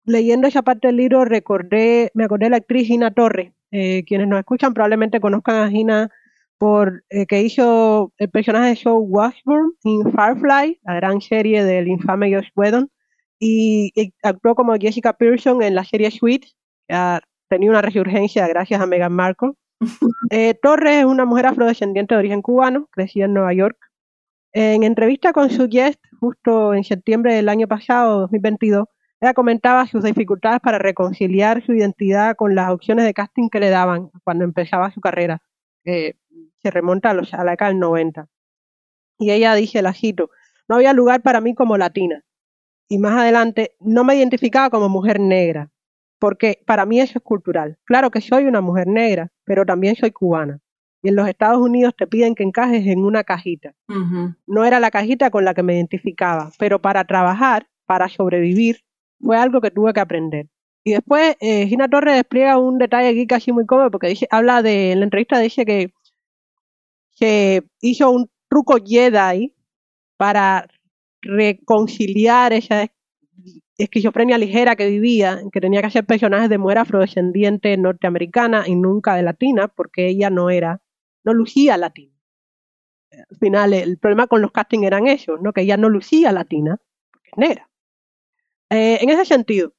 leyendo 0.05 0.49
esa 0.49 0.63
parte 0.63 0.89
del 0.89 0.97
libro, 0.97 1.25
recordé, 1.25 2.11
me 2.15 2.25
acordé 2.25 2.47
de 2.47 2.51
la 2.51 2.57
actriz 2.59 2.87
Gina 2.87 3.13
Torres. 3.13 3.53
Eh, 3.71 4.05
quienes 4.07 4.29
nos 4.29 4.39
escuchan 4.39 4.75
probablemente 4.75 5.21
conozcan 5.21 5.57
a 5.57 5.71
Gina 5.71 6.11
por 6.59 7.03
eh, 7.11 7.27
que 7.27 7.43
hizo 7.43 8.13
el 8.19 8.31
personaje 8.31 8.69
de 8.69 8.81
Joe 8.81 8.99
Washburn 9.01 9.73
en 9.83 10.13
Firefly, 10.13 10.79
la 10.85 10.95
gran 10.95 11.21
serie 11.21 11.65
del 11.65 11.89
infame 11.89 12.33
Josh 12.33 12.51
Whedon, 12.55 12.89
y, 13.41 13.93
actuó 14.23 14.55
como 14.55 14.77
Jessica 14.77 15.15
Pearson 15.15 15.61
en 15.63 15.75
la 15.75 15.83
serie 15.83 16.13
Sweet, 16.13 16.45
que 16.87 16.95
ha 16.95 17.21
tenido 17.49 17.73
una 17.73 17.83
resurgencia 17.83 18.47
gracias 18.47 18.81
a 18.81 18.87
Meghan 18.87 19.13
Markle. 19.13 19.53
Eh, 20.31 20.55
Torres 20.63 21.01
es 21.01 21.05
una 21.05 21.25
mujer 21.25 21.47
afrodescendiente 21.47 22.15
de 22.15 22.21
origen 22.21 22.41
cubano, 22.41 22.89
crecida 22.93 23.25
en 23.25 23.35
Nueva 23.35 23.53
York. 23.53 23.77
En 24.55 24.83
entrevista 24.83 25.33
con 25.33 25.49
su 25.49 25.67
guest, 25.67 25.99
justo 26.21 26.75
en 26.75 26.85
septiembre 26.85 27.35
del 27.35 27.49
año 27.49 27.67
pasado, 27.67 28.21
2022, 28.21 28.87
ella 29.21 29.33
comentaba 29.33 29.87
sus 29.87 30.05
dificultades 30.05 30.61
para 30.61 30.79
reconciliar 30.79 31.65
su 31.65 31.73
identidad 31.73 32.37
con 32.37 32.55
las 32.55 32.71
opciones 32.71 33.07
de 33.07 33.15
casting 33.15 33.49
que 33.49 33.61
le 33.61 33.71
daban 33.71 34.11
cuando 34.25 34.45
empezaba 34.45 34.93
su 34.93 35.01
carrera. 35.01 35.41
que 35.85 36.17
se 36.63 36.71
remonta 36.71 37.11
a, 37.11 37.15
los, 37.15 37.33
la 37.33 37.45
década 37.45 37.71
del 37.71 37.81
90. 37.81 38.29
Y 39.19 39.31
ella 39.31 39.55
dice, 39.55 39.83
la 39.83 39.95
cito, 39.95 40.31
no 40.69 40.77
había 40.77 40.93
lugar 40.93 41.23
para 41.23 41.41
mí 41.41 41.55
como 41.55 41.77
latina. 41.79 42.23
Y 42.89 42.99
más 42.99 43.19
adelante, 43.19 43.75
no 43.81 44.05
me 44.05 44.17
identificaba 44.17 44.71
como 44.71 44.89
mujer 44.89 45.19
negra, 45.19 45.71
porque 46.19 46.63
para 46.67 46.87
mí 46.87 47.01
eso 47.01 47.19
es 47.19 47.25
cultural. 47.25 47.79
Claro 47.85 48.11
que 48.11 48.21
soy 48.21 48.45
una 48.45 48.61
mujer 48.61 48.87
negra, 48.87 49.33
pero 49.45 49.65
también 49.65 49.97
soy 49.97 50.13
cubana. 50.13 50.61
Y 51.03 51.09
en 51.09 51.17
los 51.17 51.29
Estados 51.29 51.59
Unidos 51.61 51.95
te 51.97 52.07
piden 52.07 52.35
que 52.35 52.45
encajes 52.45 52.87
en 52.87 53.05
una 53.05 53.25
cajita. 53.25 53.75
No 54.47 54.65
era 54.65 54.79
la 54.81 54.91
cajita 54.91 55.31
con 55.31 55.45
la 55.45 55.53
que 55.55 55.63
me 55.63 55.75
identificaba, 55.75 56.53
pero 56.59 56.81
para 56.81 57.05
trabajar, 57.05 57.67
para 57.87 58.09
sobrevivir, 58.09 58.85
fue 59.21 59.37
algo 59.37 59.61
que 59.61 59.71
tuve 59.71 59.93
que 59.93 60.01
aprender. 60.01 60.47
Y 60.85 60.93
después 60.93 61.37
eh, 61.41 61.67
Gina 61.67 61.89
Torres 61.89 62.15
despliega 62.17 62.59
un 62.59 62.79
detalle 62.79 63.09
aquí 63.09 63.27
casi 63.27 63.53
muy 63.53 63.67
cómodo 63.67 63.91
porque 63.91 64.09
dice, 64.09 64.27
habla 64.31 64.63
de, 64.63 64.93
en 64.93 65.01
la 65.01 65.05
entrevista 65.05 65.39
dice 65.39 65.65
que, 65.65 65.93
que 67.19 67.63
hizo 67.81 68.11
un 68.11 68.31
truco 68.49 68.77
Jedi 68.85 69.55
para 70.17 70.69
reconciliar 71.21 72.53
esa 72.53 72.83
es- 72.85 72.91
esquizofrenia 73.79 74.39
ligera 74.39 74.77
que 74.77 74.87
vivía, 74.89 75.41
que 75.53 75.61
tenía 75.61 75.81
que 75.81 75.87
hacer 75.89 76.05
personajes 76.05 76.49
de 76.49 76.59
mujer 76.59 76.79
afrodescendiente 76.79 77.77
norteamericana 77.77 78.65
y 78.67 78.75
nunca 78.75 79.15
de 79.17 79.23
latina, 79.23 79.69
porque 79.69 80.09
ella 80.09 80.31
no 80.31 80.51
era, 80.51 80.81
no 81.25 81.35
lucía 81.35 81.77
latina. 81.77 82.13
Al 83.13 83.37
final, 83.37 83.75
el 83.75 83.99
problema 83.99 84.27
con 84.27 84.41
los 84.41 84.53
castings 84.53 84.87
eran 84.87 85.07
esos, 85.07 85.41
¿no? 85.41 85.53
Que 85.53 85.63
ella 85.63 85.77
no 85.77 85.89
lucía 85.89 86.33
latina, 86.33 86.79
porque 87.13 87.31
es 87.31 87.39
negra. 87.39 87.71
Eh, 88.71 88.99
en 89.03 89.11
ese 89.11 89.27
sentido, 89.27 89.75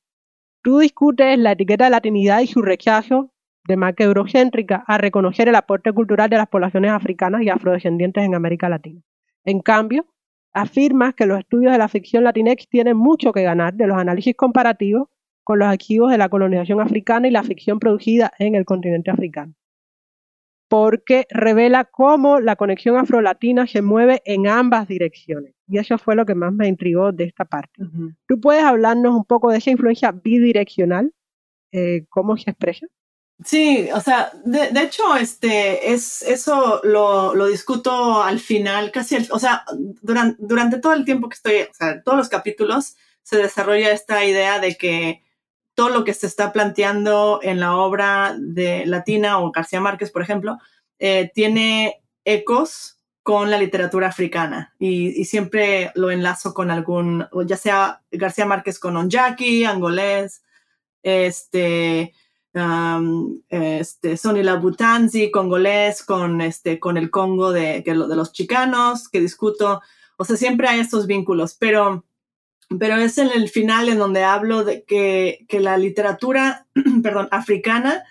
tú 0.61 0.79
discutes 0.79 1.37
la 1.39 1.53
etiqueta 1.53 1.85
de 1.85 1.89
latinidad 1.89 2.41
y 2.41 2.47
su 2.47 2.61
rechazo 2.61 3.31
de 3.67 3.77
marca 3.77 4.03
eurocéntrica 4.03 4.83
a 4.87 4.97
reconocer 4.97 5.47
el 5.47 5.55
aporte 5.55 5.91
cultural 5.93 6.29
de 6.29 6.37
las 6.37 6.47
poblaciones 6.47 6.91
africanas 6.91 7.41
y 7.41 7.49
afrodescendientes 7.49 8.23
en 8.23 8.35
América 8.35 8.69
Latina. 8.69 9.01
En 9.45 9.61
cambio, 9.61 10.05
afirmas 10.53 11.15
que 11.15 11.25
los 11.25 11.39
estudios 11.39 11.71
de 11.71 11.77
la 11.77 11.87
ficción 11.87 12.23
latinex 12.23 12.67
tienen 12.67 12.97
mucho 12.97 13.31
que 13.31 13.43
ganar 13.43 13.73
de 13.73 13.87
los 13.87 13.97
análisis 13.97 14.35
comparativos 14.35 15.09
con 15.43 15.59
los 15.59 15.67
archivos 15.67 16.11
de 16.11 16.17
la 16.17 16.29
colonización 16.29 16.79
africana 16.79 17.27
y 17.27 17.31
la 17.31 17.43
ficción 17.43 17.79
producida 17.79 18.31
en 18.39 18.55
el 18.55 18.65
continente 18.65 19.11
africano. 19.11 19.53
Porque 20.73 21.27
revela 21.29 21.85
cómo 21.85 22.39
la 22.39 22.55
conexión 22.55 22.97
afrolatina 22.97 23.67
se 23.67 23.83
mueve 23.83 24.23
en 24.25 24.47
ambas 24.47 24.87
direcciones. 24.87 25.53
Y 25.67 25.77
eso 25.77 25.99
fue 25.99 26.15
lo 26.15 26.25
que 26.25 26.33
más 26.33 26.51
me 26.51 26.67
intrigó 26.67 27.11
de 27.11 27.25
esta 27.25 27.45
parte. 27.45 27.83
¿Tú 28.27 28.41
puedes 28.41 28.63
hablarnos 28.63 29.13
un 29.13 29.23
poco 29.23 29.51
de 29.51 29.59
esa 29.59 29.69
influencia 29.69 30.11
bidireccional? 30.11 31.13
Eh, 31.71 32.07
¿Cómo 32.09 32.37
se 32.37 32.49
expresa? 32.49 32.87
Sí, 33.45 33.87
o 33.93 34.01
sea, 34.01 34.31
de, 34.45 34.71
de 34.71 34.81
hecho, 34.81 35.15
este, 35.15 35.93
es, 35.93 36.23
eso 36.23 36.81
lo, 36.83 37.35
lo 37.35 37.45
discuto 37.45 38.23
al 38.23 38.39
final, 38.39 38.89
casi, 38.89 39.17
o 39.29 39.37
sea, 39.37 39.65
durante, 40.01 40.37
durante 40.43 40.79
todo 40.79 40.93
el 40.93 41.05
tiempo 41.05 41.29
que 41.29 41.35
estoy, 41.35 41.53
o 41.69 41.73
sea, 41.73 42.01
todos 42.01 42.17
los 42.17 42.29
capítulos 42.29 42.95
se 43.21 43.37
desarrolla 43.37 43.91
esta 43.91 44.25
idea 44.25 44.57
de 44.57 44.75
que 44.75 45.21
todo 45.75 45.89
lo 45.89 46.03
que 46.03 46.13
se 46.13 46.27
está 46.27 46.53
planteando 46.53 47.39
en 47.41 47.59
la 47.59 47.75
obra 47.75 48.35
de 48.37 48.85
Latina 48.85 49.39
o 49.39 49.51
García 49.51 49.81
Márquez, 49.81 50.11
por 50.11 50.21
ejemplo, 50.21 50.57
eh, 50.99 51.31
tiene 51.33 52.01
ecos 52.25 52.99
con 53.23 53.49
la 53.49 53.57
literatura 53.57 54.07
africana 54.07 54.73
y, 54.77 55.23
siempre 55.25 55.91
lo 55.95 56.11
enlazo 56.11 56.53
con 56.53 56.69
algún, 56.69 57.25
ya 57.45 57.57
sea 57.57 58.01
García 58.11 58.45
Márquez 58.45 58.79
con 58.79 58.97
Onjaki, 58.97 59.63
angolés, 59.63 60.43
este, 61.01 62.13
um, 62.53 63.41
este, 63.49 64.17
Sonny 64.17 64.43
Labutanzi, 64.43 65.31
congolés, 65.31 66.03
con, 66.03 66.41
este, 66.41 66.79
con 66.79 66.97
el 66.97 67.09
Congo 67.09 67.51
de, 67.51 67.81
de 67.81 67.95
los 67.95 68.33
chicanos, 68.33 69.07
que 69.09 69.21
discuto. 69.21 69.81
O 70.17 70.25
sea, 70.25 70.35
siempre 70.35 70.67
hay 70.67 70.81
estos 70.81 71.07
vínculos, 71.07 71.55
pero, 71.57 72.05
pero 72.79 72.97
es 72.97 73.17
en 73.17 73.29
el 73.31 73.49
final 73.49 73.89
en 73.89 73.97
donde 73.97 74.23
hablo 74.23 74.63
de 74.63 74.83
que, 74.83 75.45
que 75.47 75.59
la 75.59 75.77
literatura, 75.77 76.67
perdón, 77.03 77.27
africana, 77.31 78.03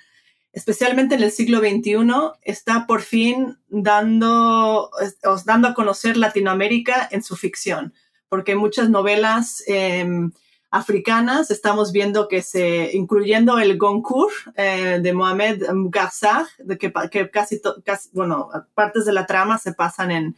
especialmente 0.53 1.15
en 1.15 1.23
el 1.23 1.33
siglo 1.33 1.61
XXI, 1.61 1.99
está 2.43 2.87
por 2.87 3.03
fin 3.03 3.59
dando, 3.69 4.91
os 5.25 5.45
dando 5.45 5.69
a 5.69 5.75
conocer 5.75 6.17
Latinoamérica 6.17 7.09
en 7.11 7.23
su 7.23 7.37
ficción, 7.37 7.95
porque 8.29 8.55
muchas 8.55 8.91
novelas 8.91 9.63
em, 9.67 10.31
africanas 10.71 11.51
estamos 11.51 11.93
viendo 11.93 12.29
que 12.29 12.43
se, 12.43 12.91
incluyendo 12.95 13.59
el 13.59 13.79
Goncourt 13.79 14.33
eh, 14.57 15.01
de 15.03 15.13
Mohamed 15.13 15.71
Mgassar, 15.71 16.47
de 16.59 16.77
que, 16.77 16.93
que 17.11 17.31
casi, 17.31 17.61
casi, 17.85 18.11
bueno, 18.13 18.51
partes 18.75 19.05
de 19.07 19.13
la 19.13 19.27
trama 19.27 19.59
se 19.59 19.73
pasan 19.73 20.11
en, 20.11 20.37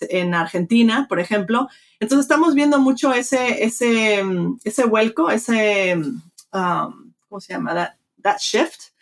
en 0.00 0.34
Argentina, 0.34 1.06
por 1.08 1.20
ejemplo. 1.20 1.68
Entonces 2.00 2.24
estamos 2.24 2.54
viendo 2.54 2.78
mucho 2.80 3.12
ese, 3.12 3.64
ese, 3.64 4.22
ese 4.64 4.84
vuelco, 4.84 5.30
ese, 5.30 5.96
um, 5.96 7.12
¿cómo 7.28 7.40
se 7.40 7.52
llama? 7.52 7.74
That, 7.74 7.90
that 8.22 8.38
shift. 8.38 8.92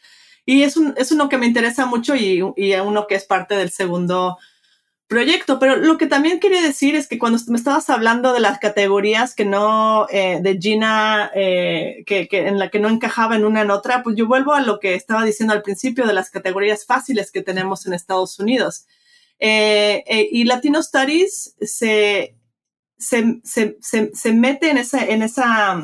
Y 0.44 0.62
es, 0.62 0.76
un, 0.76 0.94
es 0.96 1.12
uno 1.12 1.28
que 1.28 1.38
me 1.38 1.46
interesa 1.46 1.86
mucho 1.86 2.16
y, 2.16 2.42
y 2.56 2.74
uno 2.74 3.06
que 3.06 3.14
es 3.14 3.24
parte 3.24 3.54
del 3.54 3.70
segundo 3.70 4.38
proyecto. 5.06 5.58
Pero 5.58 5.76
lo 5.76 5.98
que 5.98 6.06
también 6.06 6.40
quería 6.40 6.62
decir 6.62 6.96
es 6.96 7.06
que 7.06 7.18
cuando 7.18 7.38
me 7.48 7.58
estabas 7.58 7.88
hablando 7.90 8.32
de 8.32 8.40
las 8.40 8.58
categorías 8.58 9.34
que 9.34 9.44
no, 9.44 10.06
eh, 10.10 10.40
de 10.42 10.58
Gina, 10.58 11.30
eh, 11.34 12.02
que, 12.06 12.26
que 12.28 12.48
en 12.48 12.58
la 12.58 12.70
que 12.70 12.80
no 12.80 12.88
encajaba 12.88 13.36
en 13.36 13.44
una 13.44 13.60
en 13.60 13.70
otra, 13.70 14.02
pues 14.02 14.16
yo 14.16 14.26
vuelvo 14.26 14.52
a 14.52 14.62
lo 14.62 14.80
que 14.80 14.94
estaba 14.94 15.24
diciendo 15.24 15.52
al 15.52 15.62
principio 15.62 16.06
de 16.06 16.14
las 16.14 16.30
categorías 16.30 16.86
fáciles 16.86 17.30
que 17.30 17.42
tenemos 17.42 17.86
en 17.86 17.92
Estados 17.92 18.38
Unidos. 18.38 18.86
Eh, 19.44 20.04
eh, 20.06 20.28
y 20.30 20.44
Latino 20.44 20.80
Studies 20.80 21.56
se, 21.60 22.36
se, 22.96 23.40
se, 23.42 23.76
se, 24.14 24.32
mete 24.32 24.70
en 24.70 24.78
esa, 24.78 25.04
en, 25.04 25.24
esa, 25.24 25.82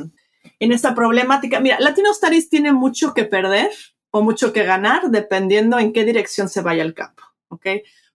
en 0.60 0.72
esa 0.72 0.94
problemática. 0.94 1.58
Mira, 1.58 1.80
Latino 1.80 2.14
Studies 2.14 2.48
tiene 2.50 2.72
mucho 2.72 3.14
que 3.14 3.24
perder 3.24 3.68
o 4.12 4.22
mucho 4.22 4.52
que 4.52 4.62
ganar 4.62 5.10
dependiendo 5.10 5.76
en 5.80 5.92
qué 5.92 6.04
dirección 6.04 6.48
se 6.48 6.60
vaya 6.60 6.84
el 6.84 6.94
campo. 6.94 7.24
¿ok? 7.48 7.66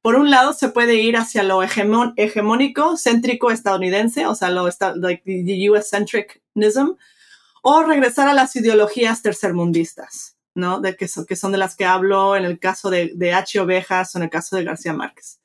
Por 0.01 0.15
un 0.15 0.31
lado, 0.31 0.53
se 0.53 0.69
puede 0.69 0.95
ir 0.95 1.17
hacia 1.17 1.43
lo 1.43 1.61
hegemón- 1.61 2.13
hegemónico, 2.15 2.95
céntrico 2.95 3.51
estadounidense, 3.51 4.25
o 4.25 4.35
sea, 4.35 4.49
lo 4.49 4.69
like 4.95 5.23
the 5.25 5.69
US-centricism, 5.69 6.95
o 7.63 7.83
regresar 7.83 8.29
a 8.29 8.33
las 8.33 8.55
ideologías 8.55 9.21
tercermundistas, 9.21 10.32
¿no? 10.55 10.79
De 10.79 10.95
que, 10.95 11.07
son, 11.07 11.25
que 11.25 11.35
son 11.35 11.51
de 11.51 11.57
las 11.57 11.75
que 11.75 11.85
hablo 11.85 12.35
en 12.35 12.45
el 12.45 12.59
caso 12.59 12.89
de, 12.89 13.11
de 13.15 13.33
H. 13.33 13.59
Ovejas 13.59 14.13
o 14.15 14.19
en 14.19 14.23
el 14.25 14.29
caso 14.29 14.55
de 14.55 14.63
García 14.63 14.93
Márquez. 14.93 15.39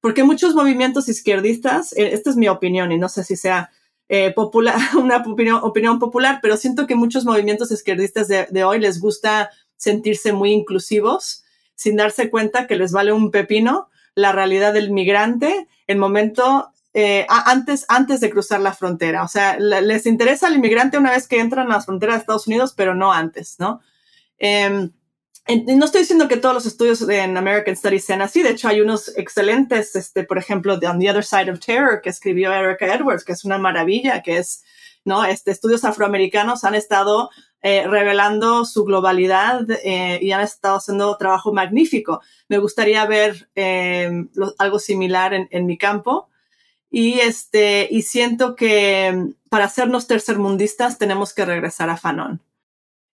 Porque 0.00 0.24
muchos 0.24 0.54
movimientos 0.54 1.08
izquierdistas, 1.08 1.92
eh, 1.92 2.10
esta 2.14 2.30
es 2.30 2.36
mi 2.36 2.48
opinión 2.48 2.90
y 2.92 2.98
no 2.98 3.08
sé 3.08 3.22
si 3.24 3.36
sea 3.36 3.70
eh, 4.08 4.32
popular, 4.32 4.76
una 4.96 5.18
opinión, 5.18 5.60
opinión 5.62 5.98
popular, 5.98 6.38
pero 6.42 6.56
siento 6.56 6.86
que 6.86 6.94
muchos 6.94 7.24
movimientos 7.24 7.70
izquierdistas 7.70 8.28
de, 8.28 8.46
de 8.50 8.64
hoy 8.64 8.78
les 8.80 9.00
gusta 9.00 9.50
sentirse 9.76 10.32
muy 10.32 10.52
inclusivos 10.52 11.44
sin 11.74 11.96
darse 11.96 12.28
cuenta 12.30 12.66
que 12.66 12.76
les 12.76 12.92
vale 12.92 13.12
un 13.12 13.30
pepino 13.30 13.88
la 14.14 14.32
realidad 14.32 14.72
del 14.74 14.90
migrante 14.90 15.68
el 15.86 15.96
momento 15.98 16.72
eh, 16.92 17.24
antes, 17.28 17.84
antes 17.88 18.20
de 18.20 18.30
cruzar 18.30 18.60
la 18.60 18.72
frontera. 18.74 19.22
O 19.22 19.28
sea, 19.28 19.58
le- 19.58 19.80
les 19.82 20.06
interesa 20.06 20.48
al 20.48 20.56
inmigrante 20.56 20.98
una 20.98 21.12
vez 21.12 21.28
que 21.28 21.38
entran 21.40 21.66
a 21.70 21.76
la 21.76 21.80
frontera 21.80 22.14
de 22.14 22.18
Estados 22.18 22.46
Unidos, 22.48 22.74
pero 22.76 22.94
no 22.94 23.12
antes, 23.12 23.56
¿no? 23.58 23.80
Em, 24.40 24.90
en- 25.46 25.78
no 25.78 25.84
estoy 25.84 26.00
diciendo 26.02 26.26
que 26.28 26.36
todos 26.38 26.54
los 26.54 26.66
estudios 26.66 27.08
en 27.08 27.36
American 27.36 27.76
Studies 27.76 28.04
sean 28.04 28.22
así. 28.22 28.42
De 28.42 28.50
hecho, 28.50 28.66
hay 28.68 28.80
unos 28.80 29.16
excelentes, 29.16 29.94
este, 29.96 30.24
por 30.24 30.38
ejemplo, 30.38 30.76
de 30.78 30.88
On 30.88 30.98
the 30.98 31.10
Other 31.10 31.24
Side 31.24 31.50
of 31.52 31.60
Terror, 31.60 32.00
que 32.02 32.10
escribió 32.10 32.52
Erica 32.52 32.92
Edwards, 32.94 33.24
que 33.24 33.32
es 33.32 33.44
una 33.44 33.58
maravilla, 33.58 34.22
que 34.22 34.38
es, 34.38 34.64
¿no? 35.04 35.24
Este, 35.24 35.50
estudios 35.52 35.84
afroamericanos 35.84 36.64
han 36.64 36.74
estado 36.74 37.30
eh, 37.62 37.86
revelando 37.86 38.64
su 38.64 38.84
globalidad 38.84 39.66
eh, 39.84 40.18
y 40.22 40.32
han 40.32 40.40
estado 40.40 40.76
haciendo 40.76 41.14
trabajo 41.18 41.52
magnífico. 41.52 42.22
Me 42.48 42.56
gustaría 42.58 43.04
ver 43.06 43.50
eh, 43.54 44.10
lo- 44.34 44.54
algo 44.58 44.78
similar 44.78 45.34
en, 45.34 45.46
en 45.50 45.66
mi 45.66 45.76
campo. 45.76 46.28
Y, 46.90 47.20
este, 47.20 47.86
y 47.90 48.02
siento 48.02 48.56
que 48.56 49.12
mm, 49.12 49.48
para 49.50 49.66
hacernos 49.66 50.06
tercermundistas 50.06 50.98
tenemos 50.98 51.34
que 51.34 51.44
regresar 51.44 51.90
a 51.90 51.96
Fanon. 51.98 52.40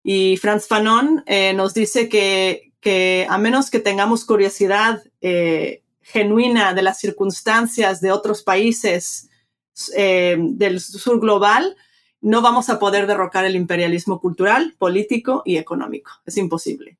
Y 0.04 0.36
Franz 0.36 0.68
Fanon 0.68 1.24
eh, 1.26 1.52
nos 1.54 1.74
dice 1.74 2.08
que, 2.08 2.72
que 2.80 3.26
a 3.28 3.38
menos 3.38 3.70
que 3.70 3.80
tengamos 3.80 4.24
curiosidad 4.24 5.02
eh, 5.20 5.82
genuina 6.02 6.74
de 6.74 6.82
las 6.82 7.00
circunstancias 7.00 8.00
de 8.00 8.12
otros 8.12 8.42
países 8.42 9.30
eh, 9.96 10.36
del 10.38 10.80
sur 10.80 11.18
global, 11.18 11.76
no 12.20 12.42
vamos 12.42 12.68
a 12.70 12.78
poder 12.78 13.06
derrocar 13.06 13.44
el 13.44 13.56
imperialismo 13.56 14.20
cultural, 14.20 14.74
político 14.78 15.42
y 15.44 15.56
económico. 15.56 16.10
Es 16.24 16.36
imposible. 16.36 16.98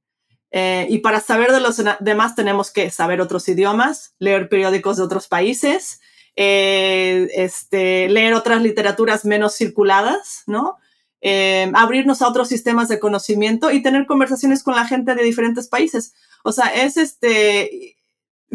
Eh, 0.51 0.87
y 0.89 0.99
para 0.99 1.21
saber 1.21 1.53
de 1.53 1.61
los 1.61 1.83
demás 2.01 2.35
tenemos 2.35 2.71
que 2.71 2.91
saber 2.91 3.21
otros 3.21 3.49
idiomas, 3.49 4.15
leer 4.19 4.49
periódicos 4.49 4.97
de 4.97 5.03
otros 5.03 5.29
países, 5.29 6.01
eh, 6.37 7.29
este, 7.35 8.09
leer 8.09 8.35
otras 8.35 8.63
literaturas 8.63 9.25
menos 9.25 9.57
circuladas, 9.57 10.45
¿no? 10.47 10.79
Eh, 11.27 11.73
abrirnos 11.73 12.21
a 12.21 12.29
otros 12.29 12.49
sistemas 12.49 12.89
de 12.89 13.01
conocimiento 13.01 13.71
y 13.71 13.83
tener 13.83 14.05
conversaciones 14.05 14.63
con 14.63 14.77
la 14.77 14.87
gente 14.87 15.15
de 15.15 15.23
diferentes 15.23 15.69
países. 15.69 16.13
O 16.43 16.53
sea, 16.53 16.67
es 16.67 16.99
este, 16.99 17.97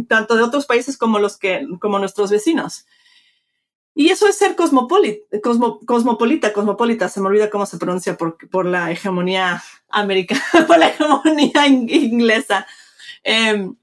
tanto 0.07 0.35
de 0.35 0.43
otros 0.43 0.67
países 0.67 0.95
como 0.95 1.17
los 1.17 1.37
que, 1.37 1.65
como 1.79 1.97
nuestros 1.97 2.29
vecinos. 2.29 2.85
Y 3.95 4.09
eso 4.11 4.27
es 4.27 4.37
ser 4.37 4.55
cosmopolita, 4.55 5.41
cosmopolita, 5.41 6.53
cosmopolita, 6.53 7.09
se 7.09 7.19
me 7.19 7.27
olvida 7.27 7.49
cómo 7.49 7.65
se 7.65 7.79
pronuncia 7.79 8.15
por, 8.15 8.37
por 8.49 8.67
la 8.67 8.91
hegemonía 8.91 9.63
americana, 9.89 10.43
por 10.67 10.77
la 10.77 10.89
hegemonía 10.89 11.65
inglesa. 11.65 12.67
Em, 13.23 13.75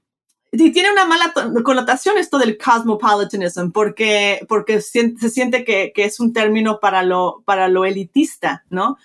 tiene 0.51 0.91
una 0.91 1.05
mala 1.05 1.33
connotación 1.63 2.17
esto 2.17 2.37
del 2.37 2.57
cosmopolitanism, 2.57 3.71
porque, 3.71 4.45
porque 4.47 4.81
se, 4.81 5.17
siente 5.29 5.63
que, 5.63 5.91
que, 5.93 6.05
es 6.05 6.19
un 6.19 6.33
término 6.33 6.79
para 6.79 7.03
lo, 7.03 7.43
para 7.45 7.67
lo 7.67 7.85
elitista, 7.85 8.63
¿no? 8.69 8.97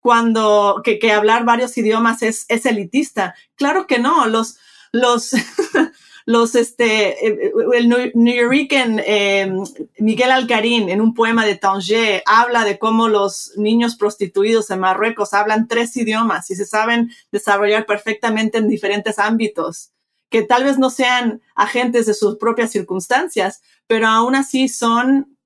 Cuando 0.00 0.80
que, 0.84 0.98
que 0.98 1.12
hablar 1.12 1.44
varios 1.44 1.76
idiomas 1.76 2.22
es, 2.22 2.46
es 2.48 2.64
elitista. 2.66 3.34
Claro 3.56 3.86
que 3.86 3.98
no, 3.98 4.26
los, 4.26 4.56
los, 4.92 5.32
los, 6.26 6.54
este, 6.54 7.26
eh, 7.26 7.38
eh, 7.40 7.52
el 7.74 7.88
New 7.88 8.52
eh, 8.52 9.52
Miguel 9.98 10.30
Alcarín 10.30 10.88
en 10.88 11.00
un 11.00 11.14
poema 11.14 11.46
de 11.46 11.56
Tanger 11.56 12.22
habla 12.26 12.64
de 12.64 12.78
cómo 12.78 13.08
los 13.08 13.52
niños 13.56 13.96
prostituidos 13.96 14.70
en 14.70 14.80
Marruecos 14.80 15.32
hablan 15.32 15.68
tres 15.68 15.96
idiomas 15.96 16.50
y 16.50 16.56
se 16.56 16.66
saben 16.66 17.10
desarrollar 17.30 17.86
perfectamente 17.86 18.58
en 18.58 18.68
diferentes 18.68 19.18
ámbitos, 19.18 19.92
que 20.28 20.42
tal 20.42 20.64
vez 20.64 20.78
no 20.78 20.90
sean 20.90 21.40
agentes 21.54 22.06
de 22.06 22.14
sus 22.14 22.36
propias 22.36 22.70
circunstancias, 22.72 23.62
pero 23.86 24.08
aún 24.08 24.34
así 24.34 24.68
son 24.68 25.36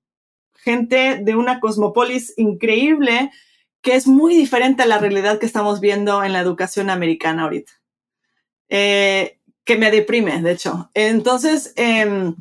gente 0.55 1.21
de 1.23 1.35
una 1.35 1.61
cosmopolis 1.61 2.35
increíble 2.37 3.31
que 3.83 3.95
es 3.95 4.07
muy 4.07 4.37
diferente 4.37 4.83
a 4.83 4.87
la 4.87 4.99
realidad 4.99 5.39
que 5.39 5.47
estamos 5.47 5.81
viendo 5.81 6.23
en 6.23 6.33
la 6.33 6.41
educación 6.41 6.91
americana 6.91 7.45
ahorita. 7.45 7.73
Eh, 8.69 9.39
que 9.65 9.77
me 9.77 9.91
deprime, 9.91 10.41
de 10.43 10.53
hecho. 10.53 10.91
Entonces, 10.95 11.73
em, 11.77 12.37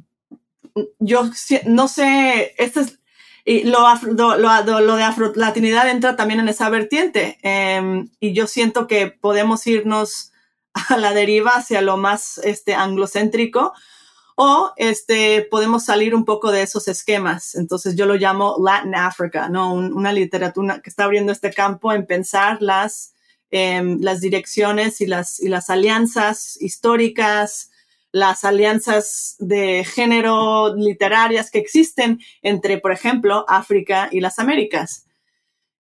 yo 0.99 1.29
no 1.65 1.87
sé, 1.87 2.55
este 2.57 2.81
es, 2.81 2.99
y 3.45 3.63
lo, 3.63 3.79
lo, 4.03 4.37
lo, 4.37 4.95
de 4.95 5.03
afrolatinidad 5.03 5.89
entra 5.89 6.15
también 6.15 6.39
en 6.39 6.49
esa 6.49 6.69
vertiente. 6.69 7.39
Em, 7.41 8.09
y 8.19 8.33
yo 8.33 8.47
siento 8.47 8.87
que 8.87 9.07
podemos 9.07 9.65
irnos 9.65 10.28
a 10.89 10.97
la 10.97 11.13
deriva 11.13 11.51
hacia 11.51 11.81
lo 11.81 11.97
más 11.97 12.39
este, 12.39 12.73
anglocéntrico 12.73 13.73
o 14.35 14.71
este, 14.77 15.47
podemos 15.51 15.83
salir 15.83 16.15
un 16.15 16.23
poco 16.23 16.51
de 16.51 16.61
esos 16.61 16.87
esquemas. 16.87 17.55
Entonces 17.55 17.95
yo 17.95 18.05
lo 18.05 18.15
llamo 18.15 18.55
Latin 18.63 18.95
Africa, 18.95 19.49
¿no? 19.49 19.73
una 19.73 20.13
literatura 20.13 20.81
que 20.81 20.89
está 20.89 21.03
abriendo 21.03 21.31
este 21.31 21.51
campo 21.51 21.91
en 21.91 22.05
pensar 22.05 22.61
las 22.61 23.13
Em, 23.51 23.99
las 24.01 24.21
direcciones 24.21 25.01
y 25.01 25.07
las, 25.07 25.39
y 25.39 25.49
las 25.49 25.71
alianzas 25.71 26.55
históricas, 26.61 27.71
las 28.11 28.43
alianzas 28.43 29.37
de 29.39 29.83
género 29.85 30.75
literarias 30.75 31.49
que 31.49 31.57
existen 31.57 32.19
entre, 32.43 32.77
por 32.77 32.91
ejemplo, 32.91 33.45
África 33.47 34.09
y 34.11 34.19
las 34.19 34.37
Américas. 34.37 35.07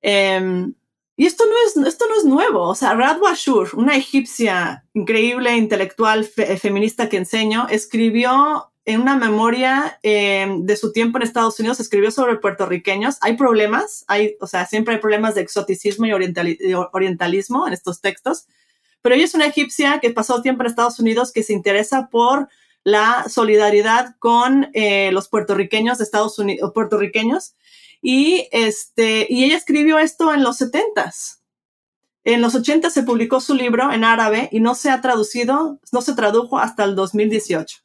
Em, 0.02 0.74
y 1.16 1.26
esto 1.28 1.46
no, 1.46 1.54
es, 1.66 1.88
esto 1.88 2.06
no 2.08 2.16
es 2.16 2.26
nuevo. 2.26 2.68
O 2.68 2.76
sea, 2.76 2.94
Radwa 2.94 3.32
Ashur, 3.32 3.70
una 3.74 3.96
egipcia 3.96 4.86
increíble, 4.94 5.56
intelectual, 5.56 6.26
feminista 6.26 7.10
que 7.10 7.18
enseño, 7.18 7.68
escribió 7.70 8.72
en 8.86 9.02
una 9.02 9.16
memoria 9.16 10.00
eh, 10.04 10.48
de 10.60 10.76
su 10.76 10.92
tiempo 10.92 11.18
en 11.18 11.24
Estados 11.24 11.60
Unidos, 11.60 11.80
escribió 11.80 12.12
sobre 12.12 12.38
puertorriqueños. 12.38 13.18
Hay 13.22 13.38
problemas, 13.38 14.04
hay, 14.08 14.36
o 14.42 14.48
sea, 14.48 14.66
siempre 14.66 14.96
hay 14.96 15.00
problemas 15.00 15.36
de 15.36 15.42
exoticismo 15.42 16.06
y 16.06 16.14
orientalismo 16.14 17.68
en 17.68 17.74
estos 17.74 18.02
textos, 18.02 18.48
pero 19.02 19.16
ella 19.16 19.26
es 19.26 19.36
una 19.36 19.46
egipcia 19.46 20.00
que 20.00 20.10
pasó 20.10 20.42
tiempo 20.42 20.64
en 20.64 20.70
Estados 20.70 21.00
Unidos 21.00 21.32
que 21.32 21.44
se 21.44 21.54
interesa 21.54 22.10
por 22.12 22.50
la 22.84 23.26
solidaridad 23.30 24.16
con 24.20 24.70
eh, 24.74 25.12
los 25.14 25.30
puertorriqueños 25.30 25.98
de 25.98 26.04
Estados 26.04 26.38
Unidos, 26.40 26.72
puertorriqueños, 26.74 27.56
y, 28.04 28.50
este, 28.52 29.26
y 29.30 29.46
ella 29.46 29.56
escribió 29.56 29.98
esto 29.98 30.34
en 30.34 30.44
los 30.44 30.58
setentas. 30.58 31.42
En 32.26 32.42
los 32.42 32.54
80 32.54 32.90
se 32.90 33.04
publicó 33.04 33.40
su 33.40 33.56
libro 33.56 33.92
en 33.94 34.04
árabe 34.04 34.50
y 34.52 34.60
no 34.60 34.76
se 34.76 34.90
ha 34.90 35.00
traducido, 35.02 35.80
no 35.92 36.02
se 36.02 36.14
tradujo 36.14 36.60
hasta 36.60 36.84
el 36.84 36.96
2018. 36.96 37.78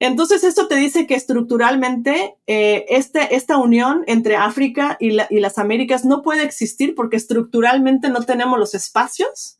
Entonces, 0.00 0.42
esto 0.42 0.66
te 0.66 0.74
dice 0.76 1.06
que 1.06 1.14
estructuralmente 1.14 2.36
eh, 2.48 2.86
este, 2.88 3.36
esta 3.36 3.56
unión 3.56 4.02
entre 4.08 4.36
África 4.36 4.96
y, 4.98 5.10
las 5.10 5.58
Américas 5.58 6.04
no 6.04 6.22
puede 6.22 6.42
existir 6.42 6.96
porque 6.96 7.16
estructuralmente 7.16 8.08
no 8.08 8.24
tenemos 8.24 8.58
los 8.58 8.74
espacios, 8.74 9.58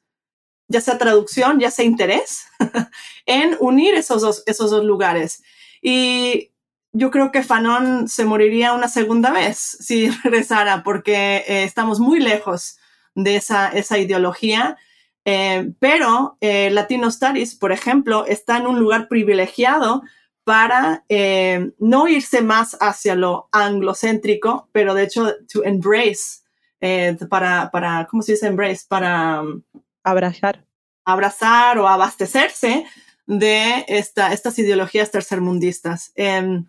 ya 0.67 0.81
sea 0.81 0.99
traducción, 0.99 1.61
ya 1.61 1.71
sea 1.71 1.85
interés, 1.85 2.45
en 3.27 3.57
unir 3.61 3.95
esos 3.95 4.43
esos 4.47 4.71
dos 4.71 4.85
lugares. 4.85 5.43
Y 5.81 6.51
yo 6.93 7.11
creo 7.11 7.31
que 7.31 7.43
Fanon 7.43 8.09
se 8.09 8.25
moriría 8.25 8.73
una 8.73 8.89
segunda 8.89 9.31
vez 9.31 9.59
si 9.59 10.09
regresara 10.25 10.83
porque 10.83 11.45
eh, 11.47 11.65
estamos 11.65 12.01
muy 12.01 12.21
lejos 12.21 12.79
de 13.15 13.37
esa, 13.37 13.69
esa 13.69 13.99
ideología. 13.99 14.77
Eh, 15.25 15.73
pero 15.79 16.39
Latino 16.41 17.11
Studies, 17.11 17.55
por 17.55 17.71
ejemplo, 17.71 18.25
está 18.25 18.57
en 18.57 18.67
un 18.67 18.79
lugar 18.81 19.09
privilegiado 19.09 20.03
para 20.49 21.05
eh, 21.11 21.73
no 21.79 22.09
irse 22.09 22.41
más 22.41 22.75
hacia 22.81 23.15
lo 23.15 23.51
anglocéntrico, 23.53 24.71
pero 24.73 24.95
de 24.95 25.03
hecho, 25.03 25.35
to 25.53 25.63
embrace, 25.63 26.41
eh, 26.81 27.19
para, 27.29 27.71
para, 27.71 28.07
¿cómo 28.11 28.23
se 28.23 28.33
dice 28.33 28.47
embrace? 28.47 28.87
Para 28.89 29.43
um, 29.43 29.61
abrazar. 30.03 30.65
Abrazar 31.05 31.79
o 31.79 31.87
abastecerse 31.87 32.87
de 33.27 33.85
esta, 33.89 34.33
estas 34.33 34.59
ideologías 34.59 35.11
tercermundistas. 35.11 36.13
Em, 36.15 36.65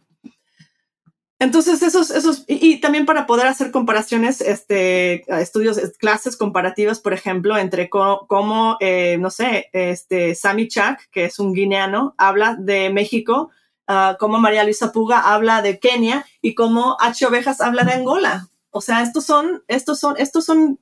entonces, 1.39 1.81
esos, 1.81 2.11
esos, 2.11 2.43
y, 2.47 2.81
también 2.81 3.05
para 3.05 3.25
poder 3.25 3.47
hacer 3.47 3.71
comparaciones, 3.71 4.41
este, 4.41 5.23
estudios, 5.41 5.79
clases 5.97 6.37
comparativas, 6.37 6.99
por 6.99 7.13
ejemplo, 7.13 7.57
entre 7.57 7.89
cómo, 7.89 8.77
eh, 8.79 9.17
no 9.19 9.31
sé, 9.31 9.69
este, 9.73 10.35
Sami 10.35 10.67
Chak, 10.67 11.09
que 11.11 11.25
es 11.25 11.39
un 11.39 11.53
guineano, 11.53 12.13
habla 12.17 12.55
de 12.59 12.89
México 12.89 13.51
Ah, 13.91 14.17
como 14.19 14.37
María 14.37 14.63
Luisa 14.63 14.91
Puga 14.91 15.33
habla 15.33 15.63
de 15.63 15.79
Kenia 15.79 16.23
y 16.43 16.53
como 16.53 16.95
H. 16.99 17.25
Ovejas 17.25 17.59
habla 17.59 17.83
de 17.83 17.93
Angola. 17.93 18.47
O 18.69 18.81
sea, 18.81 19.01
estos 19.01 19.25
son, 19.25 19.63
estos 19.67 19.99
son, 19.99 20.13
estos 20.19 20.45
son, 20.45 20.79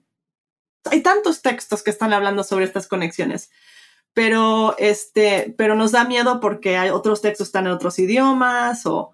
hay 0.92 1.02
tantos 1.02 1.42
textos 1.42 1.84
que 1.84 1.90
están 1.90 2.12
hablando 2.12 2.44
sobre 2.44 2.66
estas 2.66 2.86
conexiones. 2.90 3.50
Pero, 4.12 4.76
este, 4.78 5.56
pero 5.58 5.76
nos 5.76 5.94
da 5.94 6.04
miedo 6.04 6.42
porque 6.42 6.76
hay 6.76 6.90
otros 6.90 7.22
textos 7.22 7.48
están 7.48 7.68
en 7.68 7.72
otros 7.72 7.98
idiomas 7.98 8.86
o 8.86 9.14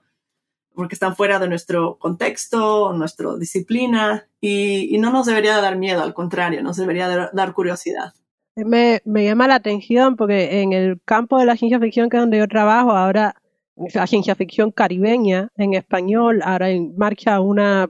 porque 0.76 0.96
están 0.96 1.16
fuera 1.16 1.40
de 1.40 1.48
nuestro 1.48 1.98
contexto, 1.98 2.94
nuestra 2.94 3.36
disciplina, 3.36 4.28
y, 4.42 4.98
no 5.00 5.12
nos 5.12 5.26
debería 5.26 5.62
dar 5.62 5.78
miedo, 5.78 6.02
al 6.02 6.14
contrario, 6.14 6.64
nos 6.64 6.78
debería 6.78 7.30
dar 7.34 7.54
curiosidad. 7.54 8.14
Me, 8.56 9.02
me, 9.06 9.24
llama 9.24 9.48
la 9.48 9.56
atención 9.56 10.16
porque 10.16 10.62
en 10.62 10.74
el 10.74 11.02
campo 11.04 11.40
de 11.40 11.46
la 11.46 11.56
ciencia 11.56 11.80
ficción, 11.80 12.10
que 12.10 12.18
es 12.18 12.22
donde 12.22 12.38
yo 12.38 12.48
trabajo, 12.48 12.92
ahora 12.92 13.36
la 13.76 14.08
ciencia 14.08 14.36
ficción 14.36 14.72
caribeña 14.72 15.50
en 15.56 15.74
español, 15.74 16.42
ahora 16.44 16.70
en 16.70 16.96
marcha 16.96 17.40
una, 17.40 17.90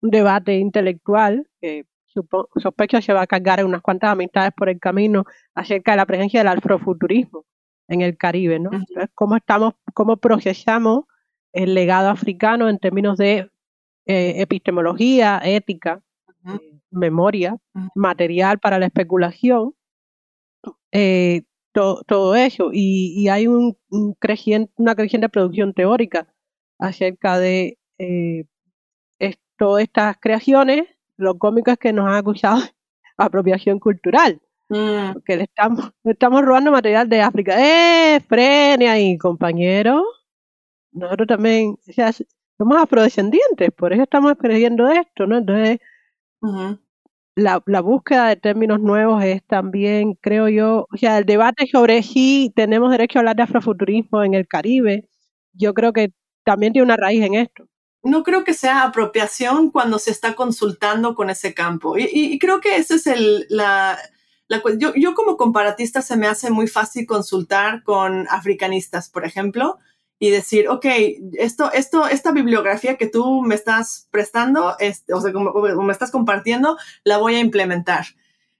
un 0.00 0.10
debate 0.10 0.56
intelectual 0.56 1.46
que 1.60 1.84
sospecho 2.56 3.00
se 3.00 3.12
va 3.12 3.22
a 3.22 3.26
cargar 3.26 3.64
unas 3.64 3.82
cuantas 3.82 4.10
amistades 4.10 4.52
por 4.56 4.68
el 4.68 4.80
camino 4.80 5.24
acerca 5.54 5.92
de 5.92 5.98
la 5.98 6.06
presencia 6.06 6.40
del 6.40 6.48
afrofuturismo 6.48 7.44
en 7.88 8.00
el 8.00 8.16
Caribe, 8.16 8.58
¿no? 8.58 8.70
cómo 9.14 9.36
estamos, 9.36 9.74
cómo 9.94 10.16
procesamos 10.16 11.04
el 11.52 11.74
legado 11.74 12.10
africano 12.10 12.68
en 12.68 12.78
términos 12.78 13.16
de 13.18 13.50
eh, 14.06 14.34
epistemología, 14.40 15.40
ética, 15.44 16.02
eh, 16.46 16.80
memoria, 16.90 17.56
material 17.94 18.58
para 18.58 18.78
la 18.78 18.86
especulación, 18.86 19.74
eh, 20.92 21.42
todo 21.72 22.34
eso. 22.34 22.70
Y, 22.72 23.28
hay 23.28 23.46
un, 23.46 23.76
creciente, 24.18 24.72
una 24.76 24.94
creciente 24.94 25.28
producción 25.28 25.72
teórica 25.72 26.26
acerca 26.78 27.38
de 27.38 27.78
eh, 27.98 28.44
todas 29.56 29.82
estas 29.82 30.16
creaciones. 30.18 30.84
Lo 31.16 31.38
cómico 31.38 31.70
es 31.70 31.78
que 31.78 31.92
nos 31.92 32.06
han 32.06 32.14
acusado 32.14 32.60
de 32.60 32.70
apropiación 33.16 33.78
cultural. 33.78 34.40
Mm. 34.68 35.12
Porque 35.14 35.36
le 35.36 35.44
estamos, 35.44 35.92
estamos 36.04 36.42
robando 36.42 36.72
material 36.72 37.08
de 37.08 37.20
África. 37.20 37.56
¡Eh! 37.58 38.20
Frene 38.20 38.88
ahí, 38.88 39.18
compañero. 39.18 40.02
Nosotros 40.92 41.28
también, 41.28 41.76
o 41.88 41.92
sea, 41.92 42.12
somos 42.58 42.82
afrodescendientes, 42.82 43.70
por 43.76 43.92
eso 43.92 44.02
estamos 44.02 44.34
creyendo 44.38 44.88
esto, 44.88 45.26
¿no? 45.26 45.38
Entonces, 45.38 45.78
la, 47.34 47.62
la, 47.66 47.80
búsqueda 47.80 48.28
de 48.28 48.36
términos 48.36 48.80
nuevos 48.80 49.22
es 49.24 49.42
también, 49.46 50.14
creo 50.20 50.48
yo, 50.48 50.86
o 50.92 50.96
sea, 50.96 51.18
el 51.18 51.24
debate 51.24 51.66
sobre 51.66 52.02
si 52.02 52.52
tenemos 52.54 52.90
derecho 52.90 53.18
a 53.18 53.20
hablar 53.20 53.36
de 53.36 53.44
afrofuturismo 53.44 54.22
en 54.22 54.34
el 54.34 54.46
Caribe, 54.46 55.08
yo 55.52 55.74
creo 55.74 55.92
que 55.92 56.12
también 56.44 56.72
tiene 56.72 56.84
una 56.84 56.96
raíz 56.96 57.22
en 57.22 57.34
esto. 57.34 57.66
No 58.02 58.22
creo 58.22 58.44
que 58.44 58.54
sea 58.54 58.82
apropiación 58.82 59.70
cuando 59.70 59.98
se 59.98 60.10
está 60.10 60.34
consultando 60.34 61.14
con 61.14 61.28
ese 61.30 61.52
campo. 61.54 61.98
Y, 61.98 62.08
y 62.12 62.38
creo 62.38 62.60
que 62.60 62.76
ese 62.76 62.94
es 62.94 63.06
el, 63.06 63.46
la, 63.50 63.98
la 64.48 64.62
yo, 64.78 64.94
yo 64.94 65.14
como 65.14 65.36
comparatista 65.36 66.02
se 66.02 66.16
me 66.16 66.26
hace 66.26 66.50
muy 66.50 66.66
fácil 66.66 67.06
consultar 67.06 67.82
con 67.82 68.26
africanistas, 68.30 69.10
por 69.10 69.24
ejemplo, 69.24 69.78
y 70.22 70.28
decir, 70.28 70.68
ok, 70.68 70.84
esto, 71.32 71.72
esto, 71.72 72.06
esta 72.06 72.30
bibliografía 72.30 72.98
que 72.98 73.06
tú 73.06 73.40
me 73.40 73.54
estás 73.54 74.06
prestando, 74.10 74.76
este, 74.78 75.14
o 75.14 75.20
sea, 75.20 75.32
como, 75.32 75.52
me 75.82 75.92
estás 75.92 76.10
compartiendo, 76.10 76.76
la 77.04 77.16
voy 77.16 77.36
a 77.36 77.40
implementar. 77.40 78.04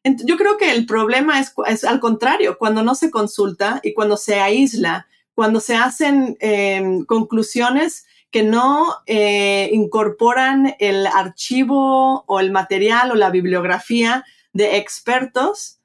yo 0.02 0.38
creo 0.38 0.56
que 0.56 0.72
el 0.72 0.86
problema 0.86 1.38
es, 1.38 1.52
es, 1.66 1.84
al 1.84 2.00
contrario, 2.00 2.56
cuando 2.58 2.82
no 2.82 2.94
se 2.94 3.10
consulta 3.10 3.80
y 3.84 3.92
cuando 3.92 4.16
se 4.16 4.40
aísla, 4.40 5.06
cuando 5.34 5.60
se 5.60 5.76
hacen 5.76 6.38
eh, 6.40 6.82
conclusiones 7.06 8.06
que 8.30 8.42
no 8.42 8.96
eh, 9.06 9.68
incorporan 9.72 10.76
el 10.78 11.06
archivo 11.06 12.24
o 12.26 12.40
el 12.40 12.52
material 12.52 13.10
o 13.10 13.16
la 13.16 13.28
bibliografía 13.28 14.24
de 14.54 14.78
expertos 14.78 15.79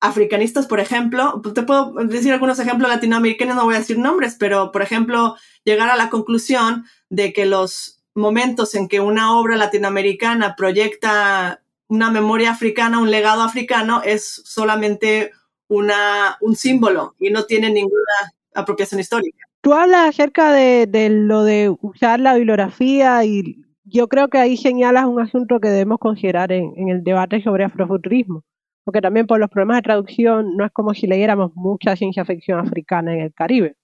africanistas, 0.00 0.66
por 0.66 0.80
ejemplo, 0.80 1.42
te 1.54 1.62
puedo 1.62 1.92
decir 2.04 2.32
algunos 2.32 2.58
ejemplos 2.58 2.88
latinoamericanos, 2.88 3.54
no 3.54 3.64
voy 3.64 3.74
a 3.74 3.80
decir 3.80 3.98
nombres, 3.98 4.36
pero 4.38 4.72
por 4.72 4.82
ejemplo, 4.82 5.36
llegar 5.64 5.90
a 5.90 5.96
la 5.96 6.08
conclusión 6.08 6.86
de 7.10 7.32
que 7.32 7.44
los 7.44 8.02
momentos 8.14 8.74
en 8.74 8.88
que 8.88 9.00
una 9.00 9.38
obra 9.38 9.56
latinoamericana 9.56 10.56
proyecta 10.56 11.62
una 11.88 12.10
memoria 12.10 12.50
africana, 12.50 12.98
un 12.98 13.10
legado 13.10 13.42
africano, 13.42 14.00
es 14.02 14.42
solamente 14.44 15.32
una, 15.68 16.38
un 16.40 16.56
símbolo 16.56 17.14
y 17.18 17.30
no 17.30 17.44
tiene 17.44 17.70
ninguna 17.70 18.32
apropiación 18.54 19.00
histórica. 19.00 19.44
Tú 19.60 19.74
hablas 19.74 20.08
acerca 20.08 20.52
de, 20.52 20.86
de 20.86 21.10
lo 21.10 21.44
de 21.44 21.74
usar 21.82 22.20
la 22.20 22.34
bibliografía 22.34 23.24
y 23.24 23.66
yo 23.84 24.08
creo 24.08 24.28
que 24.28 24.38
ahí 24.38 24.56
señalas 24.56 25.04
un 25.04 25.20
asunto 25.20 25.60
que 25.60 25.68
debemos 25.68 25.98
considerar 25.98 26.52
en, 26.52 26.72
en 26.76 26.88
el 26.88 27.04
debate 27.04 27.42
sobre 27.42 27.64
afrofuturismo 27.64 28.44
porque 28.84 29.00
también 29.00 29.26
por 29.26 29.38
los 29.38 29.50
problemas 29.50 29.78
de 29.78 29.82
traducción 29.82 30.56
no 30.56 30.64
es 30.64 30.72
como 30.72 30.94
si 30.94 31.06
leyéramos 31.06 31.52
mucha 31.54 31.96
ciencia 31.96 32.24
ficción 32.24 32.60
africana 32.60 33.14
en 33.14 33.20
el 33.20 33.34
Caribe. 33.34 33.76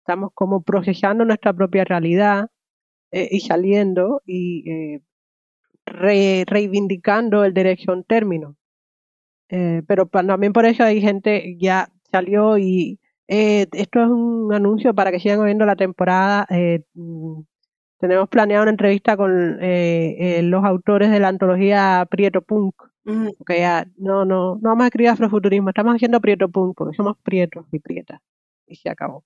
Estamos 0.00 0.30
como 0.34 0.62
procesando 0.62 1.24
nuestra 1.24 1.52
propia 1.52 1.84
realidad 1.84 2.48
eh, 3.12 3.28
y 3.30 3.40
saliendo 3.40 4.22
y 4.26 4.64
eh, 4.70 6.44
reivindicando 6.46 7.44
el 7.44 7.54
derecho 7.54 7.92
a 7.92 7.94
un 7.94 8.04
término. 8.04 8.56
Eh, 9.48 9.82
pero 9.86 10.06
también 10.06 10.52
por 10.52 10.64
eso 10.66 10.82
hay 10.84 11.00
gente 11.00 11.56
ya 11.58 11.88
salió 12.10 12.58
y 12.58 12.98
esto 13.28 14.02
es 14.02 14.08
un 14.08 14.52
anuncio 14.52 14.94
para 14.94 15.10
que 15.10 15.20
sigan 15.20 15.44
viendo 15.44 15.64
la 15.64 15.76
temporada. 15.76 16.46
Mm, 16.94 17.42
tenemos 17.98 18.28
planeado 18.28 18.62
una 18.64 18.72
entrevista 18.72 19.16
con 19.16 19.58
los 19.60 20.64
autores 20.64 21.10
de 21.10 21.20
la 21.20 21.28
antología 21.28 22.06
Prieto 22.10 22.42
Punk, 22.42 22.74
porque 23.04 23.58
ya 23.58 23.86
no, 23.96 24.24
no, 24.24 24.54
no 24.54 24.60
vamos 24.62 24.84
a 24.84 24.86
escribir 24.86 25.10
afrofuturismo, 25.10 25.70
estamos 25.70 25.94
haciendo 25.94 26.20
Prieto 26.20 26.48
Punk, 26.48 26.76
porque 26.76 26.96
somos 26.96 27.16
prietos 27.22 27.66
y 27.72 27.78
prietas. 27.78 28.20
Y 28.66 28.76
se 28.76 28.88
acabó. 28.88 29.24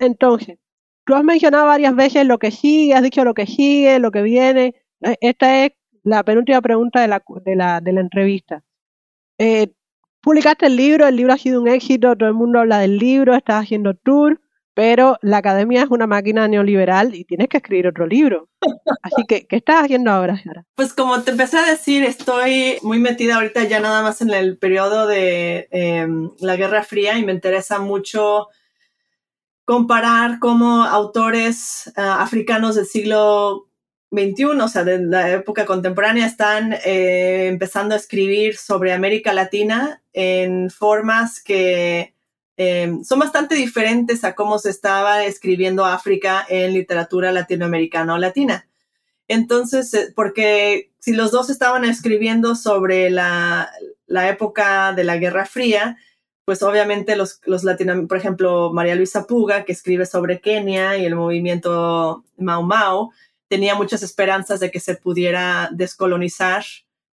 Entonces, 0.00 0.58
tú 1.04 1.14
has 1.14 1.24
mencionado 1.24 1.66
varias 1.66 1.94
veces 1.94 2.26
lo 2.26 2.38
que 2.38 2.50
sigue, 2.50 2.94
has 2.94 3.02
dicho 3.02 3.24
lo 3.24 3.34
que 3.34 3.46
sigue, 3.46 3.98
lo 3.98 4.10
que 4.10 4.22
viene. 4.22 4.74
E, 5.00 5.16
esta 5.20 5.64
es 5.64 5.72
la 6.02 6.22
penúltima 6.24 6.60
pregunta 6.60 7.00
de 7.00 7.08
la, 7.08 7.22
de 7.44 7.56
la, 7.56 7.80
de 7.80 7.92
la 7.92 8.00
entrevista. 8.00 8.62
Eh, 9.38 9.72
publicaste 10.20 10.66
el 10.66 10.76
libro, 10.76 11.06
el 11.06 11.16
libro 11.16 11.32
ha 11.32 11.38
sido 11.38 11.62
un 11.62 11.68
éxito, 11.68 12.16
todo 12.16 12.28
el 12.28 12.34
mundo 12.34 12.58
habla 12.58 12.80
del 12.80 12.98
libro, 12.98 13.34
estás 13.34 13.64
haciendo 13.64 13.94
tour 13.94 14.40
pero 14.78 15.18
la 15.22 15.38
academia 15.38 15.82
es 15.82 15.90
una 15.90 16.06
máquina 16.06 16.46
neoliberal 16.46 17.12
y 17.12 17.24
tienes 17.24 17.48
que 17.48 17.56
escribir 17.56 17.88
otro 17.88 18.06
libro. 18.06 18.48
Así 19.02 19.24
que, 19.26 19.44
¿qué 19.44 19.56
estás 19.56 19.82
haciendo 19.82 20.12
ahora, 20.12 20.40
Sara? 20.40 20.64
Pues 20.76 20.92
como 20.92 21.20
te 21.22 21.32
empecé 21.32 21.58
a 21.58 21.66
decir, 21.66 22.04
estoy 22.04 22.78
muy 22.82 23.00
metida 23.00 23.34
ahorita 23.34 23.64
ya 23.64 23.80
nada 23.80 24.04
más 24.04 24.20
en 24.20 24.30
el 24.30 24.56
periodo 24.56 25.08
de 25.08 25.66
em, 25.72 26.30
la 26.38 26.54
Guerra 26.54 26.84
Fría 26.84 27.18
y 27.18 27.24
me 27.24 27.32
interesa 27.32 27.80
mucho 27.80 28.46
comparar 29.64 30.38
cómo 30.38 30.84
autores 30.84 31.92
ah, 31.96 32.22
africanos 32.22 32.76
del 32.76 32.86
siglo 32.86 33.66
XXI, 34.12 34.44
o 34.44 34.68
sea, 34.68 34.84
de 34.84 35.00
la 35.00 35.28
época 35.32 35.66
contemporánea, 35.66 36.24
están 36.24 36.74
eh, 36.84 37.48
empezando 37.48 37.96
a 37.96 37.98
escribir 37.98 38.56
sobre 38.56 38.92
América 38.92 39.32
Latina 39.32 40.04
en 40.12 40.70
formas 40.70 41.42
que 41.42 42.14
Em, 42.60 43.04
son 43.04 43.20
bastante 43.20 43.54
diferentes 43.54 44.24
a 44.24 44.34
cómo 44.34 44.58
se 44.58 44.70
estaba 44.70 45.24
escribiendo 45.24 45.84
África 45.84 46.44
en 46.48 46.72
literatura 46.72 47.30
latinoamericana 47.30 48.14
o 48.14 48.18
latina. 48.18 48.66
Entonces, 49.28 49.94
eh, 49.94 50.12
porque 50.16 50.90
si 50.98 51.12
los 51.12 51.30
dos 51.30 51.50
estaban 51.50 51.84
escribiendo 51.84 52.56
sobre 52.56 53.10
la, 53.10 53.70
época 54.08 54.92
de 54.92 55.04
la 55.04 55.18
Guerra 55.18 55.46
Fría, 55.46 55.98
pues 56.44 56.64
obviamente 56.64 57.14
los, 57.14 57.40
los 57.44 57.62
latinoamericanos, 57.62 58.08
por 58.08 58.18
ejemplo, 58.18 58.72
María 58.72 58.96
Luisa 58.96 59.28
Puga, 59.28 59.64
que 59.64 59.72
escribe 59.72 60.04
sobre 60.04 60.40
Kenia 60.40 60.96
y 60.98 61.04
el 61.04 61.14
movimiento 61.14 62.24
Mau 62.38 62.64
Mau, 62.64 63.12
tenía 63.46 63.76
muchas 63.76 64.02
esperanzas 64.02 64.58
de 64.58 64.72
que 64.72 64.80
se 64.80 64.96
pudiera 64.96 65.68
descolonizar 65.70 66.64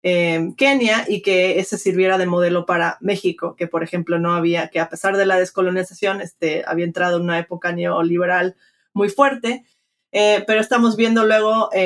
Kenia 0.01 1.05
y 1.07 1.21
que 1.21 1.59
ese 1.59 1.77
sirviera 1.77 2.17
de 2.17 2.25
modelo 2.25 2.65
para 2.65 2.97
México, 3.01 3.55
que 3.57 3.67
por 3.67 3.83
ejemplo 3.83 4.17
no 4.17 4.33
había, 4.33 4.69
que 4.69 4.79
a 4.79 4.89
pesar 4.89 5.17
de 5.17 5.25
la 5.25 5.37
descolonización, 5.37 6.21
este, 6.21 6.63
había 6.65 6.85
entrado 6.85 7.17
en 7.17 7.23
una 7.23 7.39
época 7.39 7.71
neoliberal 7.73 8.55
muy 8.93 9.09
fuerte, 9.09 9.65
eh, 10.11 10.43
pero 10.47 10.61
estamos 10.61 10.95
viendo 10.95 11.25
luego, 11.25 11.69
30 11.71 11.77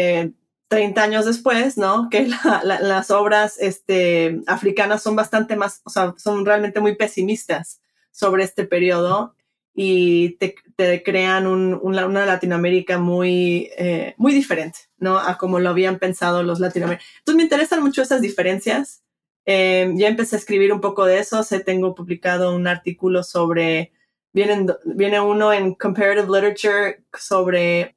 eh, 0.70 1.04
años 1.04 1.26
después, 1.26 1.78
¿no? 1.78 2.10
Que 2.10 2.28
las 2.62 3.12
obras 3.12 3.58
este, 3.60 4.42
africanas 4.48 5.02
son 5.04 5.16
bastante 5.16 5.56
más, 5.56 5.82
o 5.84 5.90
sea, 5.90 6.14
son 6.18 6.46
realmente 6.46 6.80
muy 6.80 6.96
pesimistas 6.96 7.82
sobre 8.12 8.44
este 8.44 8.66
periodo 8.66 9.36
y 9.76 10.38
te, 10.38 10.56
crean 11.04 11.48
una 11.48 12.26
Latinoamérica 12.26 13.00
muy, 13.00 13.72
eh, 13.78 14.14
muy 14.18 14.34
diferente, 14.34 14.80
¿no? 14.98 15.18
A 15.18 15.38
como 15.38 15.60
lo 15.60 15.70
habían 15.70 15.98
pensado 15.98 16.44
los 16.44 16.60
latinoamericanos. 16.60 17.12
Entonces 17.20 17.38
me 17.38 17.44
interesan 17.44 17.82
mucho 17.82 18.02
esas 18.04 18.22
diferencias. 18.22 19.04
Em, 19.46 19.98
ya 19.98 20.08
empecé 20.08 20.36
a 20.36 20.40
escribir 20.40 20.72
un 20.72 20.82
poco 20.82 21.06
de 21.06 21.20
eso. 21.20 21.42
Se 21.44 21.60
tengo 21.60 21.96
publicado 21.96 22.56
un 22.56 22.68
artículo 22.68 23.24
sobre, 23.24 23.92
viene, 24.32 24.68
viene 24.86 25.20
uno 25.20 25.52
en 25.52 25.74
Comparative 25.74 26.28
Literature 26.28 27.04
sobre 27.18 27.96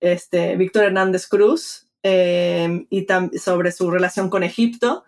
este, 0.00 0.56
Víctor 0.56 0.84
Hernández 0.84 1.26
Cruz 1.26 1.88
em, 2.02 2.86
y 2.90 3.06
sobre 3.38 3.72
su 3.72 3.90
relación 3.90 4.28
con 4.28 4.42
Egipto 4.42 5.04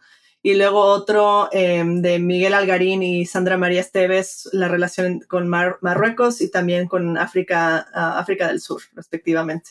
y 0.47 0.55
luego 0.55 0.81
otro 0.81 1.49
em, 1.51 2.03
de 2.03 2.21
Miguel 2.21 2.55
Algarín 2.55 3.03
y 3.03 3.27
Sandra 3.27 3.59
María 3.59 3.81
Esteves, 3.81 4.49
la 4.53 4.69
relación 4.69 5.19
con 5.27 5.49
Marruecos 5.49 6.41
y 6.41 6.49
también 6.49 6.87
con 6.87 7.19
África, 7.19 7.79
África 7.93 8.47
del 8.47 8.61
Sur, 8.61 8.81
respectivamente. 8.95 9.71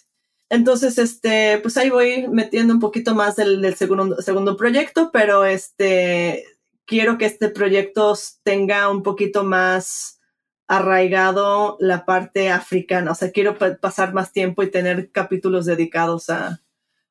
Entonces, 0.49 0.97
este, 0.97 1.59
pues 1.59 1.77
ahí 1.77 1.89
voy 1.89 2.27
metiendo 2.27 2.73
un 2.73 2.81
poquito 2.81 3.15
más 3.15 3.37
del, 3.37 3.73
segundo, 3.77 4.21
segundo 4.21 4.57
proyecto, 4.57 5.11
pero 5.13 5.45
este, 5.45 6.43
quiero 6.83 7.17
que 7.17 7.27
este 7.27 7.47
proyecto 7.47 8.13
tenga 8.43 8.89
un 8.89 9.01
poquito 9.01 9.45
más 9.45 10.19
arraigado 10.67 11.77
la 11.79 12.03
parte 12.03 12.51
africana. 12.51 13.11
O 13.11 13.15
sea, 13.15 13.31
quiero 13.31 13.57
pasar 13.79 14.13
más 14.13 14.33
tiempo 14.33 14.61
y 14.61 14.69
tener 14.69 15.09
capítulos 15.13 15.65
dedicados 15.65 16.29
a 16.29 16.59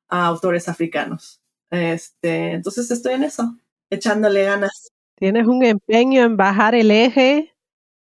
autores 0.07 0.69
africanos. 0.69 1.41
Este, 1.75 2.53
entonces 2.53 2.89
estoy 2.89 3.13
en 3.13 3.23
eso, 3.23 3.57
echándole 3.89 4.43
ganas. 4.43 4.91
Tienes 5.15 5.47
un 5.47 5.63
empeño 5.63 6.23
en 6.23 6.37
bajar 6.37 6.75
el 6.75 6.91
eje, 6.91 7.53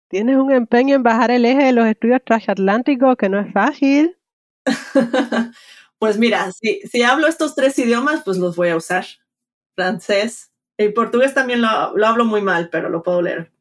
tienes 0.08 0.38
un 0.38 0.52
empeño 0.52 0.96
en 0.96 1.04
bajar 1.04 1.32
el 1.32 1.46
eje 1.46 1.66
de 1.66 1.74
los 1.74 1.86
estudios 1.88 2.22
transatlánticos 2.24 3.16
que 3.18 3.30
no 3.30 3.40
es 3.40 3.52
fácil. 3.52 4.18
pues 6.00 6.18
mira, 6.18 6.52
si, 6.52 6.82
si 6.82 7.04
hablo 7.04 7.28
estos 7.28 7.56
tres 7.56 7.78
idiomas, 7.80 8.24
pues 8.24 8.38
los 8.38 8.56
voy 8.56 8.70
a 8.70 8.78
usar. 8.78 9.06
Francés 9.76 10.52
y 10.78 10.90
portugués 10.90 11.34
también 11.34 11.62
lo, 11.62 11.98
lo 11.98 12.08
hablo 12.08 12.26
muy 12.26 12.42
mal, 12.42 12.70
pero 12.70 12.90
lo 12.90 13.02
puedo 13.02 13.22
leer 13.22 13.52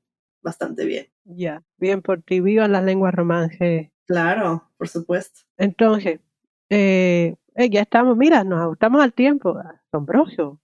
bastante 0.43 0.85
bien. 0.85 1.09
Ya, 1.25 1.63
bien 1.79 2.03
por 2.03 2.23
ti, 2.23 2.41
vivan 2.41 2.73
las 2.73 2.85
lenguas 2.85 3.15
romances. 3.15 3.91
Claro, 4.07 4.69
por 4.77 4.89
supuesto. 4.89 5.41
Entonces, 5.57 6.21
eh, 6.75 7.35
eh, 7.55 7.69
ya 7.69 7.83
estamos, 7.83 8.17
mira, 8.17 8.45
nos 8.45 8.61
ajustamos 8.61 9.03
al 9.03 9.13
tiempo, 9.13 9.59
asombroso. 9.89 10.59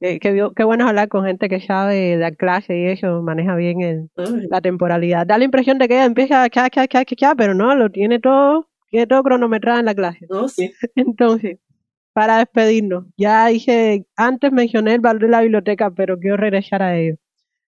Qué, 0.00 0.18
qué, 0.18 0.64
bueno 0.64 0.88
hablar 0.88 1.08
con 1.08 1.24
gente 1.24 1.48
que 1.48 1.60
sabe 1.60 2.16
dar 2.18 2.36
clase 2.36 2.78
y 2.78 2.86
eso, 2.86 3.22
maneja 3.22 3.54
bien 3.54 4.10
la 4.50 4.60
temporalidad. 4.60 5.26
Da 5.26 5.38
la 5.38 5.44
impresión 5.44 5.78
de 5.78 5.88
que 5.88 5.94
ella 5.94 6.04
empieza 6.04 6.48
cha, 6.50 6.68
cha, 6.70 6.86
cha, 6.86 7.04
cha, 7.04 7.34
pero 7.34 7.54
no, 7.54 7.74
lo 7.74 7.90
tiene 7.90 8.18
todo, 8.18 8.68
tiene 8.90 9.06
todo 9.06 9.22
cronometrado 9.22 9.80
en 9.80 9.86
la 9.86 9.94
clase. 9.94 10.26
Oh, 10.30 10.48
sí. 10.48 10.72
Entonces, 10.96 11.58
para 12.12 12.38
despedirnos. 12.38 13.06
Ya 13.16 13.46
dije, 13.46 14.06
antes 14.16 14.52
mencioné 14.52 14.94
el 14.94 15.00
valor 15.00 15.22
de 15.22 15.28
la 15.28 15.40
biblioteca, 15.42 15.90
pero 15.90 16.18
quiero 16.18 16.36
regresar 16.36 16.82
a 16.82 16.96
ello. 16.96 17.16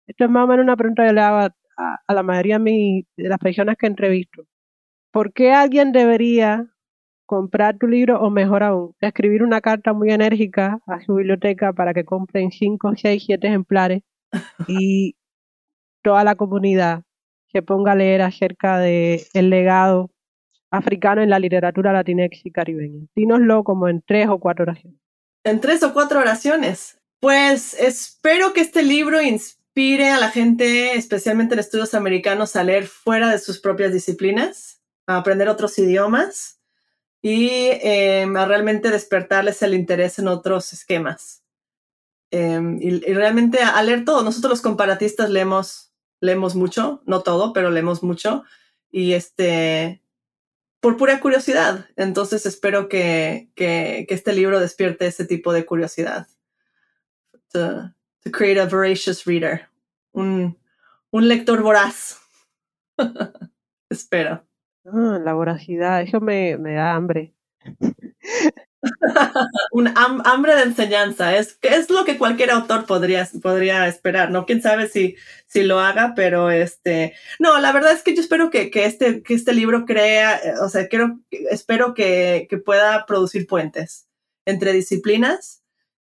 Esto 0.07 0.25
es 0.25 0.31
más 0.31 0.45
o 0.45 0.47
menos 0.47 0.65
una 0.65 0.77
pregunta 0.77 1.07
que 1.07 1.13
le 1.13 1.21
hago 1.21 1.39
a, 1.77 1.99
a 2.07 2.15
la 2.15 2.23
mayoría 2.23 2.59
de, 2.59 3.07
de 3.17 3.29
las 3.29 3.39
personas 3.39 3.77
que 3.79 3.87
entrevisto. 3.87 4.45
¿Por 5.13 5.33
qué 5.33 5.53
alguien 5.53 5.93
debería 5.93 6.72
comprar 7.33 7.79
tu 7.79 7.87
libro 7.87 8.21
o 8.21 8.29
mejor 8.29 8.63
aún, 8.63 8.95
escribir 9.01 9.43
una 9.43 9.63
carta 9.63 9.95
muy 9.95 10.11
enérgica 10.11 10.81
a 10.87 11.01
su 11.01 11.15
biblioteca 11.15 11.73
para 11.73 11.95
que 11.95 12.05
compren 12.05 12.51
5, 12.51 12.93
6, 12.95 13.23
7 13.25 13.47
ejemplares 13.47 14.03
y 14.69 15.17
toda 16.03 16.25
la 16.25 16.35
comunidad 16.35 17.05
se 17.51 17.63
ponga 17.63 17.93
a 17.93 17.95
leer 17.95 18.21
acerca 18.21 18.79
del 18.79 19.23
el 19.33 19.49
legado 19.49 20.11
africano 20.71 21.23
en 21.23 21.31
la 21.31 21.39
literatura 21.39 21.95
latinex 21.95 22.45
y 22.45 22.51
caribeña. 22.51 23.07
Dínoslo 23.17 23.65
como 23.65 23.89
en 23.89 24.03
tres 24.07 24.29
o 24.29 24.39
cuatro 24.39 24.65
oraciones. 24.65 25.01
En 25.43 25.59
tres 25.61 25.83
o 25.85 25.95
cuatro 25.95 26.21
oraciones. 26.21 26.99
Pues 27.19 27.73
espero 27.81 28.53
que 28.53 28.61
este 28.61 28.83
libro 28.83 29.23
inspire 29.23 30.11
a 30.11 30.21
la 30.21 30.29
gente, 30.29 30.99
especialmente 30.99 31.55
en 31.55 31.61
estudios 31.61 31.95
americanos, 31.95 32.57
a 32.57 32.63
leer 32.63 32.85
fuera 32.85 33.31
de 33.31 33.39
sus 33.39 33.59
propias 33.59 33.91
disciplinas, 33.91 34.83
a 35.07 35.17
aprender 35.17 35.49
otros 35.49 35.79
idiomas 35.79 36.59
y 37.23 37.49
em, 37.81 38.37
a 38.37 38.45
realmente 38.45 38.91
despertarles 38.91 39.63
el 39.63 39.75
interés 39.75 40.19
en 40.19 40.29
otros 40.29 40.73
esquemas. 40.73 41.45
Em, 42.33 42.79
y, 42.83 42.89
y, 42.89 43.15
realmente 43.15 43.61
a 43.63 43.81
leer 43.83 44.05
todo. 44.05 44.23
Nosotros 44.23 44.51
los 44.51 44.61
comparatistas 44.61 45.31
leemos, 45.31 45.93
leemos 46.21 46.57
mucho, 46.57 47.03
no 47.07 47.23
todo, 47.23 47.53
pero 47.53 47.71
leemos 47.71 48.03
mucho. 48.03 48.43
Y 48.91 49.13
este, 49.13 50.03
por 50.83 50.97
pura 50.97 51.21
curiosidad. 51.21 51.87
Entonces 51.97 52.45
espero 52.45 52.89
que, 52.89 53.51
que, 53.55 54.05
que, 54.09 54.15
este 54.15 54.33
libro 54.33 54.59
despierte 54.59 55.07
ese 55.07 55.25
tipo 55.25 55.53
de 55.53 55.65
curiosidad. 55.65 56.27
To, 57.53 57.95
to 58.21 58.31
create 58.33 58.61
a 58.61 58.67
voracious 58.67 59.25
reader. 59.25 59.69
Un, 60.13 60.59
un 61.13 61.29
lector 61.29 61.63
voraz. 61.63 62.21
espero. 63.91 64.45
Ah, 64.85 65.19
la 65.23 65.33
voracidad, 65.35 66.03
eso 66.03 66.21
me, 66.21 66.57
me 66.59 66.75
da 66.75 66.95
hambre. 66.95 67.35
un 69.71 69.87
ham 69.97 70.23
hambre 70.25 70.57
de 70.57 70.63
enseñanza, 70.63 71.37
es, 71.37 71.59
es 71.63 71.89
lo 71.91 72.05
que 72.05 72.19
cualquier 72.19 72.51
autor 72.51 72.85
podría, 72.87 73.29
podría 73.41 73.87
esperar, 73.87 74.31
¿no? 74.31 74.45
Quién 74.45 74.61
sabe 74.61 74.89
si, 74.89 75.17
si 75.47 75.63
lo 75.63 75.79
haga, 75.81 76.15
pero 76.17 76.51
este, 76.51 77.15
no, 77.39 77.61
la 77.61 77.73
verdad 77.73 77.93
es 77.93 78.03
que 78.03 78.15
yo 78.15 78.21
espero 78.21 78.51
que, 78.51 78.71
que 78.71 78.85
este, 78.87 79.23
que 79.23 79.35
este 79.35 79.53
libro 79.55 79.85
crea, 79.87 80.37
eh, 80.37 80.55
o 80.61 80.69
sea, 80.69 80.89
quiero, 80.89 81.21
espero 81.31 81.95
que, 81.95 82.47
que 82.51 82.59
pueda 82.59 83.07
producir 83.07 83.47
puentes 83.47 84.09
entre 84.47 84.73
disciplinas 84.73 85.63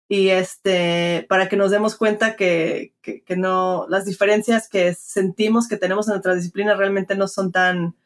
y 0.09 0.29
este, 0.29 1.25
para 1.29 1.49
que 1.49 1.57
nos 1.57 1.71
demos 1.71 1.97
cuenta 1.97 2.37
que, 2.37 2.95
que, 3.01 3.23
que 3.23 3.37
no, 3.37 3.87
las 3.89 4.05
diferencias 4.05 4.69
que 4.69 4.95
sentimos 4.95 5.67
que 5.67 5.79
tenemos 5.79 6.07
en 6.07 6.13
nuestra 6.13 6.35
disciplina 6.35 6.75
realmente 6.75 7.17
no 7.17 7.27
son 7.27 7.51
tan, 7.53 7.97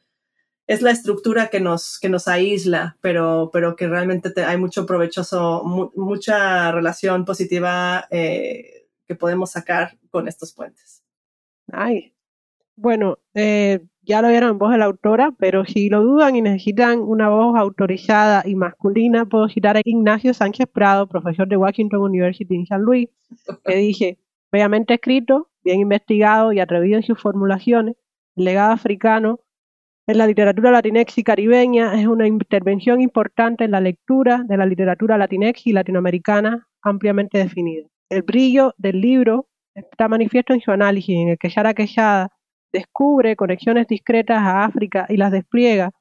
es 0.71 0.83
la 0.83 0.93
estructura 0.93 1.49
que 1.49 1.59
nos, 1.59 1.99
que 1.99 2.09
nos 2.09 2.29
aísla, 2.29 2.97
pero, 3.01 3.51
pero 3.53 3.75
que 3.75 3.89
realmente 3.89 4.31
te, 4.31 4.45
hay 4.45 4.57
mucho 4.57 4.87
provechoso, 4.87 5.65
mu 5.65 5.91
mucha 5.97 6.71
relación 6.71 7.25
positiva 7.25 8.07
eh, 8.09 8.87
que 9.05 9.17
podemos 9.17 9.51
sacar 9.51 9.99
con 10.11 10.29
estos 10.29 10.53
puentes. 10.53 11.03
Ay, 11.73 12.15
bueno, 12.77 13.19
eh, 13.35 13.81
ya 14.03 14.23
lo 14.23 14.29
vieron 14.29 14.51
en 14.51 14.59
voz 14.59 14.71
de 14.71 14.79
la 14.79 14.85
autora, 14.85 15.35
pero 15.37 15.65
si 15.65 15.89
lo 15.89 16.05
dudan 16.05 16.37
y 16.37 16.41
necesitan 16.41 17.01
una 17.01 17.29
voz 17.31 17.59
autorizada 17.59 18.45
y 18.47 18.55
masculina, 18.55 19.27
puedo 19.27 19.49
citar 19.49 19.77
a 19.77 19.83
Ignacio 19.85 20.33
Sánchez 20.35 20.69
Prado, 20.73 21.09
profesor 21.09 21.49
de 21.49 21.57
Washington 21.57 22.03
University 22.03 22.55
en 22.55 22.67
San 22.67 22.83
Luis, 22.83 23.09
que 23.65 23.75
dije, 23.75 24.19
bellamente 24.53 24.95
escrito, 24.95 25.49
bien 25.65 25.81
investigado 25.81 26.53
y 26.53 26.61
atrevido 26.61 26.97
en 26.97 27.03
sus 27.03 27.21
formulaciones, 27.21 27.97
el 28.37 28.45
legado 28.45 28.71
africano 28.71 29.41
en 30.07 30.19
la 30.19 30.27
literatura 30.27 30.71
latinex 30.71 31.19
y 31.19 31.23
caribeña 31.23 32.01
es 32.01 32.07
una 32.07 32.27
intervención 32.27 33.01
importante 33.01 33.65
en 33.65 33.71
la 33.71 33.81
lectura 33.81 34.43
de 34.47 34.57
la 34.57 34.67
literatura 34.67 35.17
latinex 35.19 35.67
y 35.67 35.73
latinoamericana 35.73 36.67
ampliamente 36.83 37.39
definida. 37.39 37.87
El 38.09 38.23
brillo 38.23 38.75
del 38.77 39.01
libro 39.01 39.49
está 39.75 40.09
manifiesto 40.09 40.53
en 40.53 40.61
su 40.61 40.73
análisis, 40.73 41.17
en 41.17 41.29
el 41.29 41.39
que 41.39 41.49
Yara 41.49 41.75
Quechada 41.75 42.31
descubre 42.73 43.37
conexiones 43.37 43.87
discretas 43.87 44.39
a 44.39 44.65
África 44.65 45.07
y 45.09 45.17
las 45.17 45.33
despliega 45.33 45.93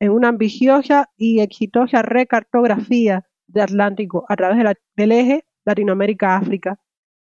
en 0.00 0.10
una 0.10 0.28
ambiciosa 0.28 1.10
y 1.16 1.40
exitosa 1.40 2.02
recartografía 2.02 3.24
de 3.46 3.62
Atlántico 3.62 4.26
a 4.28 4.36
través 4.36 4.76
del 4.94 5.12
eje 5.12 5.44
Latinoamérica-África 5.64 6.78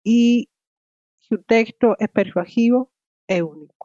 y 0.04 0.48
su 1.18 1.38
texto 1.42 1.96
es 1.98 2.08
persuasivo 2.08 2.90
e 3.26 3.42
único. 3.42 3.81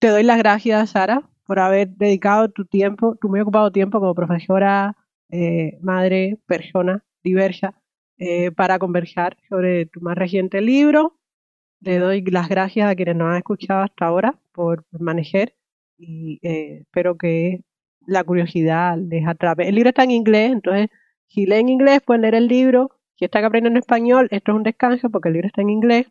Te 0.00 0.08
doy 0.08 0.22
las 0.22 0.38
gracias, 0.38 0.90
Sara, 0.90 1.28
por 1.44 1.58
haber 1.58 1.88
dedicado 1.88 2.48
tu 2.50 2.64
tiempo, 2.64 3.16
tu 3.20 3.28
muy 3.28 3.40
ocupado 3.40 3.72
tiempo 3.72 3.98
como 3.98 4.14
profesora, 4.14 4.96
eh, 5.28 5.76
madre, 5.82 6.38
persona 6.46 7.04
diversa, 7.24 7.74
eh, 8.16 8.52
para 8.52 8.78
conversar 8.78 9.36
sobre 9.48 9.86
tu 9.86 10.00
más 10.00 10.16
reciente 10.16 10.60
libro. 10.60 11.18
Le 11.80 11.98
doy 11.98 12.22
las 12.22 12.48
gracias 12.48 12.88
a 12.88 12.94
quienes 12.94 13.16
nos 13.16 13.30
han 13.30 13.38
escuchado 13.38 13.82
hasta 13.82 14.06
ahora 14.06 14.38
por 14.52 14.84
permanecer 14.84 15.56
y 15.96 16.38
eh, 16.42 16.82
espero 16.82 17.16
que 17.16 17.64
la 18.06 18.22
curiosidad 18.22 18.96
les 18.98 19.26
atrape. 19.26 19.68
El 19.68 19.74
libro 19.74 19.88
está 19.90 20.04
en 20.04 20.12
inglés, 20.12 20.52
entonces 20.52 20.90
si 21.26 21.44
leen 21.44 21.68
inglés 21.68 22.02
pueden 22.06 22.22
leer 22.22 22.36
el 22.36 22.46
libro. 22.46 22.92
Si 23.16 23.24
están 23.24 23.44
aprendiendo 23.44 23.80
español, 23.80 24.28
esto 24.30 24.52
es 24.52 24.56
un 24.56 24.62
descanso 24.62 25.10
porque 25.10 25.28
el 25.28 25.34
libro 25.34 25.48
está 25.48 25.62
en 25.62 25.70
inglés. 25.70 26.06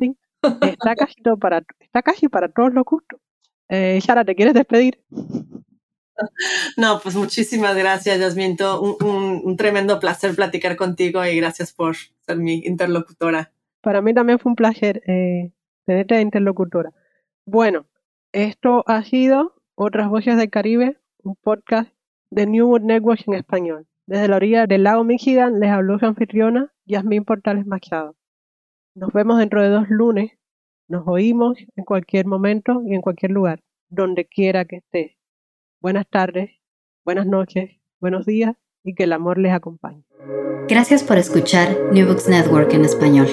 ¿sí? 0.00 0.16
Está, 0.62 0.94
casi 0.94 1.20
todo 1.22 1.36
para, 1.38 1.64
está 1.80 2.02
casi 2.02 2.28
para 2.28 2.48
todos 2.48 2.72
los 2.72 2.84
gustos. 2.84 3.20
Eh, 3.68 4.00
¿te 4.24 4.34
quieres 4.34 4.54
despedir? 4.54 5.00
No, 6.78 6.98
pues 7.02 7.14
muchísimas 7.14 7.76
gracias, 7.76 8.18
Yasminto. 8.18 8.80
Un, 8.80 8.96
un, 9.06 9.42
un, 9.44 9.56
tremendo 9.58 10.00
placer 10.00 10.34
platicar 10.34 10.74
contigo 10.74 11.22
y 11.22 11.36
gracias 11.36 11.74
por 11.74 11.94
ser 11.94 12.38
mi 12.38 12.62
interlocutora. 12.64 13.52
Para 13.82 14.00
mí 14.00 14.14
también 14.14 14.38
fue 14.38 14.50
un 14.50 14.56
placer 14.56 15.02
eh, 15.06 15.52
tenerte 15.84 16.14
de 16.14 16.22
interlocutora. 16.22 16.92
Bueno, 17.44 17.86
esto 18.32 18.82
ha 18.86 19.04
sido 19.04 19.54
Otras 19.74 20.08
Voces 20.08 20.36
del 20.36 20.50
Caribe, 20.50 20.98
un 21.22 21.36
podcast 21.36 21.90
de 22.30 22.46
New 22.46 22.66
World 22.66 22.86
Network 22.86 23.22
en 23.26 23.34
español. 23.34 23.86
Desde 24.06 24.28
la 24.28 24.36
orilla 24.36 24.66
del 24.66 24.84
lago 24.84 25.04
Michigan 25.04 25.60
les 25.60 25.70
habló 25.70 25.98
su 25.98 26.06
anfitriona, 26.06 26.72
Yasmin 26.84 27.24
Portales 27.24 27.66
Machado. 27.66 28.16
Nos 28.94 29.12
vemos 29.12 29.38
dentro 29.38 29.62
de 29.62 29.68
dos 29.68 29.88
lunes 29.88 30.32
nos 30.88 31.06
oímos 31.06 31.58
en 31.76 31.84
cualquier 31.84 32.26
momento 32.26 32.82
y 32.84 32.94
en 32.94 33.00
cualquier 33.00 33.32
lugar, 33.32 33.60
donde 33.88 34.26
quiera 34.26 34.64
que 34.64 34.76
estés. 34.76 35.12
Buenas 35.80 36.06
tardes, 36.08 36.50
buenas 37.04 37.26
noches, 37.26 37.70
buenos 38.00 38.26
días 38.26 38.54
y 38.82 38.94
que 38.94 39.04
el 39.04 39.12
amor 39.12 39.38
les 39.38 39.52
acompañe. 39.52 40.04
Gracias 40.68 41.04
por 41.04 41.18
escuchar 41.18 41.76
New 41.92 42.06
Books 42.06 42.28
Network 42.28 42.72
en 42.72 42.84
español. 42.84 43.28